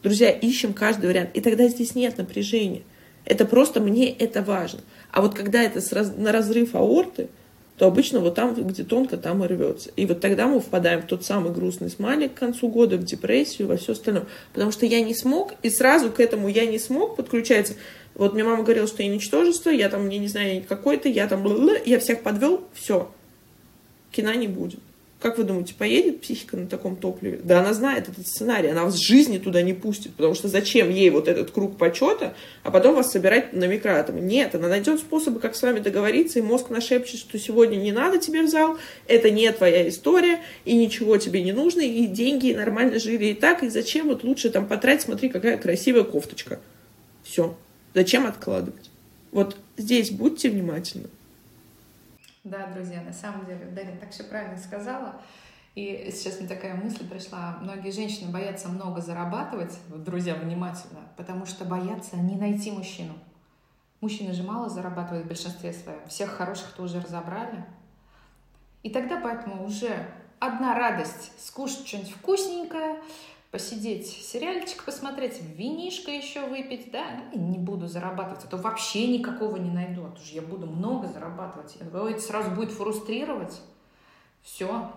Друзья, 0.03 0.31
ищем 0.31 0.73
каждый 0.75 1.07
вариант. 1.07 1.31
И 1.35 1.41
тогда 1.41 1.69
здесь 1.69 1.95
нет 1.95 2.19
напряжения. 2.19 2.83
Это 3.25 3.47
просто 3.47 3.81
мне 3.81 4.11
это 4.11 4.43
важно. 4.43 4.81
А 5.13 5.23
вот 5.23 5.35
когда 5.35 5.63
это 5.63 5.81
на 6.19 6.33
разрыв 6.33 6.75
аорты, 6.75 7.29
то 7.77 7.87
обычно 7.87 8.19
вот 8.19 8.35
там, 8.35 8.55
где 8.55 8.83
тонко, 8.83 9.17
там 9.17 9.45
и 9.45 9.47
рвется. 9.47 9.91
И 9.97 10.07
вот 10.07 10.21
тогда 10.21 10.49
мы 10.49 10.59
впадаем 10.61 11.03
в 11.03 11.07
тот 11.07 11.25
самый 11.25 11.53
грустный 11.53 11.89
смайлик 11.89 12.35
к 12.35 12.39
концу 12.39 12.69
года, 12.69 12.97
в 12.97 13.05
депрессию, 13.05 13.69
во 13.69 13.77
все 13.77 13.93
остальное. 13.93 14.27
Потому 14.53 14.73
что 14.73 14.87
я 14.87 15.01
не 15.03 15.15
смог, 15.15 15.55
и 15.63 15.71
сразу 15.71 16.11
к 16.11 16.19
этому 16.19 16.49
я 16.49 16.67
не 16.67 16.79
смог 16.79 17.17
подключается. 17.17 17.75
Вот 18.15 18.35
мне 18.35 18.45
мама 18.45 18.63
говорила, 18.63 18.87
что 18.87 19.03
я 19.03 19.09
ничтожество, 19.09 19.71
я 19.71 19.89
там, 19.89 20.09
я 20.09 20.19
не 20.19 20.29
знаю, 20.29 20.63
какой-то, 20.69 21.09
я 21.09 21.27
там, 21.27 21.45
я 21.85 21.99
всех 21.99 22.23
подвел, 22.23 22.65
все, 22.75 23.11
кино 24.13 24.33
не 24.35 24.47
будет. 24.47 24.81
Как 25.25 25.39
вы 25.39 25.45
думаете, 25.45 25.73
поедет 25.73 26.21
психика 26.21 26.55
на 26.55 26.67
таком 26.67 26.97
топливе? 26.97 27.41
Да 27.43 27.61
она 27.61 27.73
знает 27.73 28.11
этот 28.11 28.27
сценарий, 28.27 28.69
она 28.69 28.85
вас 28.85 28.95
в 28.95 29.03
жизни 29.03 29.39
туда 29.39 29.63
не 29.63 29.73
пустит, 29.73 30.15
потому 30.15 30.35
что 30.35 30.49
зачем 30.49 30.91
ей 30.91 31.09
вот 31.09 31.29
этот 31.29 31.51
круг 31.51 31.79
почета, 31.79 32.35
а 32.63 32.71
потом 32.71 32.95
вас 32.95 33.11
собирать 33.11 33.55
на 33.55 33.65
микроатомы? 33.65 34.21
Нет, 34.21 34.55
она 34.55 34.69
найдет 34.69 35.01
способы, 35.01 35.41
как 35.41 35.57
с 35.57 35.63
вами 35.63 35.79
договориться, 35.79 36.41
и 36.41 36.43
мозг 36.43 36.69
нашепчет, 36.69 37.19
что 37.19 37.39
сегодня 37.39 37.77
не 37.77 37.91
надо 37.91 38.19
тебе 38.19 38.43
в 38.43 38.51
зал, 38.51 38.77
это 39.09 39.31
не 39.31 39.51
твоя 39.51 39.89
история, 39.89 40.41
и 40.67 40.77
ничего 40.77 41.17
тебе 41.17 41.43
не 41.43 41.53
нужно, 41.53 41.81
и 41.81 42.07
деньги 42.07 42.53
нормально 42.53 42.99
жили 42.99 43.29
и 43.29 43.35
так, 43.35 43.63
и 43.63 43.71
зачем 43.71 44.09
вот 44.09 44.25
лучше 44.25 44.51
там 44.51 44.67
потратить, 44.67 45.05
смотри, 45.05 45.31
какая 45.31 45.57
красивая 45.57 46.05
кофточка. 46.05 46.61
Все. 47.23 47.57
Зачем 47.95 48.27
откладывать? 48.27 48.91
Вот 49.31 49.57
здесь 49.77 50.11
будьте 50.11 50.51
внимательны. 50.51 51.09
Да, 52.43 52.67
друзья, 52.67 53.01
на 53.03 53.13
самом 53.13 53.47
деле, 53.47 53.65
Дарья 53.67 53.97
так 53.97 54.11
все 54.11 54.25
правильно 54.25 54.59
сказала. 54.59 55.21
И 55.75 56.11
сейчас 56.15 56.39
мне 56.39 56.49
такая 56.49 56.75
мысль 56.75 57.09
пришла. 57.09 57.59
Многие 57.61 57.91
женщины 57.91 58.31
боятся 58.31 58.69
много 58.69 59.01
зарабатывать, 59.01 59.77
друзья, 59.89 60.35
внимательно, 60.35 61.01
потому 61.17 61.47
что 61.47 61.65
боятся 61.65 62.17
не 62.17 62.37
найти 62.37 62.71
мужчину. 62.71 63.15
Мужчины 64.01 64.35
же 64.35 64.43
мало 64.43 64.69
зарабатывают 64.69 65.25
в 65.25 65.29
большинстве 65.29 65.73
своем. 65.73 66.07
Всех 66.09 66.31
хороших-то 66.31 66.83
уже 66.83 67.01
разобрали. 67.01 67.65
И 68.83 68.91
тогда 68.91 69.19
поэтому 69.21 69.65
уже 69.65 70.07
одна 70.39 70.75
радость— 70.75 71.33
скушать 71.39 71.87
что-нибудь 71.87 72.13
вкусненькое, 72.13 73.01
посидеть, 73.55 74.09
сериальчик 74.09 74.83
посмотреть, 74.83 75.41
винишко 75.41 76.11
еще 76.11 76.45
выпить, 76.49 76.91
да, 76.91 77.23
и 77.33 77.39
не 77.39 77.57
буду 77.57 77.87
зарабатывать, 77.87 78.45
а 78.45 78.49
то 78.49 78.57
вообще 78.57 79.07
никакого 79.07 79.59
не 79.59 79.71
найду, 79.71 80.05
а 80.05 80.11
то 80.11 80.21
же 80.21 80.35
я 80.35 80.43
буду 80.43 80.67
много 80.67 81.07
зарабатывать, 81.07 81.77
это 81.77 82.19
сразу 82.21 82.51
будет 82.51 82.73
фрустрировать. 82.73 83.63
Все, 84.43 84.91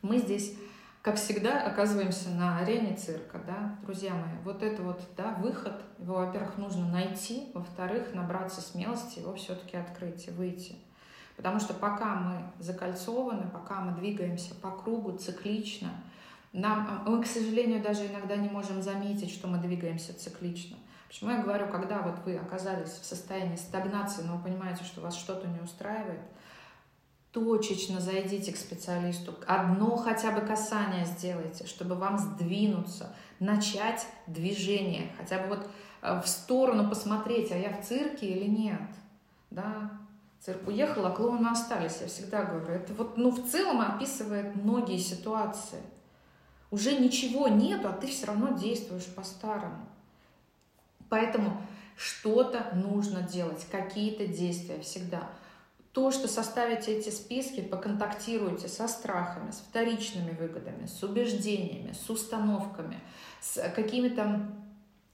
мы 0.00 0.16
здесь, 0.16 0.54
как 1.02 1.16
всегда, 1.16 1.60
оказываемся 1.60 2.30
на 2.30 2.56
арене 2.56 2.96
цирка, 2.96 3.38
да, 3.46 3.76
друзья 3.82 4.14
мои, 4.14 4.38
вот 4.44 4.62
это 4.62 4.80
вот, 4.80 5.02
да, 5.14 5.36
выход, 5.38 5.74
его, 5.98 6.14
во-первых, 6.14 6.56
нужно 6.56 6.88
найти, 6.88 7.48
во-вторых, 7.52 8.14
набраться 8.14 8.62
смелости, 8.62 9.18
его 9.18 9.34
все-таки 9.34 9.76
открыть 9.76 10.26
и 10.26 10.30
выйти. 10.30 10.74
Потому 11.36 11.60
что 11.60 11.74
пока 11.74 12.14
мы 12.14 12.64
закольцованы, 12.64 13.50
пока 13.50 13.82
мы 13.82 13.92
двигаемся 13.92 14.54
по 14.54 14.70
кругу 14.70 15.18
циклично, 15.18 15.90
нам, 16.52 16.86
а, 16.88 17.08
мы, 17.08 17.22
к 17.22 17.26
сожалению, 17.26 17.82
даже 17.82 18.06
иногда 18.06 18.36
не 18.36 18.48
можем 18.48 18.82
заметить, 18.82 19.30
что 19.30 19.48
мы 19.48 19.58
двигаемся 19.58 20.18
циклично. 20.18 20.76
Почему 21.08 21.30
я 21.30 21.42
говорю, 21.42 21.68
когда 21.68 22.00
вот 22.02 22.18
вы 22.24 22.36
оказались 22.36 22.90
в 22.90 23.04
состоянии 23.04 23.56
стагнации, 23.56 24.22
но 24.22 24.36
вы 24.36 24.44
понимаете, 24.44 24.84
что 24.84 25.00
вас 25.00 25.16
что-то 25.16 25.46
не 25.46 25.60
устраивает, 25.60 26.20
точечно 27.32 28.00
зайдите 28.00 28.52
к 28.52 28.56
специалисту, 28.56 29.34
одно 29.46 29.96
хотя 29.96 30.32
бы 30.32 30.40
касание 30.40 31.04
сделайте, 31.04 31.66
чтобы 31.66 31.94
вам 31.94 32.18
сдвинуться, 32.18 33.14
начать 33.40 34.06
движение, 34.26 35.12
хотя 35.18 35.38
бы 35.38 35.48
вот 35.48 35.70
э, 36.02 36.20
в 36.20 36.26
сторону 36.26 36.88
посмотреть, 36.88 37.52
а 37.52 37.56
я 37.56 37.70
в 37.70 37.86
цирке 37.86 38.26
или 38.26 38.48
нет, 38.48 38.80
да, 39.50 39.92
цирк 40.40 40.66
уехал, 40.66 41.06
а 41.06 41.10
клоуны 41.10 41.48
остались, 41.48 42.00
я 42.00 42.06
всегда 42.06 42.44
говорю, 42.44 42.72
это 42.72 42.92
вот, 42.94 43.16
ну, 43.18 43.30
в 43.30 43.50
целом 43.50 43.80
описывает 43.80 44.56
многие 44.56 44.98
ситуации– 44.98 45.80
уже 46.70 46.96
ничего 46.98 47.48
нету, 47.48 47.88
а 47.88 47.92
ты 47.92 48.06
все 48.06 48.26
равно 48.26 48.56
действуешь 48.56 49.06
по-старому. 49.06 49.86
Поэтому 51.08 51.62
что-то 51.96 52.70
нужно 52.74 53.22
делать, 53.22 53.66
какие-то 53.70 54.26
действия 54.26 54.78
всегда. 54.80 55.30
То, 55.92 56.10
что 56.10 56.28
составите 56.28 56.96
эти 56.96 57.08
списки, 57.10 57.60
поконтактируйте 57.60 58.68
со 58.68 58.86
страхами, 58.86 59.50
с 59.50 59.56
вторичными 59.56 60.30
выгодами, 60.30 60.86
с 60.86 61.02
убеждениями, 61.02 61.92
с 61.92 62.08
установками, 62.08 63.00
с 63.40 63.60
какими-то 63.70 64.48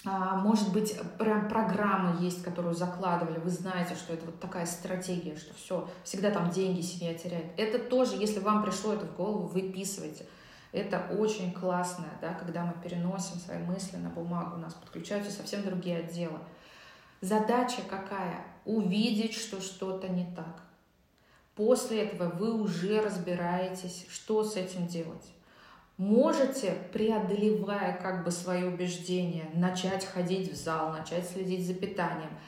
а, 0.06 0.36
может 0.36 0.70
быть, 0.70 0.94
прям 1.18 1.48
программы 1.48 2.22
есть, 2.22 2.42
которую 2.42 2.74
закладывали, 2.74 3.38
вы 3.38 3.48
знаете, 3.48 3.94
что 3.94 4.12
это 4.12 4.26
вот 4.26 4.38
такая 4.38 4.66
стратегия, 4.66 5.36
что 5.36 5.54
все, 5.54 5.88
всегда 6.04 6.30
там 6.30 6.50
деньги 6.50 6.82
семья 6.82 7.14
теряет. 7.14 7.46
Это 7.56 7.78
тоже, 7.78 8.16
если 8.16 8.40
вам 8.40 8.62
пришло 8.62 8.92
это 8.92 9.06
в 9.06 9.16
голову, 9.16 9.46
выписывайте. 9.46 10.26
Это 10.74 11.06
очень 11.16 11.52
классно, 11.52 12.06
да, 12.20 12.34
когда 12.34 12.64
мы 12.64 12.74
переносим 12.82 13.38
свои 13.38 13.58
мысли 13.58 13.96
на 13.96 14.10
бумагу, 14.10 14.56
у 14.56 14.58
нас 14.58 14.74
подключаются 14.74 15.30
совсем 15.30 15.62
другие 15.62 15.98
отделы. 15.98 16.40
Задача 17.20 17.80
какая? 17.88 18.44
Увидеть, 18.64 19.34
что 19.34 19.60
что-то 19.60 20.08
не 20.08 20.26
так. 20.34 20.62
После 21.54 22.02
этого 22.02 22.28
вы 22.28 22.60
уже 22.60 23.00
разбираетесь, 23.00 24.06
что 24.10 24.42
с 24.42 24.56
этим 24.56 24.88
делать. 24.88 25.32
Можете, 25.96 26.76
преодолевая 26.92 27.96
как 27.96 28.24
бы 28.24 28.32
свои 28.32 28.64
убеждения, 28.64 29.48
начать 29.54 30.04
ходить 30.04 30.52
в 30.52 30.56
зал, 30.56 30.92
начать 30.92 31.28
следить 31.28 31.64
за 31.64 31.74
питанием– 31.74 32.30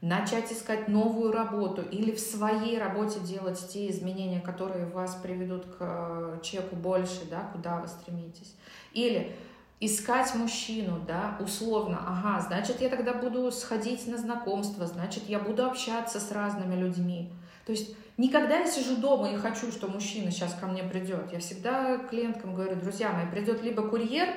начать 0.00 0.52
искать 0.52 0.88
новую 0.88 1.32
работу 1.32 1.82
или 1.82 2.12
в 2.12 2.20
своей 2.20 2.78
работе 2.78 3.18
делать 3.20 3.64
те 3.68 3.90
изменения, 3.90 4.40
которые 4.40 4.86
вас 4.86 5.14
приведут 5.16 5.64
к 5.64 5.76
э, 5.80 6.38
чеку 6.42 6.76
больше, 6.76 7.24
да, 7.30 7.48
куда 7.52 7.80
вы 7.80 7.88
стремитесь. 7.88 8.54
Или 8.92 9.34
искать 9.80 10.34
мужчину, 10.34 11.00
да, 11.06 11.36
условно, 11.40 11.98
ага, 12.06 12.40
значит, 12.40 12.80
я 12.80 12.88
тогда 12.88 13.14
буду 13.14 13.50
сходить 13.50 14.06
на 14.06 14.18
знакомство, 14.18 14.86
значит, 14.86 15.24
я 15.28 15.38
буду 15.38 15.66
общаться 15.66 16.20
с 16.20 16.30
разными 16.30 16.74
людьми. 16.74 17.32
То 17.64 17.72
есть 17.72 17.96
никогда 18.16 18.60
я 18.60 18.66
сижу 18.66 18.96
дома 18.96 19.30
и 19.30 19.36
хочу, 19.36 19.72
что 19.72 19.88
мужчина 19.88 20.30
сейчас 20.30 20.54
ко 20.54 20.66
мне 20.66 20.82
придет. 20.82 21.32
Я 21.32 21.40
всегда 21.40 21.98
клиенткам 21.98 22.54
говорю, 22.54 22.76
друзья 22.76 23.12
мои, 23.12 23.26
придет 23.30 23.62
либо 23.62 23.82
курьер, 23.88 24.28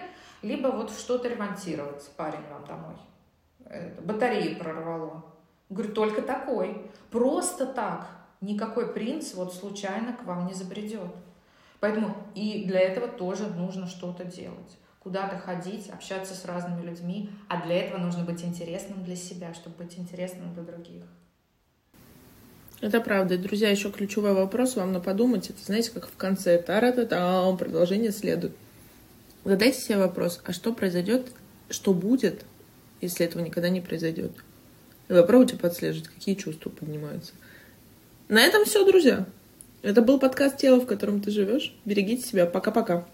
либо 0.42 0.70
вот 0.70 0.90
что-то 0.92 1.28
ремонтировать 1.28 2.10
парень 2.18 2.44
вам 2.50 2.66
домой. 2.66 2.96
Батареи 4.02 4.56
прорвало. 4.56 5.24
Говорю, 5.70 5.94
только 5.94 6.22
такой. 6.22 6.82
Просто 7.12 7.66
так. 7.66 8.08
Никакой 8.42 8.92
принц 8.94 9.34
вот 9.34 9.54
случайно 9.54 10.14
к 10.14 10.24
вам 10.26 10.48
не 10.48 10.54
забредет. 10.54 11.12
Поэтому 11.80 12.16
и 12.36 12.66
для 12.66 12.80
этого 12.80 13.08
тоже 13.08 13.48
нужно 13.48 13.88
что-то 13.88 14.26
делать. 14.26 14.78
Куда-то 15.00 15.38
ходить, 15.38 15.90
общаться 15.90 16.34
с 16.34 16.46
разными 16.46 16.82
людьми. 16.82 17.30
А 17.48 17.66
для 17.66 17.78
этого 17.84 18.00
нужно 18.00 18.24
быть 18.24 18.44
интересным 18.44 19.04
для 19.04 19.16
себя, 19.16 19.54
чтобы 19.54 19.78
быть 19.78 19.98
интересным 19.98 20.54
для 20.54 20.64
других. 20.64 21.04
Это 22.82 23.02
правда. 23.02 23.38
друзья, 23.38 23.70
еще 23.70 23.92
ключевой 23.92 24.34
вопрос 24.34 24.76
вам 24.76 24.94
на 24.94 25.02
подумать. 25.02 25.50
Это, 25.50 25.62
знаете, 25.62 25.92
как 25.92 26.08
в 26.08 26.16
конце. 26.16 26.62
Тара-та-та, 26.62 27.52
продолжение 27.58 28.12
следует. 28.12 28.56
Задайте 29.44 29.80
себе 29.80 29.98
вопрос, 29.98 30.42
а 30.46 30.54
что 30.54 30.74
произойдет, 30.74 31.32
что 31.70 31.94
будет, 31.94 32.46
если 33.02 33.26
этого 33.26 33.42
никогда 33.42 33.70
не 33.70 33.82
произойдет? 33.82 34.32
И 35.10 35.14
попробуйте 35.14 35.58
подслеживать, 35.58 36.08
какие 36.08 36.36
чувства 36.36 36.70
поднимаются. 36.70 37.34
На 38.28 38.42
этом 38.42 38.64
все, 38.66 38.86
друзья. 38.86 39.26
Это 39.82 40.02
был 40.02 40.20
подкаст 40.20 40.58
«Тело, 40.58 40.80
в 40.80 40.86
котором 40.86 41.22
ты 41.22 41.32
живешь». 41.32 41.76
Берегите 41.84 42.28
себя. 42.28 42.46
Пока-пока. 42.46 43.08